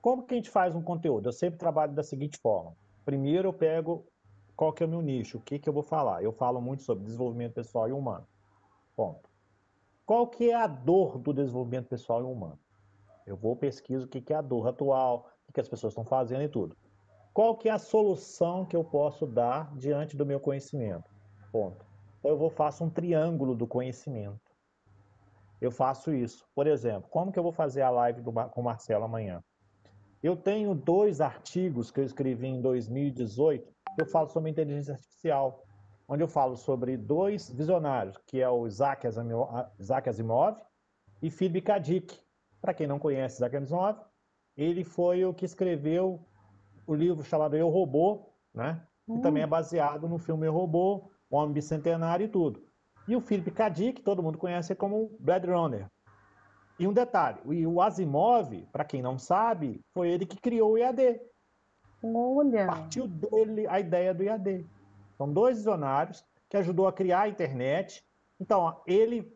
Como 0.00 0.22
que 0.22 0.34
a 0.34 0.36
gente 0.36 0.50
faz 0.50 0.74
um 0.74 0.82
conteúdo? 0.82 1.28
Eu 1.28 1.32
sempre 1.32 1.58
trabalho 1.58 1.92
da 1.92 2.02
seguinte 2.02 2.38
forma. 2.40 2.74
Primeiro 3.04 3.48
eu 3.48 3.52
pego 3.52 4.06
qual 4.56 4.72
que 4.72 4.82
é 4.82 4.86
o 4.86 4.88
meu 4.88 5.02
nicho, 5.02 5.38
o 5.38 5.40
que, 5.40 5.58
que 5.58 5.68
eu 5.68 5.72
vou 5.72 5.82
falar. 5.82 6.22
Eu 6.22 6.32
falo 6.32 6.60
muito 6.60 6.82
sobre 6.82 7.04
desenvolvimento 7.04 7.54
pessoal 7.54 7.88
e 7.88 7.92
humano. 7.92 8.26
Ponto. 8.94 9.31
Qual 10.04 10.26
que 10.26 10.50
é 10.50 10.54
a 10.54 10.66
dor 10.66 11.18
do 11.18 11.32
desenvolvimento 11.32 11.88
pessoal 11.88 12.20
e 12.20 12.24
humano? 12.24 12.58
Eu 13.26 13.36
vou 13.36 13.54
pesquiso 13.54 14.06
o 14.06 14.08
que, 14.08 14.32
é 14.32 14.36
a 14.36 14.42
dor 14.42 14.66
atual, 14.66 15.28
o 15.48 15.52
que 15.52 15.60
as 15.60 15.68
pessoas 15.68 15.92
estão 15.92 16.04
fazendo 16.04 16.42
e 16.42 16.48
tudo. 16.48 16.76
Qual 17.32 17.56
que 17.56 17.68
é 17.68 17.72
a 17.72 17.78
solução 17.78 18.64
que 18.66 18.76
eu 18.76 18.84
posso 18.84 19.26
dar 19.26 19.74
diante 19.76 20.16
do 20.16 20.26
meu 20.26 20.40
conhecimento? 20.40 21.10
Ponto. 21.50 21.86
Então 22.18 22.30
eu 22.30 22.36
vou 22.36 22.50
faço 22.50 22.84
um 22.84 22.90
triângulo 22.90 23.54
do 23.54 23.66
conhecimento. 23.66 24.40
Eu 25.60 25.70
faço 25.70 26.12
isso. 26.12 26.44
Por 26.54 26.66
exemplo, 26.66 27.08
como 27.08 27.32
que 27.32 27.38
eu 27.38 27.42
vou 27.42 27.52
fazer 27.52 27.82
a 27.82 27.90
live 27.90 28.20
do, 28.20 28.32
com 28.32 28.60
o 28.60 28.64
Marcelo 28.64 29.04
amanhã? 29.04 29.42
Eu 30.22 30.36
tenho 30.36 30.74
dois 30.74 31.20
artigos 31.20 31.90
que 31.90 32.00
eu 32.00 32.04
escrevi 32.04 32.48
em 32.48 32.60
2018 32.60 33.72
que 33.94 34.02
eu 34.02 34.06
falo 34.06 34.28
sobre 34.28 34.50
inteligência 34.50 34.94
artificial, 34.94 35.62
onde 36.12 36.22
eu 36.22 36.28
falo 36.28 36.58
sobre 36.58 36.94
dois 36.94 37.48
visionários, 37.48 38.18
que 38.26 38.38
é 38.38 38.46
o 38.46 38.66
Isaac 38.66 39.06
Asimov 39.06 40.58
e 41.22 41.30
Philip 41.30 41.62
K. 41.62 41.78
Dick. 41.78 42.20
Para 42.60 42.74
quem 42.74 42.86
não 42.86 42.98
conhece 42.98 43.36
Isaac 43.36 43.56
Asimov, 43.56 43.98
ele 44.54 44.84
foi 44.84 45.24
o 45.24 45.32
que 45.32 45.46
escreveu 45.46 46.20
o 46.86 46.94
livro 46.94 47.24
chamado 47.24 47.56
Eu 47.56 47.70
Robô, 47.70 48.28
né? 48.52 48.86
que 49.06 49.20
também 49.20 49.42
é 49.42 49.46
hum. 49.46 49.48
baseado 49.48 50.06
no 50.06 50.18
filme 50.18 50.46
Eu 50.46 50.52
Robô, 50.52 51.10
o 51.30 51.36
Homem 51.36 51.54
Bicentenário 51.54 52.24
e 52.24 52.28
tudo. 52.28 52.62
E 53.08 53.16
o 53.16 53.20
Philip 53.22 53.50
K. 53.50 53.70
Dick, 53.70 54.02
todo 54.02 54.22
mundo 54.22 54.36
conhece 54.36 54.74
como 54.74 55.16
Blade 55.18 55.50
Runner. 55.50 55.86
E 56.78 56.86
um 56.86 56.92
detalhe, 56.92 57.40
o 57.66 57.80
Asimov, 57.80 58.68
para 58.70 58.84
quem 58.84 59.00
não 59.00 59.16
sabe, 59.18 59.80
foi 59.94 60.10
ele 60.10 60.26
que 60.26 60.36
criou 60.36 60.72
o 60.72 60.78
IAD. 60.78 61.22
Olha! 62.04 62.66
Partiu 62.66 63.08
dele 63.08 63.66
a 63.66 63.80
ideia 63.80 64.12
do 64.12 64.22
IAD. 64.22 64.66
São 65.16 65.32
dois 65.32 65.58
visionários 65.58 66.24
que 66.48 66.56
ajudou 66.56 66.86
a 66.86 66.92
criar 66.92 67.22
a 67.22 67.28
internet. 67.28 68.04
Então, 68.40 68.80
ele 68.86 69.32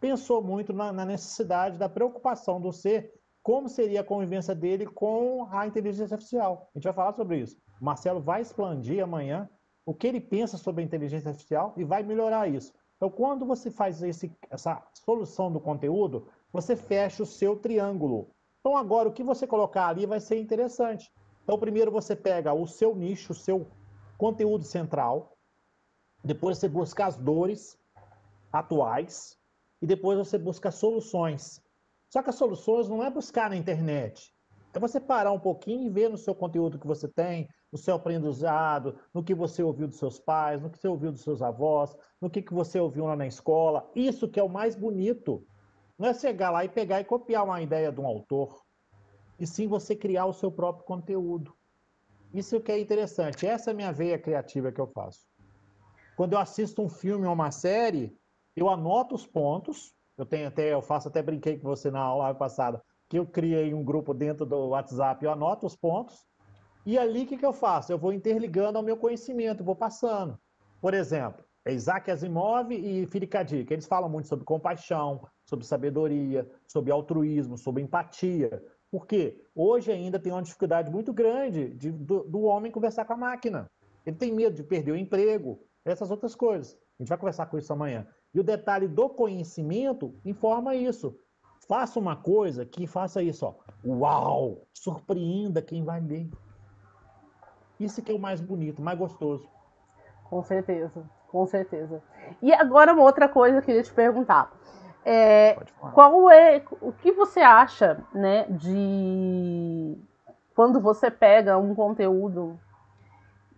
pensou 0.00 0.42
muito 0.42 0.72
na, 0.72 0.92
na 0.92 1.04
necessidade 1.04 1.78
da 1.78 1.88
preocupação 1.88 2.60
do 2.60 2.72
ser, 2.72 3.12
como 3.42 3.68
seria 3.68 4.00
a 4.00 4.04
convivência 4.04 4.54
dele 4.54 4.86
com 4.86 5.46
a 5.50 5.66
inteligência 5.66 6.14
artificial. 6.14 6.70
A 6.74 6.78
gente 6.78 6.84
vai 6.84 6.92
falar 6.92 7.12
sobre 7.14 7.38
isso. 7.38 7.56
O 7.80 7.84
Marcelo 7.84 8.20
vai 8.20 8.42
expandir 8.42 9.02
amanhã 9.02 9.48
o 9.84 9.92
que 9.92 10.06
ele 10.06 10.20
pensa 10.20 10.56
sobre 10.56 10.82
a 10.82 10.84
inteligência 10.84 11.28
artificial 11.28 11.74
e 11.76 11.84
vai 11.84 12.02
melhorar 12.02 12.48
isso. 12.48 12.72
Então, 12.96 13.10
quando 13.10 13.44
você 13.44 13.70
faz 13.70 14.02
esse, 14.02 14.32
essa 14.48 14.82
solução 14.94 15.52
do 15.52 15.60
conteúdo, 15.60 16.28
você 16.52 16.76
fecha 16.76 17.22
o 17.22 17.26
seu 17.26 17.56
triângulo. 17.56 18.30
Então, 18.60 18.76
agora, 18.76 19.08
o 19.08 19.12
que 19.12 19.22
você 19.22 19.46
colocar 19.46 19.88
ali 19.88 20.06
vai 20.06 20.20
ser 20.20 20.40
interessante. 20.40 21.12
Então, 21.42 21.58
primeiro 21.58 21.90
você 21.90 22.16
pega 22.16 22.54
o 22.54 22.66
seu 22.66 22.94
nicho, 22.94 23.32
o 23.32 23.36
seu 23.36 23.66
conteúdo 24.18 24.64
central, 24.64 25.36
depois 26.22 26.58
você 26.58 26.68
busca 26.68 27.06
as 27.06 27.16
dores 27.16 27.78
atuais 28.52 29.38
e 29.82 29.86
depois 29.86 30.16
você 30.16 30.38
busca 30.38 30.70
soluções. 30.70 31.62
Só 32.08 32.22
que 32.22 32.30
as 32.30 32.36
soluções 32.36 32.88
não 32.88 33.02
é 33.02 33.10
buscar 33.10 33.50
na 33.50 33.56
internet. 33.56 34.32
É 34.72 34.78
você 34.78 34.98
parar 34.98 35.30
um 35.30 35.38
pouquinho 35.38 35.86
e 35.86 35.90
ver 35.90 36.08
no 36.08 36.16
seu 36.16 36.34
conteúdo 36.34 36.78
que 36.78 36.86
você 36.86 37.06
tem, 37.06 37.48
no 37.70 37.78
seu 37.78 37.94
aprendizado, 37.94 38.98
no 39.12 39.22
que 39.22 39.34
você 39.34 39.62
ouviu 39.62 39.86
dos 39.86 39.98
seus 39.98 40.18
pais, 40.18 40.60
no 40.60 40.70
que 40.70 40.78
você 40.78 40.88
ouviu 40.88 41.12
dos 41.12 41.22
seus 41.22 41.42
avós, 41.42 41.96
no 42.20 42.28
que, 42.28 42.42
que 42.42 42.52
você 42.52 42.80
ouviu 42.80 43.04
lá 43.04 43.14
na 43.14 43.26
escola. 43.26 43.88
Isso 43.94 44.28
que 44.28 44.40
é 44.40 44.42
o 44.42 44.48
mais 44.48 44.74
bonito. 44.74 45.46
Não 45.98 46.08
é 46.08 46.14
chegar 46.14 46.50
lá 46.50 46.64
e 46.64 46.68
pegar 46.68 47.00
e 47.00 47.04
copiar 47.04 47.44
uma 47.44 47.62
ideia 47.62 47.92
de 47.92 48.00
um 48.00 48.06
autor, 48.06 48.64
e 49.38 49.46
sim 49.46 49.68
você 49.68 49.94
criar 49.94 50.26
o 50.26 50.32
seu 50.32 50.50
próprio 50.50 50.84
conteúdo. 50.84 51.54
Isso 52.34 52.60
que 52.60 52.72
é 52.72 52.80
interessante. 52.80 53.46
Essa 53.46 53.70
é 53.70 53.72
a 53.72 53.76
minha 53.76 53.92
veia 53.92 54.18
criativa 54.18 54.72
que 54.72 54.80
eu 54.80 54.88
faço. 54.88 55.20
Quando 56.16 56.32
eu 56.32 56.38
assisto 56.40 56.82
um 56.82 56.88
filme 56.88 57.26
ou 57.26 57.32
uma 57.32 57.52
série, 57.52 58.12
eu 58.56 58.68
anoto 58.68 59.14
os 59.14 59.24
pontos. 59.24 59.94
Eu 60.18 60.26
tenho 60.26 60.48
até, 60.48 60.72
eu 60.72 60.82
faço 60.82 61.06
até 61.06 61.22
brinquei 61.22 61.56
com 61.58 61.68
você 61.68 61.92
na 61.92 62.00
aula 62.00 62.34
passada, 62.34 62.82
que 63.08 63.18
eu 63.18 63.24
criei 63.26 63.72
um 63.72 63.84
grupo 63.84 64.12
dentro 64.12 64.44
do 64.44 64.68
WhatsApp, 64.68 65.24
eu 65.24 65.30
anoto 65.30 65.64
os 65.64 65.76
pontos. 65.76 66.26
E 66.84 66.98
ali 66.98 67.22
o 67.22 67.26
que, 67.26 67.36
que 67.36 67.46
eu 67.46 67.52
faço? 67.52 67.92
Eu 67.92 67.98
vou 67.98 68.12
interligando 68.12 68.78
ao 68.78 68.84
meu 68.84 68.96
conhecimento, 68.96 69.64
vou 69.64 69.76
passando. 69.76 70.36
Por 70.80 70.92
exemplo, 70.92 71.44
é 71.64 71.72
Isaac 71.72 72.10
Asimov 72.10 72.72
e 72.72 73.06
Firikadik, 73.06 73.72
eles 73.72 73.86
falam 73.86 74.08
muito 74.08 74.28
sobre 74.28 74.44
compaixão, 74.44 75.26
sobre 75.44 75.64
sabedoria, 75.64 76.48
sobre 76.66 76.92
altruísmo, 76.92 77.56
sobre 77.56 77.82
empatia. 77.82 78.62
Porque 78.94 79.44
hoje 79.56 79.90
ainda 79.90 80.20
tem 80.20 80.32
uma 80.32 80.40
dificuldade 80.40 80.88
muito 80.88 81.12
grande 81.12 81.70
de, 81.70 81.90
do, 81.90 82.22
do, 82.22 82.42
homem 82.42 82.70
conversar 82.70 83.04
com 83.04 83.14
a 83.14 83.16
máquina. 83.16 83.68
Ele 84.06 84.14
tem 84.14 84.32
medo 84.32 84.54
de 84.54 84.62
perder 84.62 84.92
o 84.92 84.96
emprego, 84.96 85.58
essas 85.84 86.12
outras 86.12 86.36
coisas. 86.36 86.78
A 86.96 87.02
gente 87.02 87.08
vai 87.08 87.18
conversar 87.18 87.46
com 87.46 87.58
isso 87.58 87.72
amanhã. 87.72 88.06
E 88.32 88.38
o 88.38 88.44
detalhe 88.44 88.86
do 88.86 89.08
conhecimento 89.08 90.14
informa 90.24 90.76
isso. 90.76 91.18
Faça 91.66 91.98
uma 91.98 92.14
coisa 92.14 92.64
que 92.64 92.86
faça 92.86 93.20
isso, 93.20 93.44
ó. 93.44 93.56
Uau! 93.84 94.64
Surpreenda 94.72 95.60
quem 95.60 95.82
vai 95.82 96.00
ler. 96.00 96.30
Isso 97.80 98.00
que 98.00 98.12
é 98.12 98.14
o 98.14 98.20
mais 98.20 98.40
bonito, 98.40 98.80
mais 98.80 98.96
gostoso. 98.96 99.48
Com 100.22 100.40
certeza, 100.44 101.04
com 101.32 101.44
certeza. 101.48 102.00
E 102.40 102.54
agora 102.54 102.92
uma 102.92 103.02
outra 103.02 103.28
coisa 103.28 103.56
que 103.56 103.62
eu 103.62 103.66
queria 103.66 103.82
te 103.82 103.92
perguntar. 103.92 104.56
É, 105.04 105.56
qual 105.92 106.30
é 106.30 106.62
o 106.80 106.92
que 106.92 107.12
você 107.12 107.40
acha, 107.40 108.02
né, 108.14 108.46
de 108.48 109.98
quando 110.54 110.80
você 110.80 111.10
pega 111.10 111.58
um 111.58 111.74
conteúdo 111.74 112.58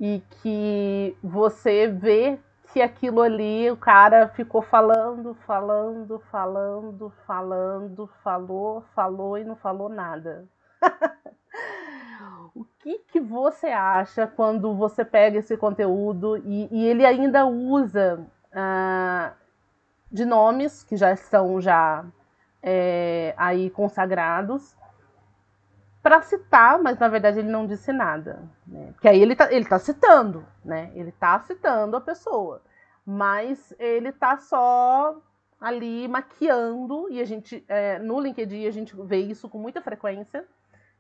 e 0.01 0.23
que 0.43 1.17
você 1.23 1.87
vê 1.87 2.39
que 2.73 2.83
aquilo 2.83 3.23
ali 3.23 3.71
o 3.71 3.77
cara 3.77 4.29
ficou 4.29 4.61
falando, 4.61 5.35
falando, 5.47 6.19
falando, 6.31 7.13
falando, 7.27 8.11
falou, 8.23 8.83
falou 8.95 9.39
e 9.39 9.45
não 9.45 9.57
falou 9.57 9.89
nada. 9.89 10.47
o 12.55 12.65
que, 12.81 12.99
que 13.11 13.21
você 13.21 13.69
acha 13.69 14.27
quando 14.27 14.75
você 14.75 15.05
pega 15.05 15.39
esse 15.39 15.57
conteúdo 15.57 16.37
e, 16.39 16.69
e 16.71 16.87
ele 16.87 17.07
ainda 17.07 17.47
usa 17.47 18.27
uh, 18.53 19.46
de 20.11 20.25
nomes 20.25 20.83
que 20.83 20.97
já 20.97 21.13
estão 21.13 21.61
já 21.61 22.05
é, 22.63 23.35
aí 23.37 23.71
consagrados 23.71 24.77
para 26.03 26.23
citar, 26.23 26.81
mas 26.81 26.99
na 26.99 27.09
verdade 27.09 27.41
ele 27.41 27.51
não 27.51 27.67
disse 27.67 27.93
nada, 27.93 28.49
né? 28.67 28.93
Porque 28.93 29.09
aí 29.09 29.21
ele 29.21 29.35
tá, 29.35 29.53
ele 29.53 29.65
tá 29.65 29.79
citando, 29.79 30.47
né? 30.65 30.93
Ele 30.95 31.11
tá 31.11 31.41
citando 31.41 31.97
a 31.97 32.01
pessoa, 32.01 32.63
mas 33.05 33.75
ele 33.79 34.13
tá 34.13 34.39
só 34.39 35.21
ali 35.61 36.07
maquiando 36.07 37.11
e 37.11 37.21
a 37.21 37.25
gente 37.25 37.65
é, 37.67 37.99
no 37.99 38.21
LinkedIn 38.21 38.67
a 38.67 38.71
gente 38.71 38.95
vê 39.05 39.19
isso 39.19 39.49
com 39.49 39.59
muita 39.59 39.81
frequência, 39.81 40.47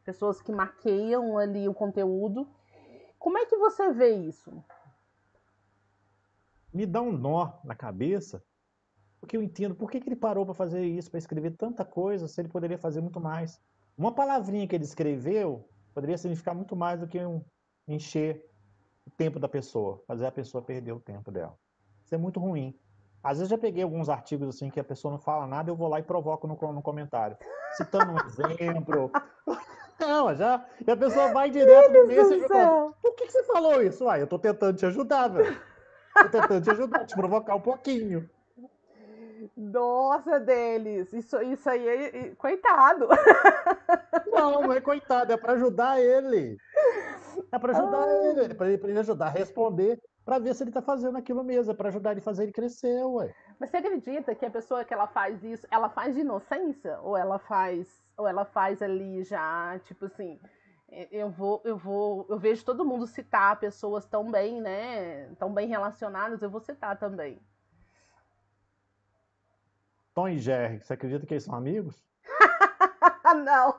pessoas 0.04 0.42
que 0.42 0.50
maqueiam 0.50 1.38
ali 1.38 1.68
o 1.68 1.74
conteúdo. 1.74 2.48
Como 3.18 3.38
é 3.38 3.46
que 3.46 3.57
você 3.57 3.92
vê 3.92 4.11
isso? 4.11 4.52
Me 6.72 6.84
dá 6.84 7.00
um 7.00 7.12
nó 7.12 7.52
na 7.64 7.74
cabeça 7.74 8.42
porque 9.27 9.37
eu 9.37 9.43
entendo 9.43 9.74
por 9.74 9.91
que, 9.91 9.99
que 9.99 10.09
ele 10.09 10.14
parou 10.14 10.47
para 10.47 10.55
fazer 10.55 10.85
isso, 10.85 11.11
para 11.11 11.18
escrever 11.18 11.51
tanta 11.57 11.85
coisa, 11.85 12.29
se 12.29 12.41
ele 12.41 12.49
poderia 12.49 12.79
fazer 12.79 13.01
muito 13.01 13.20
mais. 13.20 13.61
Uma 13.99 14.14
palavrinha 14.14 14.68
que 14.68 14.77
ele 14.77 14.85
escreveu 14.85 15.68
poderia 15.93 16.16
significar 16.16 16.55
muito 16.55 16.77
mais 16.77 17.01
do 17.01 17.09
que 17.09 17.18
um 17.18 17.45
encher 17.89 18.49
o 19.05 19.11
tempo 19.11 19.41
da 19.41 19.49
pessoa, 19.49 20.01
fazer 20.07 20.27
a 20.27 20.33
pessoa 20.33 20.62
perder 20.62 20.93
o 20.93 21.01
tempo 21.01 21.33
dela. 21.33 21.59
Isso 22.05 22.14
é 22.14 22.18
muito 22.18 22.39
ruim. 22.39 22.79
Às 23.20 23.39
vezes 23.39 23.51
já 23.51 23.59
peguei 23.59 23.83
alguns 23.83 24.09
artigos 24.09 24.49
assim 24.49 24.70
que 24.70 24.79
a 24.79 24.85
pessoa 24.85 25.11
não 25.11 25.18
fala 25.18 25.45
nada, 25.45 25.70
eu 25.70 25.74
vou 25.74 25.89
lá 25.89 25.99
e 25.99 26.05
provoco 26.05 26.47
no, 26.47 26.55
no 26.72 26.83
comentário, 26.83 27.37
citando 27.77 28.12
um 28.12 28.16
exemplo. 28.27 29.11
Não, 29.99 30.35
já. 30.35 30.62
E 30.87 30.91
a 30.91 30.97
pessoa 30.97 31.33
vai 31.33 31.51
direto 31.51 31.91
no 31.91 32.07
meio 32.07 32.20
e 32.35 32.47
fala, 32.47 32.93
por 33.01 33.14
que, 33.14 33.27
que 33.27 33.33
você 33.33 33.43
falou 33.45 33.83
isso? 33.83 34.07
Ah, 34.07 34.18
eu 34.18 34.27
tô 34.27 34.39
tentando 34.39 34.77
te 34.77 34.85
ajudar, 34.85 35.29
velho. 35.29 35.59
Tô 36.14 36.29
tentando 36.29 36.62
te 36.62 36.70
ajudar, 36.70 37.07
te 37.07 37.14
provocar 37.14 37.55
um 37.55 37.61
pouquinho. 37.62 38.29
Nossa, 39.57 40.38
deles, 40.38 41.11
isso, 41.14 41.40
isso 41.42 41.70
aí 41.70 41.88
é. 41.88 42.34
Coitado! 42.34 43.09
Não, 44.26 44.61
não 44.61 44.72
é 44.72 44.80
coitado, 44.82 45.32
é 45.32 45.36
para 45.36 45.54
ajudar 45.54 45.98
ele. 45.98 46.59
É 47.50 47.59
para 47.59 47.72
ajudar 47.72 48.02
Ai. 48.02 48.26
ele, 48.26 48.54
para 48.54 48.70
ele, 48.70 48.82
ele 48.84 48.98
ajudar 48.98 49.26
a 49.26 49.30
responder, 49.30 49.98
para 50.24 50.38
ver 50.38 50.54
se 50.54 50.62
ele 50.62 50.70
está 50.70 50.82
fazendo 50.82 51.16
aquilo 51.16 51.42
mesmo, 51.42 51.72
é 51.72 51.74
para 51.74 51.88
ajudar 51.88 52.11
ele 52.11 52.20
a 52.20 52.22
fazer 52.22 52.42
ele 52.42 52.52
crescer, 52.52 53.02
ué. 53.04 53.34
Mas 53.59 53.70
você 53.70 53.78
acredita 53.78 54.34
que 54.34 54.44
a 54.44 54.50
pessoa 54.50 54.84
que 54.84 54.92
ela 54.92 55.07
faz 55.07 55.42
isso, 55.42 55.66
ela 55.70 55.88
faz 55.88 56.14
de 56.14 56.20
inocência? 56.20 56.98
Ou 57.00 57.16
ela 57.16 57.38
faz, 57.38 58.02
ou 58.16 58.28
ela 58.28 58.44
faz 58.44 58.82
ali 58.82 59.22
já, 59.22 59.78
tipo 59.84 60.04
assim, 60.04 60.38
eu 61.11 61.30
vou, 61.30 61.62
eu 61.64 61.78
vou, 61.78 62.26
eu 62.28 62.38
vejo 62.38 62.64
todo 62.64 62.84
mundo 62.84 63.07
citar 63.07 63.59
pessoas 63.59 64.04
tão 64.04 64.30
bem, 64.30 64.61
né, 64.61 65.32
tão 65.38 65.52
bem 65.52 65.66
relacionadas, 65.66 66.42
eu 66.42 66.50
vou 66.50 66.61
citar 66.61 66.98
também. 66.98 67.40
Tom 70.17 70.29
e 70.31 70.39
Jerry, 70.39 70.81
você 70.81 70.95
acredita 70.95 71.27
que 71.27 71.35
eles 71.35 71.45
são 71.45 71.55
amigos? 71.55 72.03
Não. 73.45 73.79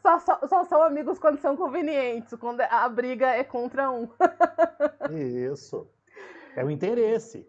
só, 0.00 0.18
só, 0.18 0.48
só, 0.48 0.64
são 0.64 0.82
amigos 0.82 1.18
quando 1.18 1.38
são 1.38 1.54
convenientes, 1.54 2.32
quando 2.40 2.62
a 2.62 2.88
briga 2.88 3.26
é 3.26 3.44
contra 3.44 3.90
um. 3.90 4.08
Isso. 5.52 5.86
É 6.56 6.64
o 6.64 6.70
interesse. 6.70 7.46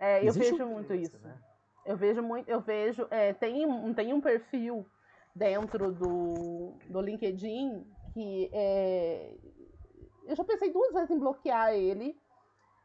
É, 0.00 0.26
eu 0.26 0.32
vejo 0.32 0.66
muito 0.66 0.92
isso. 0.94 1.16
Né? 1.20 1.38
Eu 1.86 1.96
vejo 1.96 2.22
muito, 2.22 2.48
eu 2.48 2.60
vejo, 2.60 3.06
é, 3.08 3.32
tem, 3.32 3.94
tem 3.94 4.12
um 4.12 4.20
perfil 4.20 4.84
dentro 5.32 5.92
do, 5.92 6.74
do 6.88 7.00
LinkedIn 7.00 7.86
que 8.14 8.50
é, 8.52 9.32
eu 10.26 10.34
já 10.34 10.42
pensei 10.42 10.72
duas 10.72 10.92
vezes 10.92 11.10
em 11.10 11.18
bloquear 11.18 11.72
ele, 11.72 12.18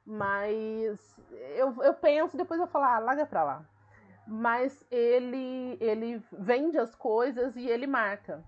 mas 0.06 1.18
eu, 1.56 1.76
eu 1.82 1.94
penso, 1.96 2.38
depois 2.38 2.60
eu 2.60 2.68
falo, 2.68 2.86
ah, 2.86 3.00
larga 3.00 3.26
pra 3.26 3.44
lá. 3.44 3.66
Mas 4.28 4.86
ele, 4.92 5.78
ele 5.80 6.24
vende 6.32 6.78
as 6.78 6.96
coisas 6.96 7.56
e 7.56 7.68
ele 7.68 7.88
marca. 7.88 8.44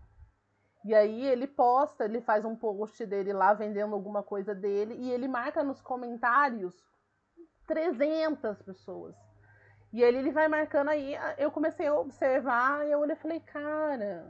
E 0.86 0.94
aí 0.94 1.26
ele 1.26 1.48
posta, 1.48 2.06
ele 2.06 2.22
faz 2.22 2.46
um 2.46 2.56
post 2.56 3.06
dele 3.06 3.34
lá 3.34 3.54
vendendo 3.54 3.94
alguma 3.94 4.24
coisa 4.24 4.56
dele 4.56 4.96
e 4.96 5.12
ele 5.12 5.28
marca 5.28 5.64
nos 5.64 5.82
comentários 5.82 6.76
300 7.68 8.62
pessoas. 8.62 9.16
E 9.92 10.02
ele, 10.02 10.20
ele 10.20 10.32
vai 10.32 10.48
marcando 10.48 10.90
aí, 10.90 11.16
eu 11.38 11.52
comecei 11.52 11.88
a 11.88 11.96
observar 11.96 12.86
e 12.86 12.92
eu 12.92 13.00
olhei 13.00 13.16
e 13.16 13.20
falei, 13.20 13.40
cara, 13.40 14.26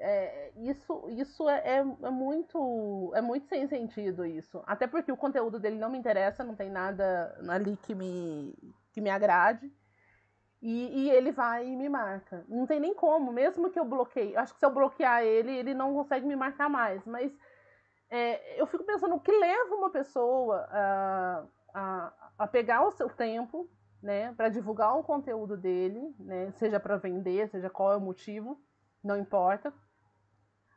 é, 0.00 0.52
isso, 0.56 1.08
isso 1.10 1.48
é, 1.48 1.58
é, 1.58 1.76
é, 1.78 2.10
muito 2.10 3.12
é 3.14 3.20
muito 3.20 3.46
sem 3.46 3.68
sentido 3.68 4.24
isso. 4.24 4.62
Até 4.66 4.86
porque 4.86 5.12
o 5.12 5.16
conteúdo 5.16 5.60
dele 5.60 5.76
não 5.76 5.90
me 5.90 5.98
interessa, 5.98 6.42
não 6.42 6.56
tem 6.56 6.70
nada 6.70 7.38
ali 7.48 7.76
que 7.76 7.94
me, 7.94 8.54
que 8.92 9.00
me 9.00 9.10
agrade. 9.10 9.70
E, 10.62 11.04
e 11.04 11.10
ele 11.10 11.32
vai 11.32 11.66
e 11.66 11.76
me 11.76 11.88
marca. 11.88 12.44
Não 12.48 12.66
tem 12.66 12.80
nem 12.80 12.94
como, 12.94 13.32
mesmo 13.32 13.70
que 13.70 13.78
eu 13.78 13.84
bloqueie. 13.84 14.36
Acho 14.36 14.52
que 14.54 14.60
se 14.60 14.66
eu 14.66 14.72
bloquear 14.72 15.22
ele, 15.22 15.54
ele 15.54 15.74
não 15.74 15.94
consegue 15.94 16.26
me 16.26 16.36
marcar 16.36 16.68
mais. 16.68 17.04
Mas 17.06 17.32
é, 18.10 18.60
eu 18.60 18.66
fico 18.66 18.84
pensando 18.84 19.14
o 19.14 19.20
que 19.20 19.32
leva 19.32 19.74
uma 19.74 19.90
pessoa 19.90 20.66
a, 20.70 21.44
a, 21.74 22.12
a 22.38 22.46
pegar 22.46 22.86
o 22.86 22.90
seu 22.90 23.08
tempo 23.08 23.70
né, 24.02 24.32
para 24.32 24.48
divulgar 24.48 24.96
o 24.96 25.02
conteúdo 25.02 25.56
dele, 25.56 26.14
né, 26.18 26.50
seja 26.52 26.80
para 26.80 26.96
vender, 26.96 27.48
seja 27.50 27.68
qual 27.68 27.92
é 27.92 27.96
o 27.96 28.00
motivo, 28.00 28.58
não 29.04 29.16
importa. 29.18 29.72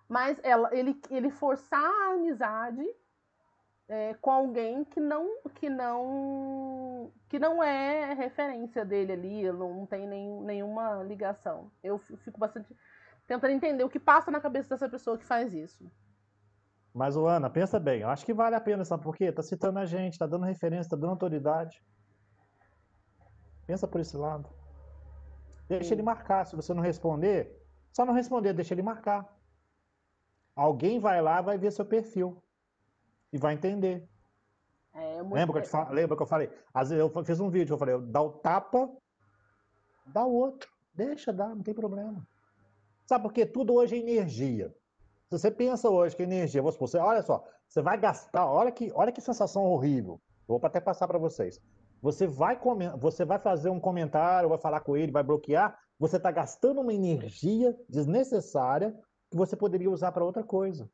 Mas 0.07 0.39
ela, 0.43 0.69
ele, 0.75 0.99
ele 1.09 1.29
forçar 1.29 1.83
a 1.83 2.13
amizade 2.13 2.85
é, 3.87 4.13
com 4.15 4.31
alguém 4.31 4.83
que 4.85 4.99
não 4.99 5.41
que 5.55 5.69
não 5.69 7.11
que 7.27 7.37
não 7.39 7.63
é 7.63 8.13
referência 8.13 8.85
dele 8.85 9.11
ali, 9.13 9.51
não 9.51 9.85
tem 9.85 10.07
nem, 10.07 10.41
nenhuma 10.41 11.03
ligação. 11.03 11.71
Eu 11.83 11.97
fico 11.97 12.39
bastante 12.39 12.75
tentando 13.27 13.51
entender 13.51 13.83
o 13.83 13.89
que 13.89 13.99
passa 13.99 14.29
na 14.29 14.39
cabeça 14.39 14.69
dessa 14.69 14.89
pessoa 14.89 15.17
que 15.17 15.25
faz 15.25 15.53
isso. 15.53 15.89
Mas, 16.93 17.17
Ana, 17.17 17.49
pensa 17.49 17.79
bem, 17.79 18.01
eu 18.01 18.09
acho 18.09 18.25
que 18.25 18.33
vale 18.33 18.55
a 18.55 18.61
pena, 18.61 18.85
sabe 18.85 19.01
por 19.01 19.15
quê? 19.15 19.31
Tá 19.31 19.41
citando 19.41 19.79
a 19.79 19.85
gente, 19.85 20.19
tá 20.19 20.27
dando 20.27 20.45
referência, 20.45 20.91
tá 20.91 20.95
dando 20.95 21.09
autoridade. 21.09 21.83
Pensa 23.65 23.87
por 23.87 23.99
esse 23.99 24.15
lado. 24.15 24.47
Deixa 25.67 25.85
Sim. 25.85 25.95
ele 25.95 26.03
marcar. 26.03 26.45
Se 26.45 26.55
você 26.55 26.73
não 26.73 26.83
responder, 26.83 27.59
só 27.91 28.05
não 28.05 28.13
responder, 28.13 28.53
deixa 28.53 28.75
ele 28.75 28.83
marcar. 28.83 29.27
Alguém 30.55 30.99
vai 30.99 31.21
lá, 31.21 31.41
vai 31.41 31.57
ver 31.57 31.71
seu 31.71 31.85
perfil 31.85 32.41
e 33.31 33.37
vai 33.37 33.53
entender. 33.53 34.07
É, 34.93 35.21
muito... 35.23 35.33
lembra, 35.33 35.61
que 35.61 35.67
te 35.67 35.91
lembra 35.91 36.15
que 36.15 36.23
eu 36.23 36.27
falei? 36.27 36.51
Às 36.73 36.89
vezes 36.89 37.03
eu 37.03 37.23
fiz 37.23 37.39
um 37.39 37.49
vídeo, 37.49 37.73
eu 37.73 37.77
falei, 37.77 37.99
dá 37.99 38.21
o 38.21 38.31
tapa, 38.31 38.89
dá 40.05 40.23
o 40.23 40.33
outro. 40.33 40.69
Deixa 40.93 41.33
dar, 41.33 41.49
não 41.49 41.63
tem 41.63 41.73
problema. 41.73 42.25
Sabe 43.07 43.23
por 43.23 43.33
quê? 43.33 43.45
Tudo 43.45 43.73
hoje 43.73 43.95
é 43.95 43.99
energia. 43.99 44.69
Se 45.29 45.39
você 45.39 45.49
pensa 45.49 45.89
hoje 45.89 46.15
que 46.15 46.21
energia, 46.21 46.61
você, 46.61 46.97
olha 46.97 47.23
só, 47.23 47.43
você 47.67 47.81
vai 47.81 47.97
gastar, 47.97 48.45
olha 48.45 48.71
que, 48.71 48.91
olha 48.93 49.11
que 49.11 49.19
sensação 49.19 49.65
horrível. 49.65 50.21
Vou 50.47 50.59
até 50.63 50.79
passar 50.79 51.07
para 51.07 51.17
vocês. 51.17 51.59
Você 52.01 52.27
vai, 52.27 52.59
você 52.99 53.25
vai 53.25 53.39
fazer 53.39 53.69
um 53.69 53.79
comentário, 53.79 54.49
vai 54.49 54.57
falar 54.59 54.81
com 54.81 54.95
ele, 54.95 55.11
vai 55.11 55.23
bloquear, 55.23 55.79
você 55.97 56.17
está 56.17 56.29
gastando 56.29 56.81
uma 56.81 56.93
energia 56.93 57.75
desnecessária 57.89 58.93
que 59.33 59.37
você 59.37 59.55
poderia 59.55 59.89
usar 59.89 60.11
para 60.11 60.23
outra 60.23 60.43
coisa. 60.43 60.87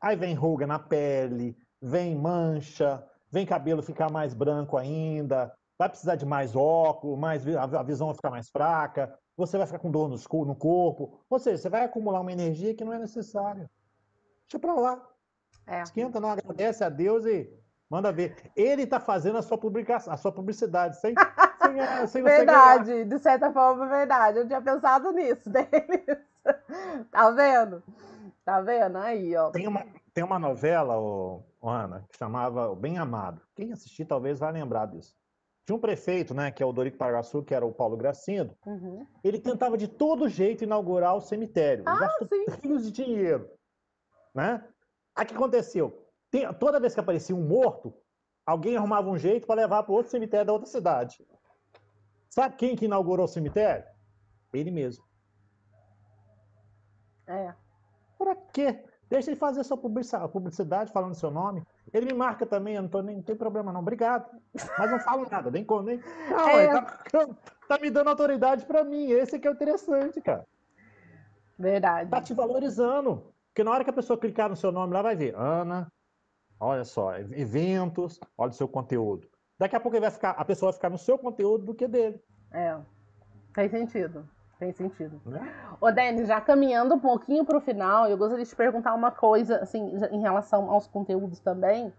Aí 0.00 0.16
vem 0.16 0.34
ruga 0.34 0.66
na 0.66 0.78
pele, 0.78 1.56
vem 1.80 2.16
mancha, 2.16 3.06
vem 3.30 3.46
cabelo 3.46 3.80
ficar 3.80 4.10
mais 4.10 4.34
branco 4.34 4.76
ainda, 4.76 5.54
vai 5.78 5.88
precisar 5.88 6.16
de 6.16 6.26
mais 6.26 6.56
óculos, 6.56 7.16
mais, 7.16 7.46
a 7.46 7.82
visão 7.84 8.08
vai 8.08 8.16
ficar 8.16 8.30
mais 8.30 8.50
fraca, 8.50 9.16
você 9.36 9.56
vai 9.56 9.66
ficar 9.66 9.78
com 9.78 9.90
dor 9.90 10.08
no 10.08 10.56
corpo. 10.56 11.20
Ou 11.30 11.38
seja, 11.38 11.58
você 11.58 11.68
vai 11.68 11.84
acumular 11.84 12.20
uma 12.20 12.32
energia 12.32 12.74
que 12.74 12.84
não 12.84 12.92
é 12.92 12.98
necessária. 12.98 13.70
Deixa 14.42 14.58
para 14.58 14.74
lá. 14.74 15.08
É. 15.66 15.82
Esquenta, 15.82 16.18
não 16.18 16.30
agradece 16.30 16.82
a 16.82 16.88
Deus 16.88 17.24
e 17.24 17.48
Manda 17.90 18.12
ver. 18.12 18.36
Ele 18.54 18.84
está 18.84 19.00
fazendo 19.00 19.38
a 19.38 19.42
sua 19.42 19.58
publicação, 19.58 20.12
a 20.12 20.16
sua 20.16 20.30
publicidade, 20.30 21.00
sem, 21.00 21.12
sem, 21.60 22.06
sem 22.06 22.22
Verdade, 22.22 23.04
de 23.04 23.18
certa 23.18 23.52
forma, 23.52 23.88
verdade. 23.88 24.38
Eu 24.38 24.46
tinha 24.46 24.62
pensado 24.62 25.10
nisso 25.10 25.50
deles. 25.50 26.29
tá 27.10 27.30
vendo? 27.30 27.82
Tá 28.44 28.60
vendo? 28.60 28.98
Aí, 28.98 29.36
ó. 29.36 29.50
Tem 29.50 29.66
uma, 29.66 29.84
tem 30.12 30.24
uma 30.24 30.38
novela, 30.38 30.98
ô, 30.98 31.42
ô 31.60 31.68
Ana, 31.68 32.06
que 32.10 32.18
chamava 32.18 32.74
Bem 32.74 32.98
Amado. 32.98 33.40
Quem 33.54 33.72
assistir 33.72 34.04
talvez 34.04 34.38
vai 34.38 34.52
lembrar 34.52 34.86
disso. 34.86 35.14
Tinha 35.66 35.76
um 35.76 35.80
prefeito, 35.80 36.34
né, 36.34 36.50
que 36.50 36.62
é 36.62 36.66
o 36.66 36.72
Dorico 36.72 36.98
Pagaçu, 36.98 37.42
que 37.42 37.54
era 37.54 37.64
o 37.64 37.72
Paulo 37.72 37.96
Gracindo. 37.96 38.56
Uhum. 38.66 39.06
Ele 39.22 39.38
tentava 39.38 39.76
de 39.76 39.86
todo 39.86 40.28
jeito 40.28 40.64
inaugurar 40.64 41.14
o 41.14 41.20
cemitério. 41.20 41.84
Ah, 41.86 41.98
gastou 41.98 42.28
rios 42.62 42.84
de 42.84 42.90
dinheiro. 42.90 43.48
Né? 44.34 44.64
Aí 45.14 45.24
o 45.24 45.28
que 45.28 45.34
aconteceu? 45.34 46.06
Tem, 46.30 46.52
toda 46.54 46.80
vez 46.80 46.94
que 46.94 47.00
aparecia 47.00 47.36
um 47.36 47.46
morto, 47.46 47.94
alguém 48.44 48.76
arrumava 48.76 49.08
um 49.10 49.18
jeito 49.18 49.46
para 49.46 49.60
levar 49.60 49.82
para 49.82 49.92
outro 49.92 50.10
cemitério 50.10 50.46
da 50.46 50.52
outra 50.52 50.68
cidade. 50.68 51.24
Sabe 52.28 52.56
quem 52.56 52.76
que 52.76 52.86
inaugurou 52.86 53.24
o 53.24 53.28
cemitério? 53.28 53.84
Ele 54.52 54.70
mesmo. 54.70 55.04
É. 57.30 57.54
Para 58.18 58.36
quê? 58.52 58.84
Deixa 59.08 59.30
ele 59.30 59.36
fazer 59.36 59.64
sua 59.64 59.76
publicidade 59.76 60.92
falando 60.92 61.14
seu 61.14 61.30
nome. 61.30 61.62
Ele 61.92 62.06
me 62.06 62.12
marca 62.12 62.46
também, 62.46 62.76
eu 62.76 62.82
não, 62.82 62.88
tô 62.88 63.02
nem, 63.02 63.16
não 63.16 63.22
tem 63.22 63.34
problema 63.34 63.72
não. 63.72 63.80
Obrigado. 63.80 64.30
Mas 64.78 64.90
não 64.90 65.00
falo 65.00 65.26
nada, 65.28 65.50
nem 65.50 65.64
como, 65.64 65.82
nem. 65.82 66.00
Não, 66.28 66.48
é. 66.50 66.80
tá, 66.80 67.28
tá, 67.66 67.78
me 67.78 67.90
dando 67.90 68.10
autoridade 68.10 68.64
para 68.66 68.84
mim. 68.84 69.10
Esse 69.10 69.38
que 69.38 69.48
é 69.48 69.50
o 69.50 69.54
interessante, 69.54 70.20
cara. 70.20 70.46
Verdade. 71.58 72.10
Tá 72.10 72.20
te 72.20 72.32
valorizando. 72.34 73.32
Porque 73.48 73.64
na 73.64 73.72
hora 73.72 73.82
que 73.82 73.90
a 73.90 73.94
pessoa 73.94 74.18
clicar 74.18 74.48
no 74.48 74.56
seu 74.56 74.70
nome 74.70 74.94
lá, 74.94 75.02
vai 75.02 75.16
ver 75.16 75.34
Ana 75.34 75.90
Olha 76.60 76.84
só, 76.84 77.16
eventos, 77.16 78.20
olha 78.36 78.50
o 78.50 78.54
seu 78.54 78.68
conteúdo. 78.68 79.26
Daqui 79.58 79.74
a 79.74 79.80
pouco 79.80 79.98
vai 79.98 80.10
ficar, 80.10 80.32
a 80.32 80.44
pessoa 80.44 80.70
vai 80.70 80.76
ficar 80.76 80.90
no 80.90 80.98
seu 80.98 81.18
conteúdo 81.18 81.64
do 81.64 81.74
que 81.74 81.88
dele. 81.88 82.22
É, 82.52 82.78
tem 83.54 83.68
sentido. 83.70 84.28
Tem 84.60 84.72
sentido. 84.72 85.18
Né? 85.24 85.40
Ô, 85.80 85.90
Denis, 85.90 86.28
já 86.28 86.38
caminhando 86.38 86.94
um 86.94 87.00
pouquinho 87.00 87.46
para 87.46 87.56
o 87.56 87.62
final, 87.62 88.06
eu 88.06 88.18
gostaria 88.18 88.44
de 88.44 88.50
te 88.50 88.54
perguntar 88.54 88.94
uma 88.94 89.10
coisa, 89.10 89.56
assim, 89.56 89.96
em 90.12 90.20
relação 90.20 90.70
aos 90.70 90.86
conteúdos 90.86 91.40
também. 91.40 91.90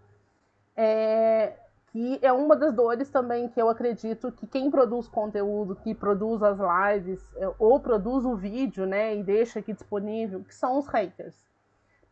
É, 0.76 1.54
que 1.88 2.20
é 2.22 2.32
uma 2.32 2.54
das 2.54 2.72
dores 2.72 3.10
também 3.10 3.48
que 3.48 3.60
eu 3.60 3.68
acredito 3.68 4.30
que 4.30 4.46
quem 4.46 4.70
produz 4.70 5.08
conteúdo, 5.08 5.74
que 5.74 5.92
produz 5.92 6.40
as 6.40 6.58
lives, 6.58 7.20
é, 7.36 7.52
ou 7.58 7.80
produz 7.80 8.24
o 8.24 8.36
vídeo, 8.36 8.86
né, 8.86 9.16
e 9.16 9.24
deixa 9.24 9.58
aqui 9.58 9.72
disponível, 9.72 10.44
que 10.44 10.54
são 10.54 10.78
os 10.78 10.86
haters. 10.86 11.34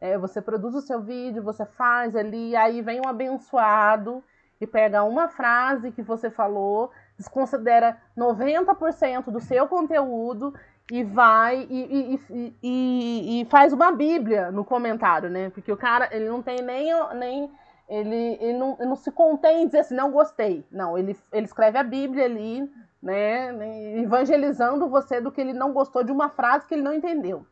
É, 0.01 0.19
você 0.19 0.43
produz 0.43 0.75
o 0.75 0.83
seu 0.83 1.01
vídeo, 1.01 1.43
você 1.43 1.65
faz 1.65 2.17
ali, 2.17 2.57
aí 2.57 2.83
vem 2.83 3.01
um 3.01 3.09
abençoado 3.09 4.23
e 4.61 4.67
pega 4.67 5.05
uma 5.05 5.29
frase 5.29 5.93
que 5.93 6.03
você 6.03 6.29
falou, 6.29 6.91
desconsidera 7.21 7.99
90% 8.17 9.31
do 9.31 9.41
seu 9.41 9.69
conteúdo 9.69 10.55
e 10.91 11.05
vai 11.05 11.67
e, 11.71 12.19
e, 12.31 12.57
e, 12.63 13.43
e, 13.43 13.45
faz 13.45 13.73
uma 13.73 13.93
bíblia 13.93 14.51
no 14.51 14.65
comentário, 14.65 15.31
né? 15.31 15.51
Porque 15.51 15.71
o 15.71 15.77
cara, 15.77 16.09
ele 16.11 16.29
não 16.29 16.43
tem 16.43 16.63
nem... 16.63 16.91
nem 17.15 17.51
ele, 17.89 18.39
ele, 18.41 18.57
não, 18.57 18.77
ele 18.79 18.89
não 18.89 18.95
se 18.95 19.11
contém 19.11 19.63
em 19.63 19.67
dizer 19.67 19.81
assim, 19.81 19.97
não 19.97 20.13
gostei. 20.13 20.65
Não, 20.71 20.97
ele, 20.97 21.17
ele 21.33 21.47
escreve 21.47 21.77
a 21.77 21.83
bíblia 21.83 22.25
ali, 22.25 22.71
né? 23.03 23.53
Evangelizando 23.99 24.89
você 24.89 25.21
do 25.21 25.33
que 25.33 25.41
ele 25.41 25.53
não 25.53 25.73
gostou 25.73 26.05
de 26.05 26.13
uma 26.13 26.29
frase 26.29 26.67
que 26.67 26.75
ele 26.75 26.83
não 26.83 26.95
entendeu. 26.95 27.45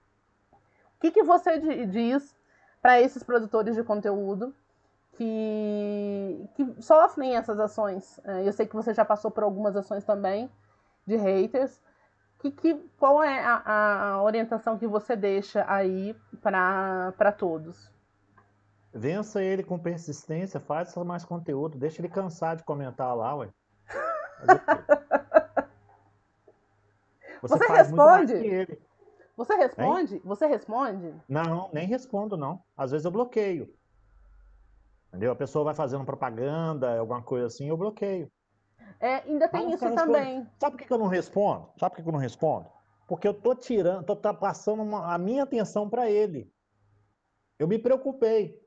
O 0.97 1.01
que, 1.01 1.11
que 1.11 1.25
você 1.25 1.59
diz 1.87 2.37
para 2.81 3.01
esses 3.01 3.23
produtores 3.23 3.75
de 3.75 3.83
conteúdo 3.83 4.55
que, 5.19 6.49
que 6.55 6.81
sofrem 6.81 7.35
essas 7.35 7.59
ações. 7.59 8.21
É, 8.25 8.47
eu 8.47 8.53
sei 8.53 8.66
que 8.66 8.77
você 8.77 8.95
já 8.95 9.05
passou 9.05 9.33
por 9.33 9.43
algumas 9.43 9.75
ações 9.75 10.05
também 10.05 10.49
de 11.05 11.16
haters. 11.16 11.83
Que, 12.39 12.53
que, 12.53 12.75
qual 12.97 13.21
é 13.21 13.45
a, 13.45 14.12
a 14.12 14.23
orientação 14.23 14.79
que 14.79 14.87
você 14.87 15.16
deixa 15.16 15.64
aí 15.69 16.14
para 16.41 17.33
todos? 17.37 17.91
Vença 18.95 19.43
ele 19.43 19.64
com 19.64 19.77
persistência, 19.77 20.61
faça 20.61 21.03
mais 21.03 21.25
conteúdo, 21.25 21.77
deixa 21.77 22.01
ele 22.01 22.09
cansar 22.09 22.55
de 22.55 22.62
comentar 22.62 23.14
lá, 23.16 23.35
ué. 23.35 23.49
Você, 27.41 27.57
você 27.57 27.73
responde? 27.73 28.35
Você 29.37 29.55
responde? 29.55 30.14
Hein? 30.16 30.23
Você 30.25 30.47
responde? 30.47 31.14
Não, 31.29 31.71
nem 31.73 31.87
respondo, 31.87 32.37
não. 32.37 32.61
Às 32.77 32.91
vezes 32.91 33.05
eu 33.05 33.12
bloqueio. 33.12 33.73
Entendeu? 35.09 35.33
A 35.33 35.37
pessoa 35.37 35.65
vai 35.65 35.75
fazendo 35.75 36.05
propaganda, 36.05 36.99
alguma 36.99 37.23
coisa 37.23 37.47
assim, 37.47 37.69
eu 37.69 37.77
bloqueio. 37.77 38.31
É, 39.01 39.17
ainda 39.17 39.49
tem 39.49 39.73
isso 39.73 39.95
também. 39.95 40.47
Sabe 40.59 40.77
por 40.77 40.87
que 40.87 40.93
eu 40.93 40.99
não 40.99 41.07
respondo? 41.07 41.69
Sabe 41.79 41.95
por 41.95 42.03
que 42.03 42.09
eu 42.09 42.13
não 42.13 42.19
respondo? 42.19 42.69
Porque 43.07 43.27
eu 43.27 43.35
tô 43.35 43.55
tirando, 43.55 44.05
tô 44.05 44.15
tá 44.15 44.35
passando 44.35 44.83
uma, 44.83 45.15
a 45.15 45.19
minha 45.19 45.45
atenção 45.45 45.89
para 45.89 46.11
ele. 46.11 46.53
Eu 47.59 47.67
me 47.67 47.79
preocupei. 47.79 48.61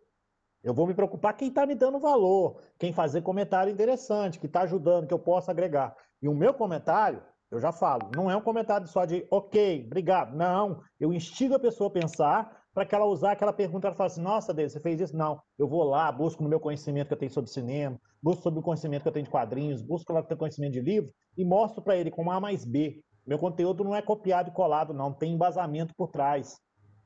Eu 0.63 0.73
vou 0.73 0.87
me 0.87 0.93
preocupar 0.93 1.35
quem 1.35 1.47
está 1.47 1.65
me 1.65 1.75
dando 1.75 1.99
valor, 1.99 2.61
quem 2.77 2.93
fazer 2.93 3.21
comentário 3.21 3.71
interessante, 3.71 4.39
que 4.39 4.45
está 4.45 4.61
ajudando, 4.61 5.07
que 5.07 5.13
eu 5.13 5.19
possa 5.19 5.51
agregar. 5.51 5.95
E 6.21 6.27
o 6.27 6.35
meu 6.35 6.53
comentário, 6.53 7.21
eu 7.49 7.59
já 7.59 7.71
falo, 7.71 8.11
não 8.15 8.29
é 8.29 8.35
um 8.35 8.41
comentário 8.41 8.87
só 8.87 9.05
de 9.05 9.25
ok, 9.29 9.85
obrigado. 9.85 10.35
Não, 10.35 10.81
eu 10.99 11.11
instigo 11.11 11.55
a 11.55 11.59
pessoa 11.59 11.89
a 11.89 11.93
pensar 11.93 12.60
para 12.73 12.85
que 12.85 12.95
ela 12.95 13.05
usar 13.05 13.31
aquela 13.31 13.51
pergunta, 13.51 13.87
ela 13.87 13.95
fala 13.95 14.07
assim, 14.07 14.21
nossa, 14.21 14.53
Deus, 14.53 14.71
você 14.71 14.79
fez 14.79 14.99
isso? 14.99 15.15
Não, 15.15 15.41
eu 15.57 15.67
vou 15.67 15.83
lá, 15.83 16.11
busco 16.11 16.41
no 16.41 16.49
meu 16.49 16.59
conhecimento 16.59 17.07
que 17.07 17.13
eu 17.13 17.17
tenho 17.17 17.31
sobre 17.31 17.49
cinema, 17.49 17.99
busco 18.21 18.43
sobre 18.43 18.59
o 18.59 18.63
conhecimento 18.63 19.01
que 19.01 19.07
eu 19.07 19.13
tenho 19.13 19.25
de 19.25 19.31
quadrinhos, 19.31 19.81
busco 19.81 20.13
lá 20.13 20.21
o 20.21 20.37
conhecimento 20.37 20.73
de 20.73 20.81
livro 20.81 21.11
e 21.37 21.43
mostro 21.43 21.81
para 21.81 21.95
ele 21.95 22.09
com 22.09 22.29
A 22.31 22.39
mais 22.39 22.63
B. 22.63 23.03
Meu 23.25 23.37
conteúdo 23.37 23.83
não 23.83 23.95
é 23.95 24.01
copiado 24.01 24.49
e 24.49 24.53
colado, 24.53 24.93
não, 24.93 25.13
tem 25.13 25.33
embasamento 25.33 25.93
por 25.95 26.07
trás. 26.07 26.57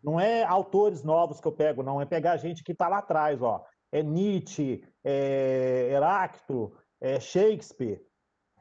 Não 0.03 0.19
é 0.19 0.43
autores 0.43 1.03
novos 1.03 1.41
que 1.41 1.47
eu 1.47 1.51
pego, 1.51 1.81
não, 1.81 1.99
é 1.99 2.05
pegar 2.05 2.37
gente 2.37 2.63
que 2.63 2.71
está 2.71 2.87
lá 2.87 2.99
atrás, 2.99 3.41
ó. 3.41 3.63
É 3.91 4.03
Nietzsche, 4.03 4.83
é 5.03 5.89
Heráclito, 5.91 6.73
é 7.01 7.19
Shakespeare, 7.19 8.01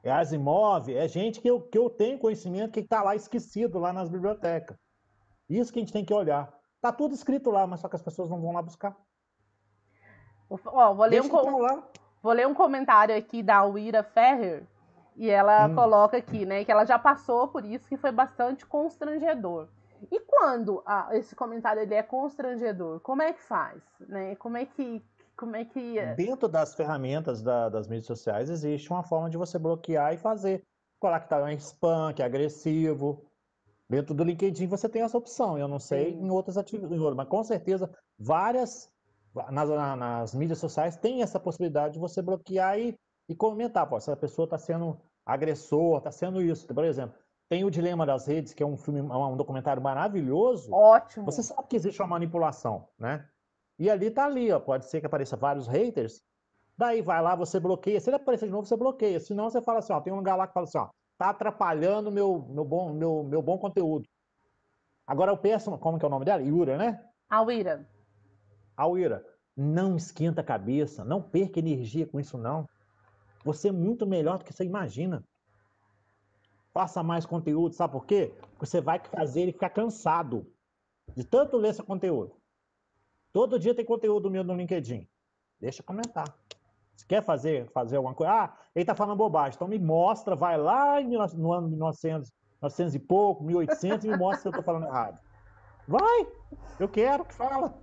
é 0.02 0.10
Asimov, 0.10 0.88
é 0.90 1.06
gente 1.06 1.40
que 1.40 1.48
eu, 1.48 1.60
que 1.60 1.76
eu 1.76 1.90
tenho 1.90 2.18
conhecimento 2.18 2.72
que 2.72 2.80
está 2.80 3.02
lá 3.02 3.14
esquecido 3.14 3.78
lá 3.78 3.92
nas 3.92 4.08
bibliotecas. 4.08 4.76
Isso 5.48 5.72
que 5.72 5.78
a 5.78 5.82
gente 5.82 5.92
tem 5.92 6.04
que 6.04 6.14
olhar. 6.14 6.52
Tá 6.84 6.92
tudo 6.92 7.14
escrito 7.14 7.50
lá, 7.50 7.66
mas 7.66 7.80
só 7.80 7.88
que 7.88 7.96
as 7.96 8.02
pessoas 8.02 8.28
não 8.28 8.38
vão 8.38 8.52
lá 8.52 8.60
buscar. 8.60 8.94
Ó, 10.50 10.92
vou, 10.92 11.06
ler 11.06 11.22
um 11.22 11.30
com... 11.30 11.82
vou 12.22 12.32
ler 12.34 12.46
um 12.46 12.52
comentário 12.52 13.16
aqui 13.16 13.42
da 13.42 13.64
Wira 13.64 14.02
Ferrer. 14.02 14.64
E 15.16 15.30
ela 15.30 15.66
hum. 15.66 15.74
coloca 15.74 16.18
aqui, 16.18 16.44
né, 16.44 16.62
que 16.62 16.70
ela 16.70 16.84
já 16.84 16.98
passou 16.98 17.48
por 17.48 17.64
isso 17.64 17.88
que 17.88 17.96
foi 17.96 18.12
bastante 18.12 18.66
constrangedor. 18.66 19.66
E 20.12 20.20
quando 20.20 20.82
ah, 20.84 21.08
esse 21.12 21.34
comentário 21.34 21.80
ele 21.80 21.94
é 21.94 22.02
constrangedor, 22.02 23.00
como 23.00 23.22
é 23.22 23.32
que 23.32 23.42
faz? 23.42 23.82
Né? 24.00 24.36
Como 24.36 24.58
é 24.58 24.66
que. 24.66 25.02
Como 25.38 25.56
é 25.56 25.64
que... 25.64 25.98
É? 25.98 26.14
Dentro 26.14 26.48
das 26.48 26.74
ferramentas 26.74 27.40
da, 27.40 27.70
das 27.70 27.88
mídias 27.88 28.08
sociais 28.08 28.50
existe 28.50 28.90
uma 28.90 29.02
forma 29.02 29.30
de 29.30 29.38
você 29.38 29.58
bloquear 29.58 30.12
e 30.12 30.18
fazer. 30.18 30.62
Colocar 31.00 31.20
que 31.20 31.28
tá 31.30 31.50
em 31.50 31.56
spam, 31.56 32.12
que 32.12 32.20
é 32.20 32.26
agressivo. 32.26 33.24
Dentro 33.88 34.14
do 34.14 34.24
LinkedIn 34.24 34.66
você 34.66 34.88
tem 34.88 35.02
essa 35.02 35.18
opção. 35.18 35.58
Eu 35.58 35.68
não 35.68 35.78
sei 35.78 36.12
Sim. 36.12 36.24
em 36.24 36.30
outras 36.30 36.56
atividades, 36.56 36.98
mas 37.14 37.28
com 37.28 37.44
certeza 37.44 37.90
várias 38.18 38.90
nas, 39.50 39.68
nas, 39.68 40.34
mídias 40.34 40.58
sociais 40.58 40.96
tem 40.96 41.22
essa 41.22 41.40
possibilidade 41.40 41.94
de 41.94 42.00
você 42.00 42.22
bloquear 42.22 42.78
e, 42.78 42.96
e 43.28 43.34
comentar. 43.34 43.86
Pô, 43.88 43.98
se 44.00 44.10
a 44.10 44.16
pessoa 44.16 44.44
está 44.44 44.58
sendo 44.58 44.98
agressor, 45.26 45.98
está 45.98 46.10
sendo 46.10 46.40
isso. 46.40 46.66
Por 46.66 46.84
exemplo, 46.84 47.16
tem 47.48 47.64
o 47.64 47.70
Dilema 47.70 48.06
das 48.06 48.26
Redes, 48.26 48.54
que 48.54 48.62
é 48.62 48.66
um 48.66 48.76
filme, 48.76 49.00
um 49.00 49.36
documentário 49.36 49.82
maravilhoso. 49.82 50.72
Ótimo. 50.72 51.26
Você 51.26 51.42
sabe 51.42 51.68
que 51.68 51.76
existe 51.76 52.00
uma 52.00 52.08
manipulação, 52.08 52.88
né? 52.98 53.26
E 53.78 53.90
ali 53.90 54.10
tá 54.10 54.24
ali, 54.26 54.52
ó. 54.52 54.60
Pode 54.60 54.86
ser 54.86 55.00
que 55.00 55.06
apareça 55.06 55.36
vários 55.36 55.66
haters. 55.66 56.22
Daí 56.76 57.02
vai 57.02 57.20
lá, 57.22 57.34
você 57.34 57.60
bloqueia. 57.60 58.00
Se 58.00 58.08
ele 58.08 58.16
aparecer 58.16 58.46
de 58.46 58.52
novo, 58.52 58.66
você 58.66 58.76
bloqueia. 58.76 59.20
Senão 59.20 59.50
você 59.50 59.60
fala 59.60 59.80
assim, 59.80 59.92
ó, 59.92 60.00
tem 60.00 60.12
um 60.12 60.16
lugar 60.16 60.36
lá 60.36 60.46
que 60.46 60.52
fala 60.52 60.64
assim, 60.64 60.78
ó, 60.78 60.88
tá 61.18 61.30
atrapalhando 61.30 62.10
meu, 62.10 62.46
meu, 62.48 62.64
bom, 62.64 62.92
meu, 62.92 63.24
meu 63.24 63.42
bom 63.42 63.58
conteúdo. 63.58 64.08
Agora 65.06 65.30
eu 65.30 65.36
penso, 65.36 65.76
como 65.78 65.98
que 65.98 66.04
é 66.04 66.08
o 66.08 66.10
nome 66.10 66.24
dela? 66.24 66.42
Yura, 66.42 66.76
né? 66.76 67.04
Alwira. 67.28 67.88
Alwira, 68.76 69.24
não 69.56 69.96
esquenta 69.96 70.40
a 70.40 70.44
cabeça, 70.44 71.04
não 71.04 71.22
perca 71.22 71.58
energia 71.58 72.06
com 72.06 72.18
isso 72.18 72.38
não. 72.38 72.68
Você 73.44 73.68
é 73.68 73.72
muito 73.72 74.06
melhor 74.06 74.38
do 74.38 74.44
que 74.44 74.52
você 74.52 74.64
imagina. 74.64 75.22
Faça 76.72 77.02
mais 77.02 77.24
conteúdo, 77.24 77.74
sabe 77.74 77.92
por 77.92 78.06
quê? 78.06 78.34
Porque 78.40 78.66
você 78.66 78.80
vai 78.80 78.98
fazer 78.98 79.42
ele 79.42 79.52
ficar 79.52 79.70
cansado 79.70 80.46
de 81.14 81.22
tanto 81.22 81.56
ler 81.56 81.68
esse 81.68 81.82
conteúdo. 81.82 82.34
Todo 83.32 83.58
dia 83.58 83.74
tem 83.74 83.84
conteúdo 83.84 84.30
meu 84.30 84.42
no 84.42 84.56
LinkedIn. 84.56 85.06
Deixa 85.60 85.82
eu 85.82 85.86
comentar. 85.86 86.24
Se 86.96 87.06
quer 87.06 87.22
fazer, 87.22 87.68
fazer 87.70 87.96
alguma 87.96 88.14
coisa, 88.14 88.32
ah, 88.32 88.52
ele 88.74 88.82
está 88.82 88.94
falando 88.94 89.16
bobagem, 89.16 89.56
então 89.56 89.68
me 89.68 89.78
mostra, 89.78 90.36
vai 90.36 90.56
lá 90.56 91.00
no 91.34 91.52
ano 91.52 91.68
1900, 91.68 92.32
900 92.62 92.94
e 92.94 92.98
pouco, 92.98 93.44
1800 93.44 94.04
e 94.04 94.08
me 94.08 94.16
mostra 94.16 94.42
se 94.42 94.48
eu 94.48 94.50
estou 94.50 94.64
falando 94.64 94.86
errado. 94.86 95.20
Vai, 95.86 96.26
eu 96.78 96.88
quero 96.88 97.24
que 97.24 97.34
fala. 97.34 97.74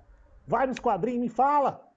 Vai 0.47 0.65
nos 0.65 0.79
quadrinhos 0.79 1.17
e 1.17 1.21
me 1.21 1.29
fala. 1.29 1.87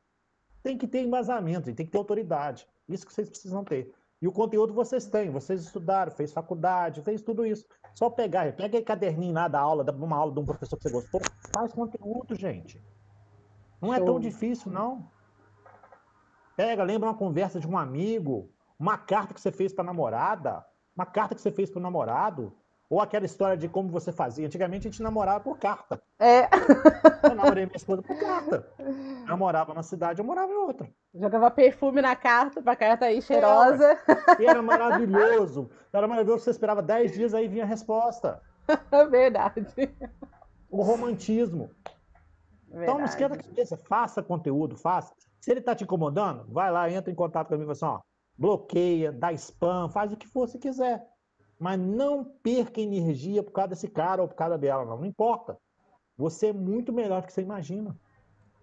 Tem 0.63 0.77
que 0.77 0.87
ter 0.87 1.03
embasamento, 1.03 1.73
tem 1.73 1.87
que 1.87 1.93
ter 1.93 1.99
autoridade. 1.99 2.67
Isso 2.89 3.07
que 3.07 3.13
vocês 3.13 3.29
precisam 3.29 3.65
ter. 3.65 3.93
E 4.21 4.29
o 4.29 4.33
conteúdo 4.33 4.73
vocês 4.73 5.07
têm, 5.07 5.31
vocês 5.31 5.63
estudaram, 5.63 6.11
fez 6.11 6.33
faculdade, 6.33 7.03
fez 7.03 7.23
tudo 7.23 7.45
isso. 7.45 7.67
Só 7.95 8.09
pegar, 8.09 8.51
pega 8.53 8.67
aquele 8.67 8.85
caderninho 8.85 9.35
lá 9.35 9.49
da 9.49 9.61
aula, 9.61 9.85
uma 9.93 10.17
aula 10.17 10.33
de 10.33 10.41
um 10.41 10.45
professor 10.45 10.77
que 10.77 10.85
você 10.85 10.91
gostou, 10.91 11.21
faz 11.55 11.73
conteúdo, 11.73 12.35
gente. 12.35 12.83
Não 13.81 13.93
é 13.93 14.01
tão 14.01 14.19
difícil, 14.19 14.73
não. 14.73 15.11
Pega, 16.57 16.83
lembra 16.83 17.09
uma 17.09 17.17
conversa 17.17 17.59
de 17.59 17.67
um 17.67 17.77
amigo, 17.77 18.51
uma 18.79 18.97
carta 18.97 19.35
que 19.35 19.41
você 19.41 19.51
fez 19.51 19.73
para 19.73 19.85
namorada, 19.85 20.65
uma 20.97 21.07
carta 21.07 21.35
que 21.35 21.41
você 21.41 21.51
fez 21.51 21.71
para 21.71 21.81
o 21.81 21.83
namorado, 21.83 22.53
ou 22.89 23.01
aquela 23.01 23.25
história 23.25 23.57
de 23.57 23.69
como 23.69 23.89
você 23.89 24.13
fazia. 24.13 24.47
Antigamente 24.47 24.87
a 24.87 24.91
gente 24.91 25.03
namorava 25.03 25.41
por 25.41 25.59
carta. 25.59 26.01
É. 26.19 26.49
Eu 27.23 27.35
namorei 27.35 27.67
minha 27.67 27.77
esposa 27.77 28.03
por 28.03 28.17
carta. 28.17 28.69
Eu 29.29 29.37
morava 29.37 29.75
na 29.75 29.83
cidade, 29.83 30.21
eu 30.21 30.25
morava 30.25 30.53
em 30.53 30.57
outra. 30.57 30.89
Jogava 31.15 31.51
perfume 31.51 32.01
na 32.01 32.15
carta, 32.15 32.63
pra 32.63 32.77
carta 32.77 33.07
aí 33.07 33.21
cheirosa. 33.21 33.99
É, 34.39 34.43
e 34.43 34.47
era 34.47 34.63
maravilhoso. 34.63 35.71
Era 35.93 36.07
maravilhoso, 36.07 36.45
você 36.45 36.51
esperava 36.51 36.83
10 36.83 37.13
dias, 37.13 37.35
aí 37.35 37.49
vinha 37.49 37.65
a 37.65 37.67
resposta. 37.67 38.41
Verdade. 39.11 39.67
O 40.71 40.83
romantismo. 40.83 41.71
Verdade. 42.69 42.83
Então 42.85 42.99
não 42.99 43.05
esquenta 43.05 43.35
a 43.35 43.39
cabeça, 43.43 43.77
faça 43.77 44.23
conteúdo, 44.23 44.77
faça. 44.77 45.15
Se 45.45 45.51
ele 45.51 45.61
está 45.61 45.75
te 45.75 45.85
incomodando, 45.85 46.47
vai 46.49 46.73
lá, 46.73 46.91
entra 46.91 47.13
em 47.13 47.15
contato 47.15 47.49
comigo 47.49 47.71
e 47.71 47.77
fala 47.77 47.95
assim, 47.95 48.01
ó, 48.01 48.03
bloqueia, 48.35 49.13
dá 49.13 49.31
spam, 49.35 49.91
faz 49.91 50.11
o 50.11 50.17
que 50.17 50.27
for 50.27 50.49
se 50.49 50.59
quiser. 50.59 51.07
Mas 51.59 51.79
não 51.79 52.25
perca 52.25 52.81
energia 52.81 53.43
por 53.43 53.53
causa 53.53 53.69
desse 53.69 53.87
cara 53.89 54.23
ou 54.23 54.29
por 54.29 54.37
causa 54.37 54.57
dela, 54.57 54.87
não, 54.87 54.97
não 54.97 55.05
importa. 55.05 55.59
Você 56.17 56.47
é 56.47 56.53
muito 56.55 56.95
melhor 56.95 57.21
do 57.21 57.27
que 57.27 57.33
você 57.35 57.43
imagina. 57.43 57.95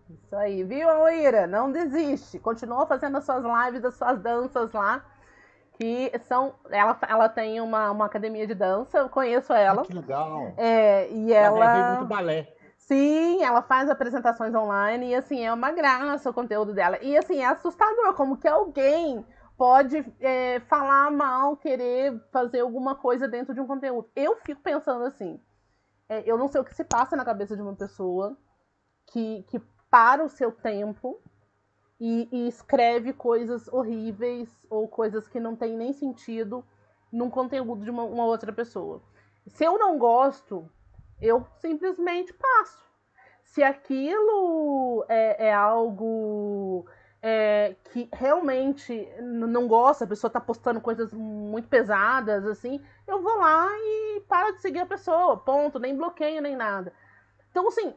Isso 0.10 0.36
aí, 0.36 0.64
viu, 0.64 0.90
Aoira? 0.90 1.46
Não 1.46 1.72
desiste. 1.72 2.40
Continua 2.40 2.88
fazendo 2.88 3.16
as 3.16 3.26
suas 3.26 3.44
lives, 3.44 3.86
as 3.86 3.94
suas 3.94 4.20
danças 4.20 4.74
lá. 4.74 5.06
Que 5.74 6.12
são. 6.24 6.56
Ela, 6.72 6.98
ela 7.08 7.30
tem 7.30 7.62
uma, 7.62 7.92
uma 7.92 8.06
academia 8.08 8.48
de 8.48 8.56
dança, 8.56 8.98
eu 8.98 9.08
conheço 9.08 9.54
ela. 9.54 9.84
Ah, 9.84 9.86
que 9.86 9.94
legal. 9.94 10.52
É, 10.58 11.12
e 11.12 11.32
ela. 11.32 11.64
Ela 11.64 11.96
muito 11.98 12.08
balé. 12.08 12.56
Sim, 12.88 13.44
ela 13.44 13.62
faz 13.62 13.90
apresentações 13.90 14.54
online 14.56 15.10
e 15.10 15.16
assim, 15.16 15.46
é 15.46 15.54
uma 15.54 15.72
graça 15.72 16.30
o 16.30 16.34
conteúdo 16.34 16.74
dela. 16.74 16.98
E 17.02 17.16
assim, 17.16 17.38
é 17.38 17.46
assustador 17.46 18.14
como 18.16 18.38
que 18.38 18.48
alguém 18.48 19.26
pode 19.56 20.04
é, 20.20 20.60
falar 20.62 21.12
mal, 21.12 21.56
querer 21.56 22.20
fazer 22.32 22.62
alguma 22.62 22.96
coisa 22.96 23.28
dentro 23.28 23.54
de 23.54 23.62
um 23.62 23.68
conteúdo. 23.68 24.10
Eu 24.16 24.36
fico 24.38 24.62
pensando 24.62 25.06
assim, 25.06 25.40
é, 26.10 26.24
eu 26.26 26.38
não 26.38 26.48
sei 26.48 26.60
o 26.60 26.64
que 26.64 26.74
se 26.74 26.84
passa 26.84 27.16
na 27.16 27.24
cabeça 27.24 27.56
de 27.56 27.62
uma 27.62 27.76
pessoa 27.76 28.36
que, 29.12 29.44
que 29.44 29.62
para 29.90 30.26
o 30.26 30.30
seu 30.30 30.52
tempo 30.52 31.22
e, 32.00 32.28
e 32.32 32.48
escreve 32.48 33.14
coisas 33.14 33.68
horríveis 33.68 34.50
ou 34.70 34.88
coisas 34.88 35.28
que 35.28 35.40
não 35.40 35.56
tem 35.56 35.78
nem 35.78 35.94
sentido 35.94 36.66
num 37.12 37.30
conteúdo 37.30 37.84
de 37.84 37.92
uma, 37.92 38.04
uma 38.04 38.26
outra 38.26 38.52
pessoa. 38.52 39.04
Se 39.46 39.64
eu 39.64 39.78
não 39.78 40.00
gosto, 40.00 40.68
eu 41.22 41.46
simplesmente 41.60 42.34
passo. 42.34 42.82
Se 43.44 43.62
aquilo 43.62 45.06
é, 45.08 45.48
é 45.48 45.54
algo 45.54 46.86
é, 47.22 47.76
que 47.92 48.10
realmente 48.12 49.08
não 49.22 49.68
gosta, 49.68 50.06
a 50.06 50.08
pessoa 50.08 50.30
está 50.30 50.40
postando 50.40 50.82
coisas 50.82 51.14
muito 51.14 51.68
pesadas, 51.68 52.46
assim, 52.46 52.82
eu 53.08 53.22
vou 53.22 53.38
lá 53.38 53.68
e 53.70 54.24
paro 54.28 54.54
de 54.54 54.62
seguir 54.62 54.80
a 54.80 54.86
pessoa, 54.86 55.38
ponto, 55.38 55.80
nem 55.80 55.96
bloqueio 55.96 56.42
nem 56.42 56.56
nada. 56.56 56.94
Então, 57.52 57.68
assim, 57.68 57.94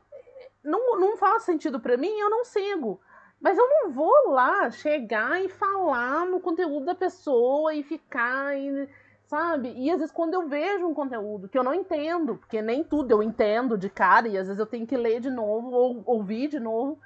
não, 0.62 0.98
não 0.98 1.16
faz 1.16 1.44
sentido 1.44 1.78
para 1.80 1.96
mim, 1.96 2.18
eu 2.18 2.28
não 2.28 2.44
sigo. 2.44 3.00
Mas 3.40 3.58
eu 3.58 3.68
não 3.68 3.90
vou 3.90 4.30
lá 4.30 4.70
chegar 4.70 5.42
e 5.44 5.48
falar 5.48 6.24
no 6.26 6.40
conteúdo 6.40 6.86
da 6.86 6.94
pessoa 6.94 7.74
e 7.74 7.82
ficar. 7.82 8.56
E 8.56 8.88
sabe? 9.26 9.72
E 9.76 9.90
às 9.90 9.98
vezes 9.98 10.12
quando 10.12 10.34
eu 10.34 10.48
vejo 10.48 10.86
um 10.86 10.94
conteúdo 10.94 11.48
que 11.48 11.58
eu 11.58 11.64
não 11.64 11.74
entendo, 11.74 12.36
porque 12.36 12.60
nem 12.60 12.84
tudo 12.84 13.10
eu 13.10 13.22
entendo 13.22 13.76
de 13.76 13.88
cara, 13.88 14.28
e 14.28 14.36
às 14.36 14.46
vezes 14.46 14.60
eu 14.60 14.66
tenho 14.66 14.86
que 14.86 14.96
ler 14.96 15.20
de 15.20 15.30
novo 15.30 15.70
ou 15.70 16.02
ouvir 16.06 16.48
de 16.48 16.60
novo, 16.60 16.98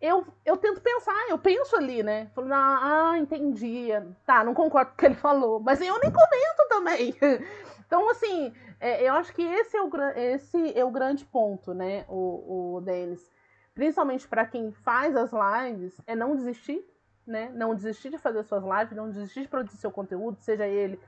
eu, 0.00 0.24
eu 0.44 0.56
tento 0.56 0.80
pensar, 0.80 1.28
eu 1.28 1.38
penso 1.38 1.74
ali, 1.76 2.02
né? 2.02 2.30
Falando, 2.34 2.52
ah, 2.52 3.10
ah, 3.10 3.18
entendi. 3.18 3.88
Tá, 4.24 4.44
não 4.44 4.54
concordo 4.54 4.90
com 4.90 4.94
o 4.94 4.98
que 4.98 5.06
ele 5.06 5.14
falou, 5.16 5.58
mas 5.58 5.80
eu 5.80 5.98
nem 5.98 6.10
comento 6.10 6.68
também. 6.68 7.14
Então, 7.88 8.06
assim, 8.10 8.52
é, 8.78 9.08
eu 9.08 9.14
acho 9.14 9.32
que 9.32 9.40
esse 9.40 9.74
é 9.74 9.80
o, 9.80 9.90
esse 10.14 10.78
é 10.78 10.84
o 10.84 10.90
grande 10.90 11.24
ponto, 11.24 11.72
né, 11.72 12.04
o, 12.06 12.74
o 12.76 12.80
Denis. 12.82 13.32
Principalmente 13.74 14.28
para 14.28 14.44
quem 14.44 14.72
faz 14.72 15.16
as 15.16 15.30
lives, 15.32 15.98
é 16.06 16.14
não 16.14 16.36
desistir, 16.36 16.84
né? 17.26 17.50
Não 17.54 17.74
desistir 17.74 18.10
de 18.10 18.18
fazer 18.18 18.42
suas 18.42 18.62
lives, 18.62 18.94
não 18.94 19.08
desistir 19.08 19.40
de 19.40 19.48
produzir 19.48 19.78
seu 19.78 19.90
conteúdo, 19.90 20.36
seja 20.38 20.66
ele 20.66 21.00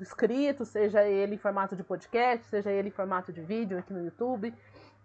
escrito, 0.00 0.64
seja 0.64 1.02
ele 1.04 1.34
em 1.34 1.38
formato 1.38 1.74
de 1.74 1.82
podcast, 1.82 2.46
seja 2.46 2.70
ele 2.70 2.88
em 2.88 2.92
formato 2.92 3.32
de 3.32 3.40
vídeo 3.40 3.78
aqui 3.78 3.92
no 3.92 4.04
YouTube, 4.04 4.54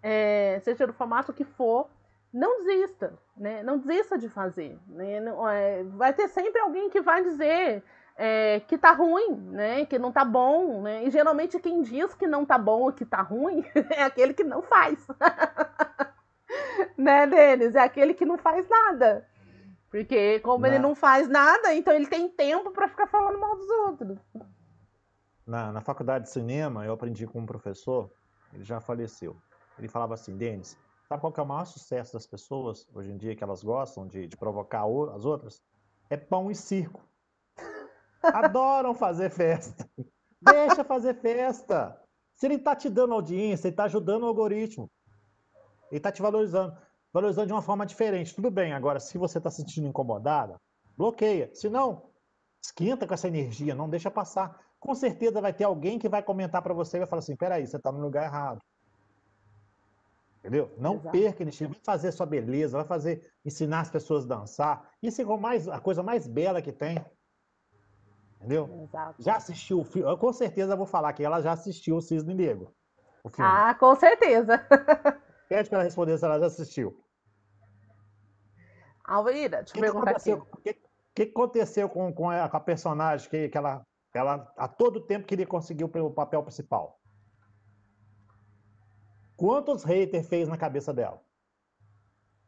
é, 0.02 0.60
seja 0.62 0.86
no 0.86 0.92
formato 0.92 1.32
que 1.32 1.44
for, 1.44 1.88
não 2.32 2.64
desista, 2.64 3.14
né? 3.36 3.62
Não 3.62 3.78
desista 3.78 4.18
de 4.18 4.28
fazer. 4.28 4.78
Né? 4.88 5.20
Não, 5.20 5.48
é, 5.48 5.84
vai 5.84 6.12
ter 6.12 6.28
sempre 6.28 6.60
alguém 6.60 6.90
que 6.90 7.00
vai 7.00 7.22
dizer 7.22 7.82
é, 8.16 8.60
que 8.60 8.76
tá 8.76 8.92
ruim, 8.92 9.36
né? 9.50 9.84
Que 9.86 9.98
não 9.98 10.12
tá 10.12 10.24
bom, 10.24 10.82
né? 10.82 11.04
E 11.04 11.10
geralmente 11.10 11.58
quem 11.58 11.82
diz 11.82 12.14
que 12.14 12.26
não 12.26 12.44
tá 12.44 12.58
bom 12.58 12.82
ou 12.82 12.92
que 12.92 13.04
tá 13.04 13.22
ruim 13.22 13.64
é 13.90 14.02
aquele 14.02 14.34
que 14.34 14.44
não 14.44 14.62
faz. 14.62 14.98
né, 16.98 17.26
Denis? 17.26 17.74
É 17.74 17.80
aquele 17.80 18.14
que 18.14 18.24
não 18.24 18.36
faz 18.38 18.68
nada. 18.68 19.26
Porque 19.94 20.40
como 20.40 20.62
na... 20.62 20.68
ele 20.70 20.80
não 20.80 20.92
faz 20.92 21.28
nada, 21.28 21.72
então 21.72 21.94
ele 21.94 22.08
tem 22.08 22.28
tempo 22.28 22.72
para 22.72 22.88
ficar 22.88 23.06
falando 23.06 23.38
mal 23.38 23.56
dos 23.56 23.70
outros. 23.70 24.18
Na, 25.46 25.70
na 25.70 25.80
faculdade 25.80 26.24
de 26.24 26.32
cinema, 26.32 26.84
eu 26.84 26.92
aprendi 26.92 27.28
com 27.28 27.38
um 27.38 27.46
professor, 27.46 28.10
ele 28.52 28.64
já 28.64 28.80
faleceu. 28.80 29.36
Ele 29.78 29.86
falava 29.86 30.14
assim, 30.14 30.36
Denis, 30.36 30.76
sabe 31.08 31.20
qual 31.20 31.32
que 31.32 31.38
é 31.38 31.44
o 31.44 31.46
maior 31.46 31.64
sucesso 31.64 32.14
das 32.14 32.26
pessoas 32.26 32.88
hoje 32.92 33.12
em 33.12 33.16
dia 33.16 33.36
que 33.36 33.44
elas 33.44 33.62
gostam 33.62 34.04
de, 34.04 34.26
de 34.26 34.36
provocar 34.36 34.82
as 35.14 35.24
outras? 35.24 35.62
É 36.10 36.16
pão 36.16 36.50
e 36.50 36.56
circo. 36.56 37.00
Adoram 38.20 38.96
fazer 38.96 39.30
festa. 39.30 39.88
Deixa 40.42 40.82
fazer 40.82 41.14
festa. 41.14 41.96
Se 42.34 42.46
ele 42.46 42.56
está 42.56 42.74
te 42.74 42.90
dando 42.90 43.14
audiência, 43.14 43.68
ele 43.68 43.74
está 43.74 43.84
ajudando 43.84 44.24
o 44.24 44.26
algoritmo. 44.26 44.90
Ele 45.88 45.98
está 45.98 46.10
te 46.10 46.20
valorizando 46.20 46.76
valorizando 47.14 47.46
de 47.46 47.52
uma 47.52 47.62
forma 47.62 47.86
diferente. 47.86 48.34
Tudo 48.34 48.50
bem, 48.50 48.72
agora, 48.72 48.98
se 48.98 49.16
você 49.16 49.38
está 49.38 49.48
se 49.48 49.58
sentindo 49.58 49.86
incomodada, 49.86 50.60
bloqueia. 50.96 51.48
Se 51.54 51.68
não, 51.68 52.10
esquenta 52.60 53.06
com 53.06 53.14
essa 53.14 53.28
energia, 53.28 53.72
não 53.72 53.88
deixa 53.88 54.10
passar. 54.10 54.60
Com 54.80 54.96
certeza 54.96 55.40
vai 55.40 55.52
ter 55.52 55.62
alguém 55.62 55.96
que 55.96 56.08
vai 56.08 56.24
comentar 56.24 56.60
para 56.60 56.74
você 56.74 56.96
e 56.96 57.00
vai 57.00 57.06
falar 57.06 57.20
assim: 57.20 57.36
peraí, 57.36 57.64
você 57.64 57.76
está 57.76 57.92
no 57.92 58.00
lugar 58.00 58.24
errado. 58.24 58.58
Entendeu? 60.40 60.74
Não 60.76 60.96
Exato. 60.96 61.10
perca 61.10 61.42
energia, 61.42 61.68
vai 61.68 61.78
fazer 61.82 62.12
sua 62.12 62.26
beleza, 62.26 62.76
vai 62.76 62.86
fazer, 62.86 63.32
ensinar 63.42 63.80
as 63.80 63.90
pessoas 63.90 64.24
a 64.24 64.28
dançar. 64.28 64.90
Isso 65.00 65.22
é 65.22 65.24
mais, 65.38 65.68
a 65.68 65.78
coisa 65.78 66.02
mais 66.02 66.26
bela 66.26 66.60
que 66.60 66.72
tem. 66.72 67.02
Entendeu? 68.40 68.68
Exato. 68.82 69.22
Já 69.22 69.36
assistiu 69.36 69.80
o 69.80 69.84
filme? 69.84 70.10
Eu 70.10 70.18
com 70.18 70.32
certeza 70.32 70.76
vou 70.76 70.84
falar 70.84 71.14
que 71.14 71.24
ela 71.24 71.40
já 71.40 71.52
assistiu 71.52 71.96
o 71.96 72.02
Cisne 72.02 72.34
Negro. 72.34 72.74
Ah, 73.38 73.74
com 73.74 73.94
certeza. 73.94 74.60
Pede 75.48 75.68
para 75.70 75.78
ela 75.78 75.84
responder 75.84 76.18
se 76.18 76.24
ela 76.24 76.38
já 76.38 76.46
assistiu. 76.46 77.03
Alvaíra, 79.04 79.62
deixa 79.62 79.76
eu 79.76 79.80
perguntar 79.80 80.12
aqui. 80.12 80.32
O 80.32 80.56
que, 80.62 80.74
que 81.14 81.22
aconteceu 81.22 81.88
com, 81.88 82.12
com, 82.12 82.30
a, 82.30 82.48
com 82.48 82.56
a 82.56 82.60
personagem 82.60 83.28
que, 83.28 83.48
que 83.48 83.58
ela, 83.58 83.86
ela 84.14 84.52
a 84.56 84.66
todo 84.66 85.06
tempo 85.06 85.26
queria 85.26 85.46
conseguir 85.46 85.84
o 85.84 86.10
papel 86.10 86.42
principal? 86.42 86.98
Quantos 89.36 89.84
haters 89.84 90.28
fez 90.28 90.48
na 90.48 90.56
cabeça 90.56 90.92
dela? 90.92 91.20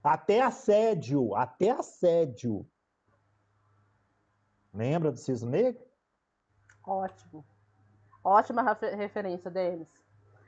Até 0.03 0.41
assédio, 0.41 1.35
até 1.35 1.71
assédio. 1.71 2.67
Lembra 4.73 5.11
do 5.11 5.19
Cisne 5.19 5.51
Negro? 5.51 5.85
Ótimo. 6.85 7.45
Ótima 8.23 8.63
referência 8.97 9.51
deles. 9.51 9.89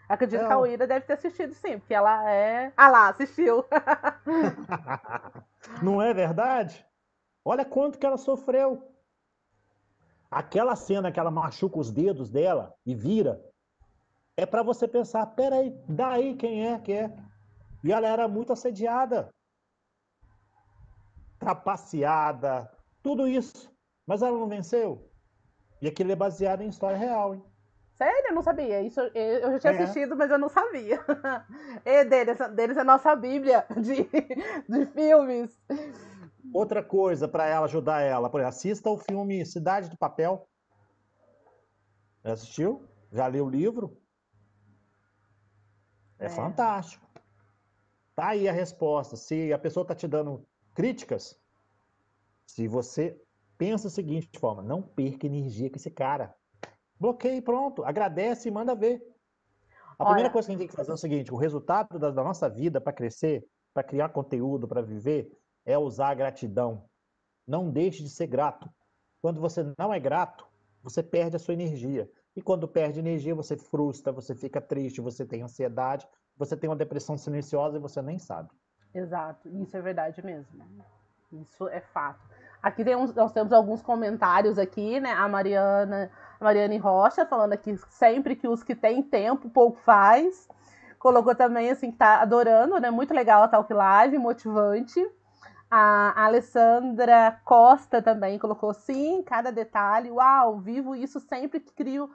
Acredito 0.09 0.43
é. 0.43 0.47
que 0.47 0.53
a 0.53 0.59
Uira 0.59 0.87
deve 0.87 1.05
ter 1.05 1.13
assistido 1.13 1.53
sim, 1.55 1.79
porque 1.79 1.93
ela 1.93 2.31
é. 2.31 2.73
Ah 2.77 2.89
lá, 2.89 3.09
assistiu. 3.09 3.65
Não 5.83 6.01
é 6.01 6.15
verdade? 6.15 6.85
Olha 7.45 7.65
quanto 7.65 7.99
que 7.99 8.07
ela 8.07 8.17
sofreu. 8.17 8.91
Aquela 10.31 10.77
cena 10.77 11.13
que 11.13 11.21
ela 11.21 11.31
machuca 11.31 11.79
os 11.79 11.91
dedos 11.91 12.31
dela 12.31 12.75
e 12.85 12.95
vira, 12.95 13.43
é 14.37 14.47
para 14.47 14.63
você 14.63 14.87
pensar, 14.87 15.27
peraí, 15.27 15.71
daí 15.89 16.35
quem 16.37 16.67
é 16.67 16.79
que 16.79 16.93
é? 16.93 17.15
E 17.83 17.93
ela 17.93 18.07
era 18.07 18.29
muito 18.29 18.53
assediada, 18.53 19.29
trapaceada, 21.39 22.71
tudo 23.03 23.27
isso. 23.27 23.71
Mas 24.07 24.23
ela 24.23 24.39
não 24.39 24.49
venceu. 24.49 25.11
E 25.81 25.89
aquilo 25.89 26.13
é 26.13 26.17
baseado 26.17 26.63
em 26.63 26.69
história 26.69 26.97
real, 26.97 27.35
hein? 27.35 27.45
Sério? 27.99 28.29
Eu 28.29 28.35
não 28.35 28.43
sabia. 28.43 28.81
Isso 28.81 29.01
eu 29.01 29.53
já 29.53 29.59
tinha 29.59 29.73
é. 29.73 29.83
assistido, 29.83 30.17
mas 30.17 30.31
eu 30.31 30.39
não 30.39 30.49
sabia. 30.49 31.05
E 31.85 32.05
deles, 32.05 32.39
deles 32.55 32.77
é 32.77 32.81
a 32.81 32.85
nossa 32.85 33.15
bíblia 33.17 33.67
de, 33.77 34.05
de 34.69 34.87
filmes. 34.87 35.61
Outra 36.55 36.83
coisa 36.83 37.27
para 37.27 37.47
ela 37.47 37.67
ajudar 37.67 38.01
ela, 38.01 38.31
por 38.31 38.41
exemplo, 38.41 38.57
assista 38.57 38.89
o 38.89 38.97
filme 38.97 39.45
Cidade 39.45 39.91
do 39.91 39.99
Papel. 39.99 40.49
Já 42.25 42.33
assistiu? 42.33 42.89
Já 43.13 43.27
leu 43.27 43.47
o 43.47 43.51
livro? 43.51 44.01
É, 46.19 46.27
é, 46.27 46.29
fantástico. 46.29 47.05
Tá 48.15 48.29
aí 48.29 48.49
a 48.49 48.53
resposta. 48.53 49.17
Se 49.17 49.53
a 49.53 49.59
pessoa 49.59 49.85
tá 49.85 49.95
te 49.95 50.07
dando 50.07 50.47
críticas, 50.75 51.41
se 52.47 52.69
você 52.69 53.21
pensa 53.57 53.89
o 53.89 53.91
seguinte 53.91 54.29
de 54.31 54.39
forma, 54.39 54.63
não 54.63 54.83
perca 54.83 55.27
energia 55.27 55.69
com 55.69 55.77
esse 55.77 55.91
cara. 55.91 56.38
Bloqueie, 56.99 57.41
pronto. 57.41 57.85
Agradece 57.85 58.49
e 58.49 58.53
manda 58.53 58.75
ver. 58.75 59.03
A 59.99 60.05
Olha, 60.05 60.07
primeira 60.07 60.31
coisa 60.31 60.47
que 60.47 60.53
a 60.53 60.55
gente 60.55 60.61
tem 60.61 60.69
que 60.69 60.77
fazer 60.77 60.91
é 60.91 60.95
o 60.95 60.99
seguinte: 60.99 61.33
o 61.33 61.37
resultado 61.37 61.99
da, 61.99 62.11
da 62.11 62.23
nossa 62.23 62.49
vida 62.49 62.81
para 62.81 62.93
crescer, 62.93 63.47
para 63.73 63.83
criar 63.83 64.09
conteúdo, 64.11 64.67
para 64.67 64.83
viver, 64.83 65.31
é 65.65 65.77
usar 65.77 66.11
a 66.11 66.15
gratidão. 66.15 66.85
Não 67.47 67.71
deixe 67.71 68.03
de 68.03 68.11
ser 68.11 68.27
grato. 68.27 68.69
Quando 69.21 69.41
você 69.41 69.65
não 69.77 69.93
é 69.93 69.99
grato, 69.99 70.47
você 70.83 71.03
perde 71.03 71.37
a 71.37 71.39
sua 71.39 71.55
energia. 71.55 72.11
E 72.37 72.43
quando 72.43 72.69
perde 72.69 73.01
energia, 73.01 73.35
você 73.35 73.57
frustra, 73.57 74.13
você 74.13 74.35
fica 74.35 74.61
triste, 74.61 75.01
você 75.01 75.27
tem 75.27 75.43
ansiedade, 75.43 76.07
você 76.37 76.57
tem 76.57 76.71
uma 76.71 76.77
depressão 76.77 77.19
silenciosa 77.19 77.77
e 77.77 77.81
você 77.81 78.01
nem 78.01 78.19
sabe. 78.19 78.51
Exato, 78.95 79.49
isso 79.49 79.77
é 79.77 79.83
verdade 79.83 80.25
mesmo. 80.25 80.65
Isso 81.33 81.69
é 81.69 81.81
fato. 81.81 82.21
Aqui 82.69 82.85
tem 82.85 82.95
uns, 82.95 83.15
nós 83.15 83.33
temos 83.33 83.51
alguns 83.51 83.81
comentários 83.81 84.59
aqui, 84.59 85.01
né? 85.01 85.11
A 85.13 85.27
Mariana, 85.27 86.11
a 86.39 86.45
Mariane 86.45 86.77
Rocha 86.77 87.25
falando 87.25 87.55
aqui 87.55 87.75
sempre 87.89 88.37
que 88.37 88.47
os 88.47 88.63
que 88.63 88.75
têm 88.75 89.03
tempo 89.03 89.49
pouco 89.49 89.79
faz. 89.79 90.47
Colocou 90.99 91.35
também 91.35 91.71
assim 91.71 91.91
que 91.91 91.97
tá 91.97 92.21
adorando, 92.21 92.79
né? 92.79 92.91
Muito 92.91 93.15
legal 93.15 93.43
a 93.43 93.49
Talk 93.49 93.73
Live, 93.73 94.19
motivante. 94.19 95.01
A 95.71 96.27
Alessandra 96.27 97.41
Costa 97.43 98.03
também 98.03 98.39
colocou 98.39 98.75
sim, 98.75 99.23
cada 99.23 99.51
detalhe. 99.51 100.11
Uau, 100.11 100.59
vivo 100.59 100.95
isso 100.95 101.21
sempre 101.21 101.61
que 101.61 101.73
crio 101.73 102.11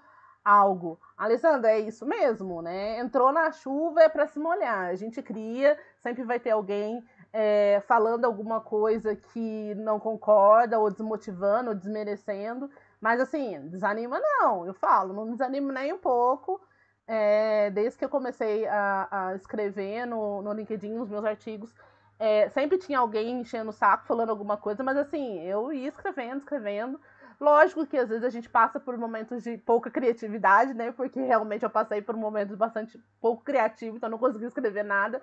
algo. 0.45 0.99
Alessandra, 1.17 1.71
é 1.71 1.79
isso 1.79 2.05
mesmo, 2.05 2.61
né? 2.61 2.99
Entrou 2.99 3.31
na 3.31 3.51
chuva 3.51 4.03
é 4.03 4.09
para 4.09 4.27
se 4.27 4.37
molhar. 4.37 4.85
A 4.85 4.95
gente 4.95 5.19
cria, 5.23 5.79
sempre 5.97 6.23
vai 6.23 6.39
ter 6.39 6.51
alguém 6.51 7.03
é, 7.33 7.81
falando 7.87 8.25
alguma 8.25 8.61
coisa 8.61 9.15
que 9.15 9.75
não 9.75 9.99
concorda, 9.99 10.79
ou 10.79 10.91
desmotivando, 10.91 11.71
ou 11.71 11.75
desmerecendo. 11.75 12.69
Mas 13.01 13.19
assim, 13.19 13.67
desanima 13.69 14.19
não, 14.19 14.65
eu 14.67 14.73
falo, 14.73 15.13
não 15.13 15.31
desanimo 15.31 15.71
nem 15.71 15.91
um 15.91 15.97
pouco. 15.97 16.61
É, 17.07 17.69
desde 17.71 17.97
que 17.99 18.05
eu 18.05 18.09
comecei 18.09 18.65
a, 18.67 19.07
a 19.11 19.35
escrever 19.35 20.05
no, 20.05 20.41
no 20.41 20.53
LinkedIn 20.53 20.97
os 20.99 21.09
meus 21.09 21.25
artigos, 21.25 21.73
é, 22.17 22.47
sempre 22.49 22.77
tinha 22.77 22.99
alguém 22.99 23.41
enchendo 23.41 23.71
o 23.71 23.73
saco 23.73 24.05
falando 24.05 24.29
alguma 24.29 24.55
coisa, 24.55 24.83
mas 24.83 24.95
assim, 24.95 25.41
eu 25.41 25.73
ia 25.73 25.89
escrevendo, 25.89 26.37
escrevendo. 26.37 26.99
Lógico 27.39 27.85
que 27.85 27.97
às 27.97 28.07
vezes 28.07 28.23
a 28.23 28.29
gente 28.29 28.47
passa 28.49 28.79
por 28.79 28.97
momentos 28.97 29.43
de 29.43 29.57
pouca 29.57 29.89
criatividade, 29.91 30.73
né? 30.73 30.91
Porque 30.93 31.19
realmente 31.19 31.63
eu 31.63 31.69
passei 31.69 32.01
por 32.01 32.15
momentos 32.15 32.55
bastante 32.55 32.97
pouco 33.19 33.43
criativo, 33.43 33.97
então 33.97 34.09
não 34.09 34.17
consegui 34.17 34.45
escrever 34.45 34.83
nada. 34.83 35.21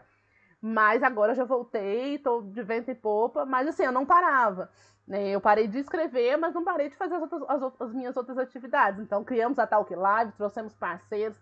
Mas 0.61 1.03
agora 1.03 1.33
eu 1.33 1.37
já 1.37 1.45
voltei, 1.45 2.19
tô 2.19 2.43
de 2.43 2.63
vento 2.63 2.91
e 2.91 2.95
popa, 2.95 3.47
mas 3.47 3.67
assim, 3.67 3.83
eu 3.83 3.93
não 3.93 4.05
parava. 4.05 4.71
Né? 5.07 5.31
Eu 5.31 5.41
parei 5.41 5.67
de 5.67 5.79
escrever, 5.79 6.37
mas 6.37 6.55
não 6.55 6.63
parei 6.63 6.89
de 6.89 6.97
fazer 6.97 7.15
as, 7.15 7.23
outras, 7.23 7.43
as, 7.49 7.81
as 7.81 7.93
minhas 7.93 8.17
outras 8.17 8.39
atividades. 8.39 9.01
Então, 9.01 9.25
criamos 9.25 9.59
a 9.59 9.67
Talk 9.67 9.95
Live, 9.95 10.33
trouxemos 10.33 10.75
parceiros, 10.75 11.39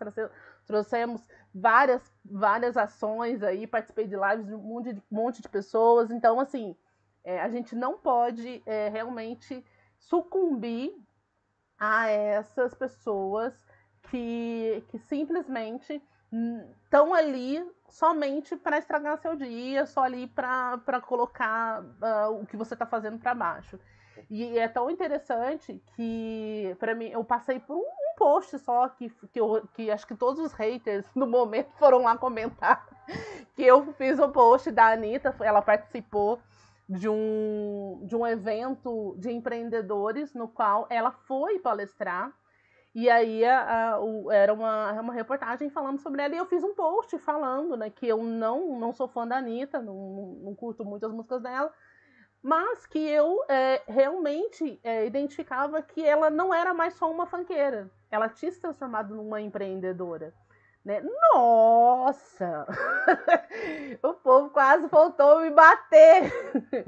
trouxemos 0.66 1.26
várias, 1.54 2.02
várias 2.24 2.76
ações 2.76 3.42
aí, 3.42 3.66
participei 3.66 4.06
de 4.06 4.16
lives 4.16 4.46
de 4.46 4.54
um 4.54 4.58
monte 4.58 4.92
de, 4.92 5.02
um 5.10 5.16
monte 5.16 5.42
de 5.42 5.48
pessoas. 5.48 6.10
Então, 6.10 6.38
assim, 6.38 6.76
é, 7.24 7.40
a 7.40 7.48
gente 7.48 7.74
não 7.74 7.98
pode 7.98 8.62
é, 8.64 8.88
realmente 8.88 9.64
sucumbir 9.98 10.94
a 11.78 12.08
essas 12.08 12.74
pessoas 12.74 13.54
que, 14.04 14.82
que 14.88 14.98
simplesmente 14.98 16.02
estão 16.84 17.12
ali 17.12 17.64
somente 17.88 18.56
para 18.56 18.78
estragar 18.78 19.18
seu 19.18 19.34
dia, 19.34 19.86
só 19.86 20.02
ali 20.02 20.26
para 20.26 21.00
colocar 21.06 21.82
uh, 21.82 22.40
o 22.40 22.46
que 22.46 22.56
você 22.56 22.74
está 22.74 22.86
fazendo 22.86 23.18
para 23.18 23.34
baixo. 23.34 23.78
E 24.30 24.58
é 24.58 24.68
tão 24.68 24.90
interessante 24.90 25.80
que, 25.94 26.76
para 26.78 26.94
mim, 26.94 27.08
eu 27.08 27.24
passei 27.24 27.58
por 27.58 27.76
um, 27.76 27.80
um 27.80 28.14
post 28.16 28.58
só 28.58 28.88
que, 28.88 29.08
que, 29.32 29.40
eu, 29.40 29.66
que 29.74 29.90
acho 29.90 30.06
que 30.06 30.14
todos 30.14 30.40
os 30.40 30.52
haters 30.52 31.06
no 31.14 31.26
momento 31.26 31.70
foram 31.78 32.02
lá 32.02 32.16
comentar. 32.16 32.86
Que 33.56 33.64
eu 33.64 33.92
fiz 33.94 34.20
o 34.20 34.28
post 34.28 34.70
da 34.70 34.92
Anitta, 34.92 35.34
ela 35.40 35.60
participou 35.60 36.38
de 36.88 37.08
um, 37.08 38.00
de 38.04 38.14
um 38.14 38.24
evento 38.26 39.16
de 39.18 39.32
empreendedores 39.32 40.32
no 40.32 40.46
qual 40.46 40.86
ela 40.88 41.10
foi 41.10 41.58
palestrar. 41.58 42.32
E 42.94 43.08
aí 43.08 43.44
a, 43.44 43.92
a, 43.92 44.00
o, 44.00 44.30
era 44.30 44.52
uma, 44.52 44.92
uma 45.00 45.12
reportagem 45.12 45.70
falando 45.70 46.00
sobre 46.00 46.22
ela. 46.22 46.34
E 46.34 46.38
eu 46.38 46.46
fiz 46.46 46.64
um 46.64 46.74
post 46.74 47.16
falando 47.18 47.76
né, 47.76 47.90
que 47.90 48.06
eu 48.06 48.22
não, 48.22 48.78
não 48.78 48.92
sou 48.92 49.08
fã 49.08 49.26
da 49.26 49.36
Anitta, 49.36 49.80
não, 49.80 50.38
não 50.42 50.54
curto 50.54 50.84
muito 50.84 51.06
as 51.06 51.12
músicas 51.12 51.42
dela 51.42 51.72
mas 52.42 52.86
que 52.86 52.98
eu 52.98 53.44
é, 53.48 53.82
realmente 53.86 54.80
é, 54.82 55.06
identificava 55.06 55.82
que 55.82 56.04
ela 56.04 56.30
não 56.30 56.54
era 56.54 56.72
mais 56.72 56.94
só 56.94 57.10
uma 57.10 57.26
fanqueira. 57.26 57.90
Ela 58.10 58.28
tinha 58.28 58.50
se 58.50 58.60
transformado 58.60 59.14
numa 59.14 59.40
empreendedora. 59.40 60.32
Né? 60.84 61.02
Nossa! 61.34 62.66
o 64.02 64.14
povo 64.14 64.50
quase 64.50 64.86
voltou 64.86 65.38
a 65.38 65.42
me 65.42 65.50
bater. 65.50 66.32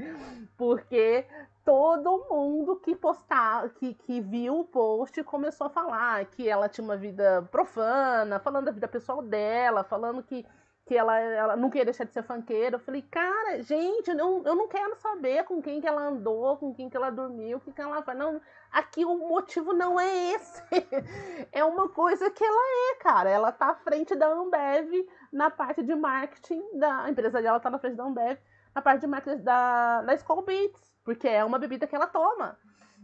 Porque 0.57 1.27
todo 1.65 2.27
mundo 2.31 2.77
que 2.77 2.95
postar, 2.95 3.69
que, 3.71 3.95
que 3.95 4.21
viu 4.21 4.61
o 4.61 4.65
post 4.65 5.23
começou 5.25 5.67
a 5.67 5.71
falar 5.71 6.25
que 6.27 6.49
ela 6.49 6.69
tinha 6.69 6.85
uma 6.85 6.97
vida 6.97 7.47
profana, 7.51 8.39
falando 8.39 8.67
da 8.67 8.73
vida 8.73 8.89
pessoal 8.89 9.23
dela, 9.23 9.85
falando 9.85 10.23
que 10.23 10.47
que 10.91 10.97
ela, 10.97 11.21
ela 11.21 11.57
não 11.57 11.71
queria 11.71 11.85
deixar 11.85 12.03
de 12.03 12.13
ser 12.13 12.25
fanqueira. 12.25 12.75
Eu 12.75 12.81
falei, 12.81 13.01
cara, 13.03 13.63
gente, 13.63 14.11
eu 14.11 14.17
não, 14.17 14.43
eu 14.45 14.57
não 14.57 14.67
quero 14.67 14.97
saber 14.97 15.45
com 15.45 15.63
quem 15.63 15.81
que 15.81 15.87
ela 15.87 16.03
andou, 16.09 16.57
com 16.57 16.75
quem 16.75 16.91
que 16.91 16.97
ela 16.97 17.11
dormiu, 17.11 17.59
o 17.59 17.61
que, 17.61 17.73
que 17.73 17.81
ela 17.81 18.03
faz. 18.03 18.19
Não, 18.19 18.41
aqui 18.73 19.05
o 19.05 19.17
motivo 19.17 19.73
não 19.73 20.01
é 20.01 20.33
esse. 20.33 20.61
é 21.53 21.63
uma 21.63 21.89
coisa 21.89 22.29
que 22.29 22.43
ela 22.43 22.93
é, 22.93 22.95
cara. 22.97 23.31
Ela 23.31 23.53
tá 23.53 23.67
à 23.67 23.75
frente 23.77 24.17
da 24.17 24.27
Ambev 24.27 24.91
na 25.33 25.49
parte 25.49 25.81
de 25.81 25.95
marketing 25.95 26.61
da 26.77 27.03
a 27.03 27.11
empresa 27.11 27.41
dela 27.41 27.61
tá 27.61 27.71
na 27.71 27.79
frente 27.79 27.95
da 27.95 28.03
Ambev 28.03 28.37
na 28.75 28.83
parte 28.83 29.01
de 29.01 29.07
marketing 29.07 29.43
da, 29.43 30.03
da 30.03 30.15
Skull 30.15 30.43
Beats, 30.43 30.90
porque 31.05 31.29
é 31.29 31.45
uma 31.45 31.59
bebida 31.59 31.87
que 31.87 31.95
ela 31.95 32.07
toma. 32.07 32.59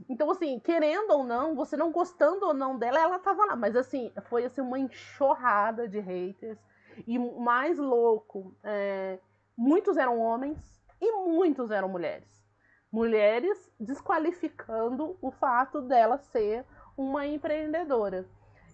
Então, 0.09 0.31
assim, 0.31 0.59
querendo 0.61 1.11
ou 1.11 1.25
não, 1.25 1.55
você 1.55 1.77
não 1.77 1.91
gostando 1.91 2.47
ou 2.47 2.55
não 2.55 2.79
dela, 2.79 3.01
ela 3.01 3.19
tava 3.19 3.45
lá. 3.47 3.57
Mas, 3.57 3.75
assim, 3.75 4.13
foi 4.29 4.45
assim, 4.45 4.61
uma 4.61 4.79
enxurrada 4.79 5.89
de 5.89 5.99
haters 5.99 6.59
e 7.07 7.19
mais 7.19 7.79
louco, 7.79 8.55
é, 8.63 9.19
muitos 9.57 9.97
eram 9.97 10.19
homens 10.19 10.59
e 11.01 11.13
muitos 11.13 11.71
eram 11.71 11.89
mulheres. 11.89 12.29
Mulheres 12.93 13.71
desqualificando 13.79 15.19
o 15.21 15.31
fato 15.31 15.83
dela 15.83 16.19
ser 16.19 16.65
uma 16.97 17.27
empreendedora. 17.27 18.27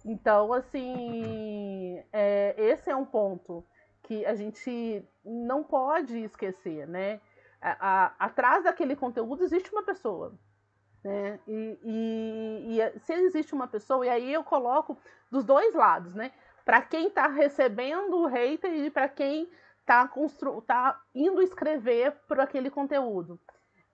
Então, 0.05 0.53
assim, 0.53 2.03
é, 2.13 2.55
esse 2.57 2.91
é 2.91 2.97
um 2.97 3.05
ponto 3.05 3.65
que 4.03 4.25
a 4.27 4.35
gente 4.35 5.05
não 5.25 5.63
pode 5.63 6.19
esquecer, 6.19 6.87
né? 6.87 7.21
A, 7.63 7.77
a, 7.81 8.27
atrás 8.27 8.65
daquele 8.65 8.97
conteúdo 8.97 9.45
existe 9.45 9.71
uma 9.73 9.85
pessoa, 9.85 10.35
né? 11.05 11.39
E, 11.47 11.79
e, 11.85 12.81
e, 12.81 12.99
se 13.01 13.13
existe 13.13 13.55
uma 13.55 13.69
pessoa, 13.69 14.05
e 14.05 14.09
aí 14.09 14.33
eu 14.33 14.43
coloco 14.43 14.99
dos 15.31 15.45
dois 15.45 15.75
lados, 15.75 16.15
né? 16.15 16.33
para 16.65 16.81
quem 16.83 17.09
está 17.09 17.29
recebendo 17.29 18.17
o 18.17 18.27
hater 18.27 18.73
e 18.73 18.91
para 18.91 19.09
quem 19.09 19.49
está 19.81 20.09
tá 20.67 21.03
indo 21.15 21.43
escrever 21.43 22.13
por 22.29 22.41
aquele 22.41 22.71
conteúdo. 22.71 23.39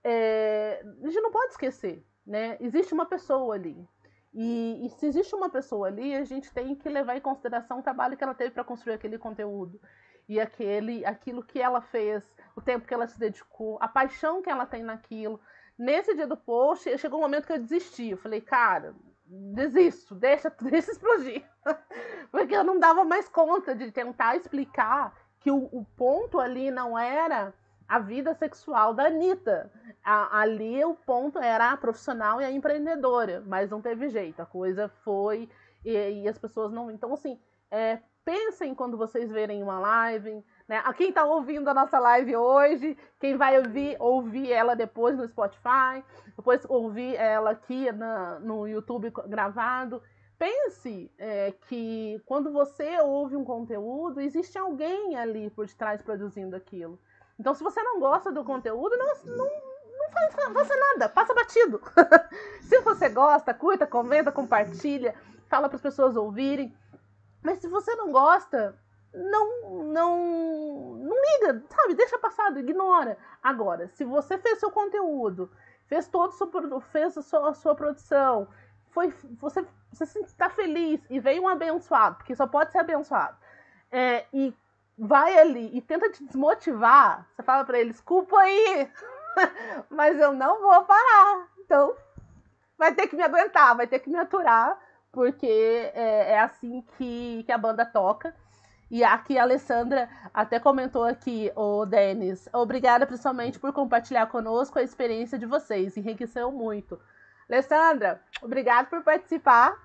É... 0.04 0.82
a 1.02 1.06
gente 1.06 1.20
não 1.20 1.30
pode 1.30 1.52
esquecer, 1.52 2.04
né? 2.26 2.56
Existe 2.60 2.94
uma 2.94 3.06
pessoa 3.06 3.54
ali. 3.54 3.88
E, 4.34 4.86
e, 4.86 4.90
se 4.90 5.06
existe 5.06 5.34
uma 5.34 5.48
pessoa 5.48 5.88
ali, 5.88 6.14
a 6.14 6.24
gente 6.24 6.52
tem 6.52 6.74
que 6.74 6.88
levar 6.88 7.16
em 7.16 7.20
consideração 7.20 7.78
o 7.80 7.82
trabalho 7.82 8.16
que 8.16 8.22
ela 8.22 8.34
teve 8.34 8.50
para 8.50 8.62
construir 8.62 8.94
aquele 8.94 9.18
conteúdo. 9.18 9.80
E 10.28 10.38
aquele, 10.38 11.04
aquilo 11.06 11.42
que 11.42 11.58
ela 11.58 11.80
fez, 11.80 12.22
o 12.58 12.60
tempo 12.60 12.86
que 12.86 12.92
ela 12.92 13.06
se 13.06 13.18
dedicou, 13.18 13.78
a 13.80 13.86
paixão 13.86 14.42
que 14.42 14.50
ela 14.50 14.66
tem 14.66 14.82
naquilo. 14.82 15.40
Nesse 15.78 16.12
dia 16.14 16.26
do 16.26 16.36
post, 16.36 16.98
chegou 16.98 17.20
um 17.20 17.22
momento 17.22 17.46
que 17.46 17.52
eu 17.52 17.58
desisti. 17.58 18.10
Eu 18.10 18.16
falei, 18.16 18.40
cara, 18.40 18.94
desisto, 19.24 20.14
deixa, 20.14 20.50
deixa 20.60 20.90
explodir. 20.90 21.44
Porque 22.32 22.54
eu 22.54 22.64
não 22.64 22.80
dava 22.80 23.04
mais 23.04 23.28
conta 23.28 23.76
de 23.76 23.92
tentar 23.92 24.36
explicar 24.36 25.16
que 25.38 25.52
o, 25.52 25.68
o 25.70 25.86
ponto 25.96 26.40
ali 26.40 26.68
não 26.70 26.98
era 26.98 27.54
a 27.86 28.00
vida 28.00 28.34
sexual 28.34 28.92
da 28.92 29.04
Anitta. 29.04 29.70
A, 30.04 30.40
ali 30.40 30.84
o 30.84 30.94
ponto 30.94 31.38
era 31.38 31.70
a 31.70 31.76
profissional 31.76 32.40
e 32.40 32.44
a 32.44 32.50
empreendedora, 32.50 33.42
mas 33.46 33.70
não 33.70 33.80
teve 33.80 34.08
jeito, 34.08 34.42
a 34.42 34.46
coisa 34.46 34.88
foi 35.04 35.48
e, 35.84 36.22
e 36.22 36.28
as 36.28 36.36
pessoas 36.36 36.72
não. 36.72 36.90
Então, 36.90 37.14
assim, 37.14 37.38
é, 37.70 38.00
pensem 38.24 38.74
quando 38.74 38.98
vocês 38.98 39.30
verem 39.30 39.62
uma 39.62 39.78
live, 39.78 40.44
né? 40.68 40.82
A 40.84 40.92
quem 40.92 41.08
está 41.08 41.24
ouvindo 41.24 41.68
a 41.68 41.74
nossa 41.74 41.98
live 41.98 42.36
hoje, 42.36 42.96
quem 43.18 43.36
vai 43.36 43.58
ouvir, 43.58 43.96
ouvir 43.98 44.52
ela 44.52 44.76
depois 44.76 45.16
no 45.16 45.26
Spotify, 45.26 46.04
depois 46.36 46.62
ouvir 46.68 47.16
ela 47.16 47.52
aqui 47.52 47.90
na, 47.90 48.38
no 48.40 48.68
YouTube 48.68 49.10
gravado. 49.26 50.02
Pense 50.38 51.10
é, 51.18 51.52
que 51.66 52.22
quando 52.26 52.52
você 52.52 53.00
ouve 53.00 53.34
um 53.34 53.44
conteúdo, 53.44 54.20
existe 54.20 54.56
alguém 54.58 55.16
ali 55.16 55.50
por 55.50 55.66
detrás 55.66 56.02
produzindo 56.02 56.54
aquilo. 56.54 56.98
Então, 57.40 57.54
se 57.54 57.62
você 57.62 57.82
não 57.82 57.98
gosta 57.98 58.30
do 58.30 58.44
conteúdo, 58.44 58.96
não, 58.96 59.06
não, 59.36 59.46
não 59.46 60.54
faça 60.54 60.76
nada, 60.76 61.08
passa 61.08 61.34
batido. 61.34 61.80
se 62.62 62.80
você 62.80 63.08
gosta, 63.08 63.54
curta, 63.54 63.86
comenta, 63.86 64.30
compartilha, 64.30 65.14
fala 65.48 65.68
para 65.68 65.76
as 65.76 65.82
pessoas 65.82 66.14
ouvirem. 66.14 66.76
Mas 67.42 67.58
se 67.58 67.68
você 67.68 67.94
não 67.96 68.12
gosta, 68.12 68.76
não, 69.14 69.84
não, 69.84 70.96
não 70.96 71.16
liga, 71.16 71.62
sabe? 71.68 71.94
Deixa 71.94 72.18
passado, 72.18 72.58
ignora. 72.58 73.16
Agora, 73.42 73.88
se 73.88 74.04
você 74.04 74.38
fez 74.38 74.58
seu 74.58 74.70
conteúdo, 74.70 75.50
fez 75.86 76.08
todo 76.08 76.32
seu, 76.32 76.80
fez 76.80 77.16
a 77.16 77.22
sua, 77.22 77.50
a 77.50 77.54
sua 77.54 77.74
produção, 77.74 78.48
foi, 78.90 79.12
você, 79.40 79.66
você 79.92 80.20
está 80.20 80.50
feliz 80.50 81.00
e 81.08 81.20
veio 81.20 81.42
um 81.42 81.48
abençoado, 81.48 82.16
porque 82.16 82.34
só 82.34 82.46
pode 82.46 82.72
ser 82.72 82.78
abençoado, 82.78 83.36
é, 83.90 84.26
e 84.32 84.54
vai 84.98 85.38
ali 85.38 85.76
e 85.76 85.80
tenta 85.80 86.10
te 86.10 86.24
desmotivar, 86.24 87.26
você 87.30 87.42
fala 87.42 87.64
para 87.64 87.78
ele, 87.78 87.90
desculpa 87.90 88.36
aí, 88.38 88.90
mas 89.88 90.18
eu 90.18 90.32
não 90.32 90.60
vou 90.60 90.84
parar. 90.84 91.48
Então, 91.60 91.94
vai 92.76 92.94
ter 92.94 93.06
que 93.06 93.16
me 93.16 93.22
aguentar, 93.22 93.76
vai 93.76 93.86
ter 93.86 93.98
que 94.00 94.10
me 94.10 94.18
aturar, 94.18 94.78
porque 95.12 95.46
é, 95.94 96.32
é 96.32 96.40
assim 96.40 96.84
que, 96.96 97.42
que 97.44 97.52
a 97.52 97.58
banda 97.58 97.86
toca. 97.86 98.34
E 98.90 99.04
aqui 99.04 99.38
a 99.38 99.42
Alessandra 99.42 100.08
até 100.32 100.58
comentou 100.58 101.04
aqui, 101.04 101.52
o 101.54 101.84
Denis, 101.84 102.48
obrigada 102.52 103.06
principalmente 103.06 103.58
por 103.58 103.72
compartilhar 103.72 104.26
conosco 104.28 104.78
a 104.78 104.82
experiência 104.82 105.38
de 105.38 105.44
vocês, 105.44 105.96
enriqueceu 105.96 106.50
muito. 106.50 106.98
Alessandra, 107.50 108.20
obrigada 108.42 108.88
por 108.88 109.02
participar. 109.02 109.76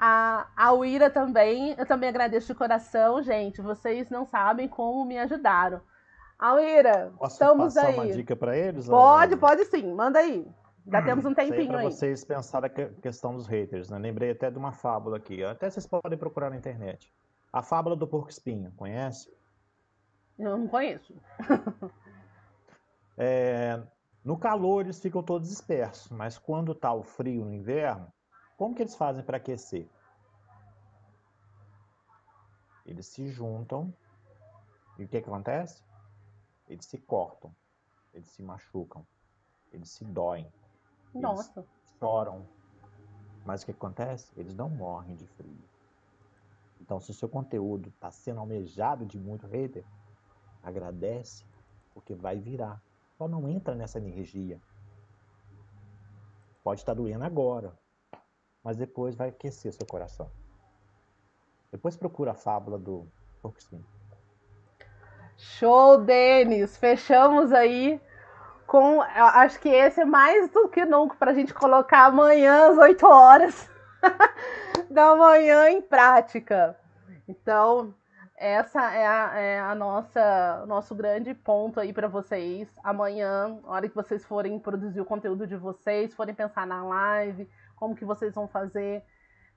A, 0.00 0.46
a 0.56 0.72
Uira 0.72 1.10
também, 1.10 1.74
eu 1.76 1.84
também 1.84 2.08
agradeço 2.08 2.46
de 2.46 2.54
coração, 2.54 3.20
gente. 3.20 3.60
Vocês 3.60 4.08
não 4.08 4.24
sabem 4.24 4.68
como 4.68 5.04
me 5.04 5.18
ajudaram. 5.18 5.80
Alira, 6.38 7.12
Posso 7.18 7.32
estamos 7.32 7.74
passar 7.74 7.88
aí. 7.88 7.94
uma 7.94 8.06
dica 8.06 8.36
para 8.36 8.56
eles? 8.56 8.86
Pode, 8.86 9.34
ou... 9.34 9.40
pode 9.40 9.64
sim, 9.64 9.92
manda 9.92 10.20
aí. 10.20 10.46
Já 10.86 11.02
temos 11.02 11.24
um 11.24 11.34
tempinho 11.34 11.76
aí. 11.76 11.82
Para 11.86 11.90
vocês 11.90 12.24
pensarem 12.24 12.70
a 12.70 13.00
questão 13.02 13.34
dos 13.34 13.46
haters, 13.48 13.90
né? 13.90 13.98
Lembrei 13.98 14.30
até 14.30 14.50
de 14.50 14.56
uma 14.56 14.72
fábula 14.72 15.16
aqui. 15.16 15.42
Até 15.44 15.68
vocês 15.68 15.86
podem 15.86 16.16
procurar 16.16 16.48
na 16.48 16.56
internet. 16.56 17.12
A 17.52 17.62
fábula 17.62 17.96
do 17.96 18.06
porco 18.06 18.30
espinho, 18.30 18.72
conhece? 18.72 19.32
Eu 20.38 20.56
não 20.56 20.68
conheço. 20.68 21.14
é, 23.16 23.82
no 24.22 24.38
calor 24.38 24.84
eles 24.84 25.00
ficam 25.00 25.22
todos 25.22 25.48
dispersos, 25.48 26.10
mas 26.10 26.38
quando 26.38 26.72
está 26.72 26.92
o 26.92 27.02
frio 27.02 27.44
no 27.44 27.54
inverno, 27.54 28.12
como 28.56 28.74
que 28.74 28.82
eles 28.82 28.94
fazem 28.94 29.24
para 29.24 29.38
aquecer? 29.38 29.88
Eles 32.84 33.06
se 33.06 33.28
juntam 33.28 33.92
e 34.98 35.04
o 35.04 35.08
que, 35.08 35.20
que 35.20 35.28
acontece? 35.28 35.82
Eles 36.68 36.86
se 36.86 36.98
cortam, 36.98 37.54
eles 38.12 38.28
se 38.30 38.42
machucam, 38.42 39.06
eles 39.72 39.90
se 39.90 40.04
doem, 40.04 40.50
Nossa. 41.14 41.60
eles 41.60 41.70
choram. 41.98 42.46
Mas 43.44 43.62
o 43.62 43.66
que 43.66 43.72
acontece? 43.72 44.32
Eles 44.36 44.54
não 44.54 44.68
morrem 44.68 45.16
de 45.16 45.26
frio. 45.26 45.67
Então, 46.80 47.00
se 47.00 47.10
o 47.10 47.14
seu 47.14 47.28
conteúdo 47.28 47.88
está 47.88 48.10
sendo 48.10 48.40
almejado 48.40 49.04
de 49.04 49.18
muito 49.18 49.46
hater, 49.46 49.84
agradece, 50.62 51.44
porque 51.92 52.14
vai 52.14 52.38
virar. 52.38 52.82
Só 53.16 53.26
não 53.26 53.48
entra 53.48 53.74
nessa 53.74 53.98
energia. 53.98 54.60
Pode 56.62 56.80
estar 56.80 56.94
tá 56.94 57.00
doendo 57.00 57.24
agora, 57.24 57.78
mas 58.62 58.76
depois 58.76 59.14
vai 59.14 59.30
aquecer 59.30 59.72
seu 59.72 59.86
coração. 59.86 60.30
Depois 61.70 61.96
procura 61.96 62.32
a 62.32 62.34
fábula 62.34 62.78
do 62.78 63.06
Porquinho. 63.42 63.84
Show, 65.36 65.98
Denis! 66.04 66.76
Fechamos 66.76 67.52
aí 67.52 68.00
com. 68.66 69.00
Acho 69.00 69.60
que 69.60 69.68
esse 69.68 70.00
é 70.00 70.04
mais 70.04 70.50
do 70.50 70.68
que 70.68 70.84
nunca 70.84 71.16
para 71.16 71.30
a 71.30 71.34
gente 71.34 71.54
colocar 71.54 72.06
amanhã 72.06 72.70
às 72.70 72.78
8 72.78 73.06
horas. 73.06 73.70
da 74.90 75.14
manhã 75.16 75.70
em 75.70 75.82
prática. 75.82 76.76
Então, 77.26 77.94
essa 78.36 78.92
é 78.94 79.06
a, 79.06 79.38
é 79.38 79.60
a 79.60 79.74
nossa 79.74 80.64
nosso 80.66 80.94
grande 80.94 81.34
ponto 81.34 81.80
aí 81.80 81.92
para 81.92 82.08
vocês. 82.08 82.68
Amanhã, 82.84 83.60
na 83.62 83.70
hora 83.70 83.88
que 83.88 83.94
vocês 83.94 84.24
forem 84.24 84.58
produzir 84.58 85.00
o 85.00 85.04
conteúdo 85.04 85.46
de 85.46 85.56
vocês, 85.56 86.14
forem 86.14 86.34
pensar 86.34 86.66
na 86.66 86.84
live, 86.84 87.48
como 87.76 87.96
que 87.96 88.04
vocês 88.04 88.34
vão 88.34 88.46
fazer, 88.46 89.04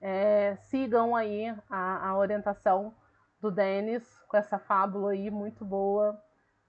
é, 0.02 0.56
sigam 0.64 1.16
aí 1.16 1.56
a, 1.70 2.10
a 2.10 2.18
orientação 2.18 2.94
do 3.39 3.52
Denis 3.52 4.04
com 4.28 4.38
essa 4.38 4.58
fábula 4.58 5.12
aí 5.12 5.30
muito 5.30 5.64
boa. 5.64 6.20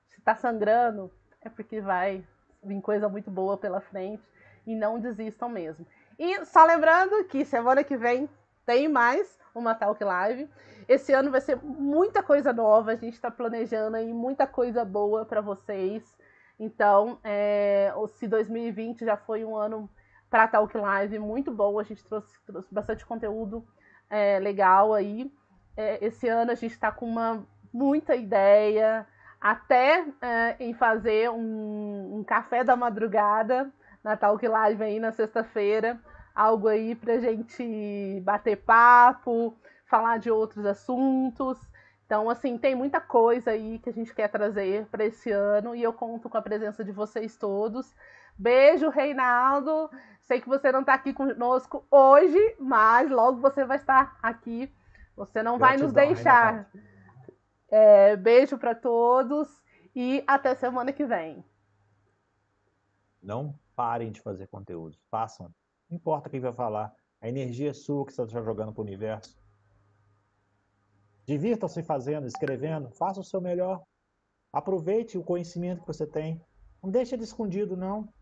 Se 0.08 0.20
tá 0.20 0.34
sangrando, 0.34 1.10
é 1.40 1.48
porque 1.48 1.80
vai 1.80 2.22
vir 2.62 2.80
coisa 2.82 3.08
muito 3.08 3.30
boa 3.30 3.56
pela 3.56 3.80
frente 3.80 4.22
e 4.66 4.74
não 4.74 5.00
desistam 5.00 5.48
mesmo. 5.48 5.86
E 6.18 6.44
só 6.44 6.64
lembrando 6.64 7.24
que 7.24 7.44
semana 7.44 7.82
que 7.82 7.96
vem 7.96 8.28
tem 8.66 8.88
mais 8.88 9.38
uma 9.54 9.74
Talk 9.74 10.02
Live. 10.02 10.48
Esse 10.88 11.12
ano 11.12 11.30
vai 11.30 11.40
ser 11.40 11.56
muita 11.62 12.22
coisa 12.22 12.52
nova, 12.52 12.92
a 12.92 12.96
gente 12.96 13.14
está 13.14 13.30
planejando 13.30 13.96
aí 13.96 14.12
muita 14.12 14.46
coisa 14.46 14.84
boa 14.84 15.24
para 15.24 15.40
vocês. 15.40 16.02
Então, 16.58 17.18
é, 17.24 17.92
se 18.14 18.28
2020 18.28 19.04
já 19.04 19.16
foi 19.16 19.44
um 19.44 19.56
ano 19.56 19.88
para 20.30 20.48
Talk 20.48 20.76
Live 20.76 21.18
muito 21.18 21.50
bom, 21.52 21.78
a 21.78 21.82
gente 21.82 22.04
trouxe, 22.04 22.40
trouxe 22.46 22.72
bastante 22.72 23.04
conteúdo 23.04 23.66
é, 24.08 24.38
legal 24.38 24.92
aí. 24.92 25.32
É, 25.76 26.04
esse 26.04 26.28
ano 26.28 26.50
a 26.50 26.54
gente 26.54 26.72
está 26.72 26.90
com 26.90 27.06
uma 27.06 27.46
muita 27.72 28.14
ideia, 28.14 29.06
até 29.40 30.04
é, 30.20 30.56
em 30.60 30.74
fazer 30.74 31.30
um, 31.30 32.18
um, 32.18 32.24
café 32.24 32.62
da 32.62 32.76
madrugada 32.76 33.72
na 34.02 34.16
Talk 34.16 34.46
Live 34.46 34.82
aí 34.82 34.98
na 34.98 35.12
sexta-feira, 35.12 36.00
algo 36.34 36.68
aí 36.68 36.94
pra 36.94 37.18
gente 37.18 38.20
bater 38.24 38.56
papo, 38.56 39.56
falar 39.86 40.18
de 40.18 40.30
outros 40.30 40.64
assuntos. 40.66 41.58
Então, 42.04 42.28
assim, 42.28 42.58
tem 42.58 42.74
muita 42.74 43.00
coisa 43.00 43.52
aí 43.52 43.78
que 43.78 43.88
a 43.88 43.92
gente 43.92 44.14
quer 44.14 44.28
trazer 44.28 44.86
para 44.86 45.04
esse 45.04 45.30
ano 45.30 45.74
e 45.74 45.82
eu 45.82 45.92
conto 45.92 46.28
com 46.28 46.36
a 46.36 46.42
presença 46.42 46.84
de 46.84 46.92
vocês 46.92 47.36
todos. 47.36 47.94
Beijo, 48.36 48.88
Reinaldo. 48.90 49.90
Sei 50.20 50.40
que 50.40 50.48
você 50.48 50.70
não 50.72 50.80
está 50.80 50.94
aqui 50.94 51.12
conosco 51.12 51.86
hoje, 51.90 52.56
mas 52.58 53.10
logo 53.10 53.40
você 53.40 53.64
vai 53.64 53.76
estar 53.76 54.16
aqui. 54.22 54.72
Você 55.16 55.42
não 55.42 55.58
Gratidão, 55.58 55.58
vai 55.58 55.76
nos 55.78 55.92
deixar. 55.92 56.70
É, 57.70 58.16
beijo 58.16 58.58
para 58.58 58.74
todos 58.74 59.62
e 59.94 60.22
até 60.26 60.54
semana 60.54 60.92
que 60.92 61.04
vem. 61.04 61.42
Não 63.22 63.54
parem 63.74 64.10
de 64.10 64.20
fazer 64.20 64.46
conteúdo, 64.48 64.96
façam. 65.10 65.52
Não 65.88 65.96
importa 65.96 66.30
quem 66.30 66.40
vai 66.40 66.52
falar, 66.52 66.94
a 67.20 67.28
energia 67.28 67.70
é 67.70 67.72
sua 67.72 68.04
que 68.04 68.12
você 68.12 68.22
está 68.22 68.42
jogando 68.42 68.72
para 68.72 68.80
o 68.80 68.84
universo. 68.84 69.36
Divirtam-se 71.26 71.82
fazendo, 71.82 72.26
escrevendo, 72.26 72.90
faça 72.90 73.20
o 73.20 73.24
seu 73.24 73.40
melhor. 73.40 73.82
Aproveite 74.52 75.16
o 75.16 75.24
conhecimento 75.24 75.80
que 75.80 75.86
você 75.86 76.06
tem. 76.06 76.44
Não 76.82 76.90
deixe 76.90 77.14
ele 77.14 77.22
escondido, 77.22 77.76
não. 77.76 78.12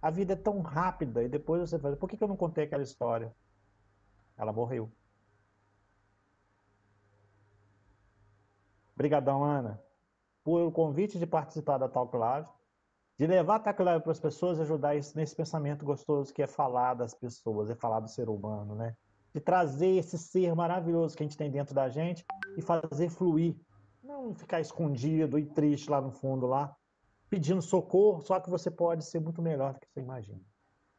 A 0.00 0.10
vida 0.10 0.32
é 0.32 0.36
tão 0.36 0.60
rápida 0.60 1.22
e 1.22 1.28
depois 1.28 1.60
você 1.60 1.78
fala, 1.78 1.96
por 1.96 2.08
que 2.08 2.22
eu 2.22 2.28
não 2.28 2.36
contei 2.36 2.64
aquela 2.64 2.82
história? 2.82 3.34
Ela 4.36 4.52
morreu. 4.52 4.90
Obrigadão, 8.94 9.44
Ana, 9.44 9.82
por 10.42 10.62
o 10.62 10.72
convite 10.72 11.18
de 11.18 11.26
participar 11.26 11.76
da 11.76 11.88
Talk 11.88 12.16
Live, 12.16 12.48
de 13.18 13.26
levar 13.26 13.56
a 13.56 13.72
para 13.72 14.12
as 14.12 14.20
pessoas 14.20 14.58
e 14.58 14.62
ajudar 14.62 14.94
nesse 14.94 15.34
pensamento 15.34 15.84
gostoso 15.84 16.32
que 16.32 16.42
é 16.42 16.46
falar 16.46 16.94
das 16.94 17.14
pessoas, 17.14 17.70
é 17.70 17.74
falar 17.74 18.00
do 18.00 18.08
ser 18.08 18.28
humano, 18.28 18.74
né? 18.74 18.94
De 19.34 19.40
trazer 19.40 19.96
esse 19.96 20.18
ser 20.18 20.54
maravilhoso 20.54 21.16
que 21.16 21.22
a 21.22 21.26
gente 21.26 21.36
tem 21.36 21.50
dentro 21.50 21.74
da 21.74 21.88
gente 21.88 22.24
e 22.56 22.62
fazer 22.62 23.08
fluir. 23.08 23.56
Não 24.02 24.34
ficar 24.34 24.60
escondido 24.60 25.38
e 25.38 25.46
triste 25.46 25.90
lá 25.90 26.00
no 26.00 26.10
fundo, 26.10 26.46
lá, 26.46 26.74
pedindo 27.28 27.60
socorro, 27.60 28.20
só 28.20 28.38
que 28.38 28.50
você 28.50 28.70
pode 28.70 29.04
ser 29.04 29.20
muito 29.20 29.42
melhor 29.42 29.74
do 29.74 29.80
que 29.80 29.88
você 29.88 30.00
imagina. 30.00 30.40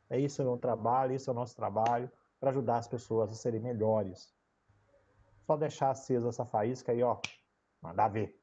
É 0.10 0.20
isso 0.20 0.42
é 0.42 0.46
o 0.46 0.48
meu 0.48 0.58
trabalho, 0.58 1.14
esse 1.14 1.30
é 1.30 1.32
o 1.32 1.36
nosso 1.36 1.56
trabalho, 1.56 2.12
para 2.40 2.50
ajudar 2.50 2.78
as 2.78 2.88
pessoas 2.88 3.32
a 3.32 3.36
serem 3.36 3.60
melhores. 3.60 4.34
Só 5.46 5.56
deixar 5.56 5.92
acesa 5.92 6.30
essa 6.30 6.46
faísca 6.46 6.92
aí, 6.92 7.02
ó, 7.02 7.20
Mandar 7.82 8.08
ver. 8.08 8.38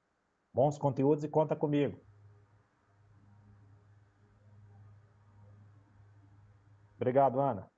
Bons 0.53 0.79
conteúdos 0.79 1.25
e 1.25 1.29
conta 1.29 1.57
comigo. 1.57 2.01
Obrigado, 7.05 7.39
Ana. 7.43 7.74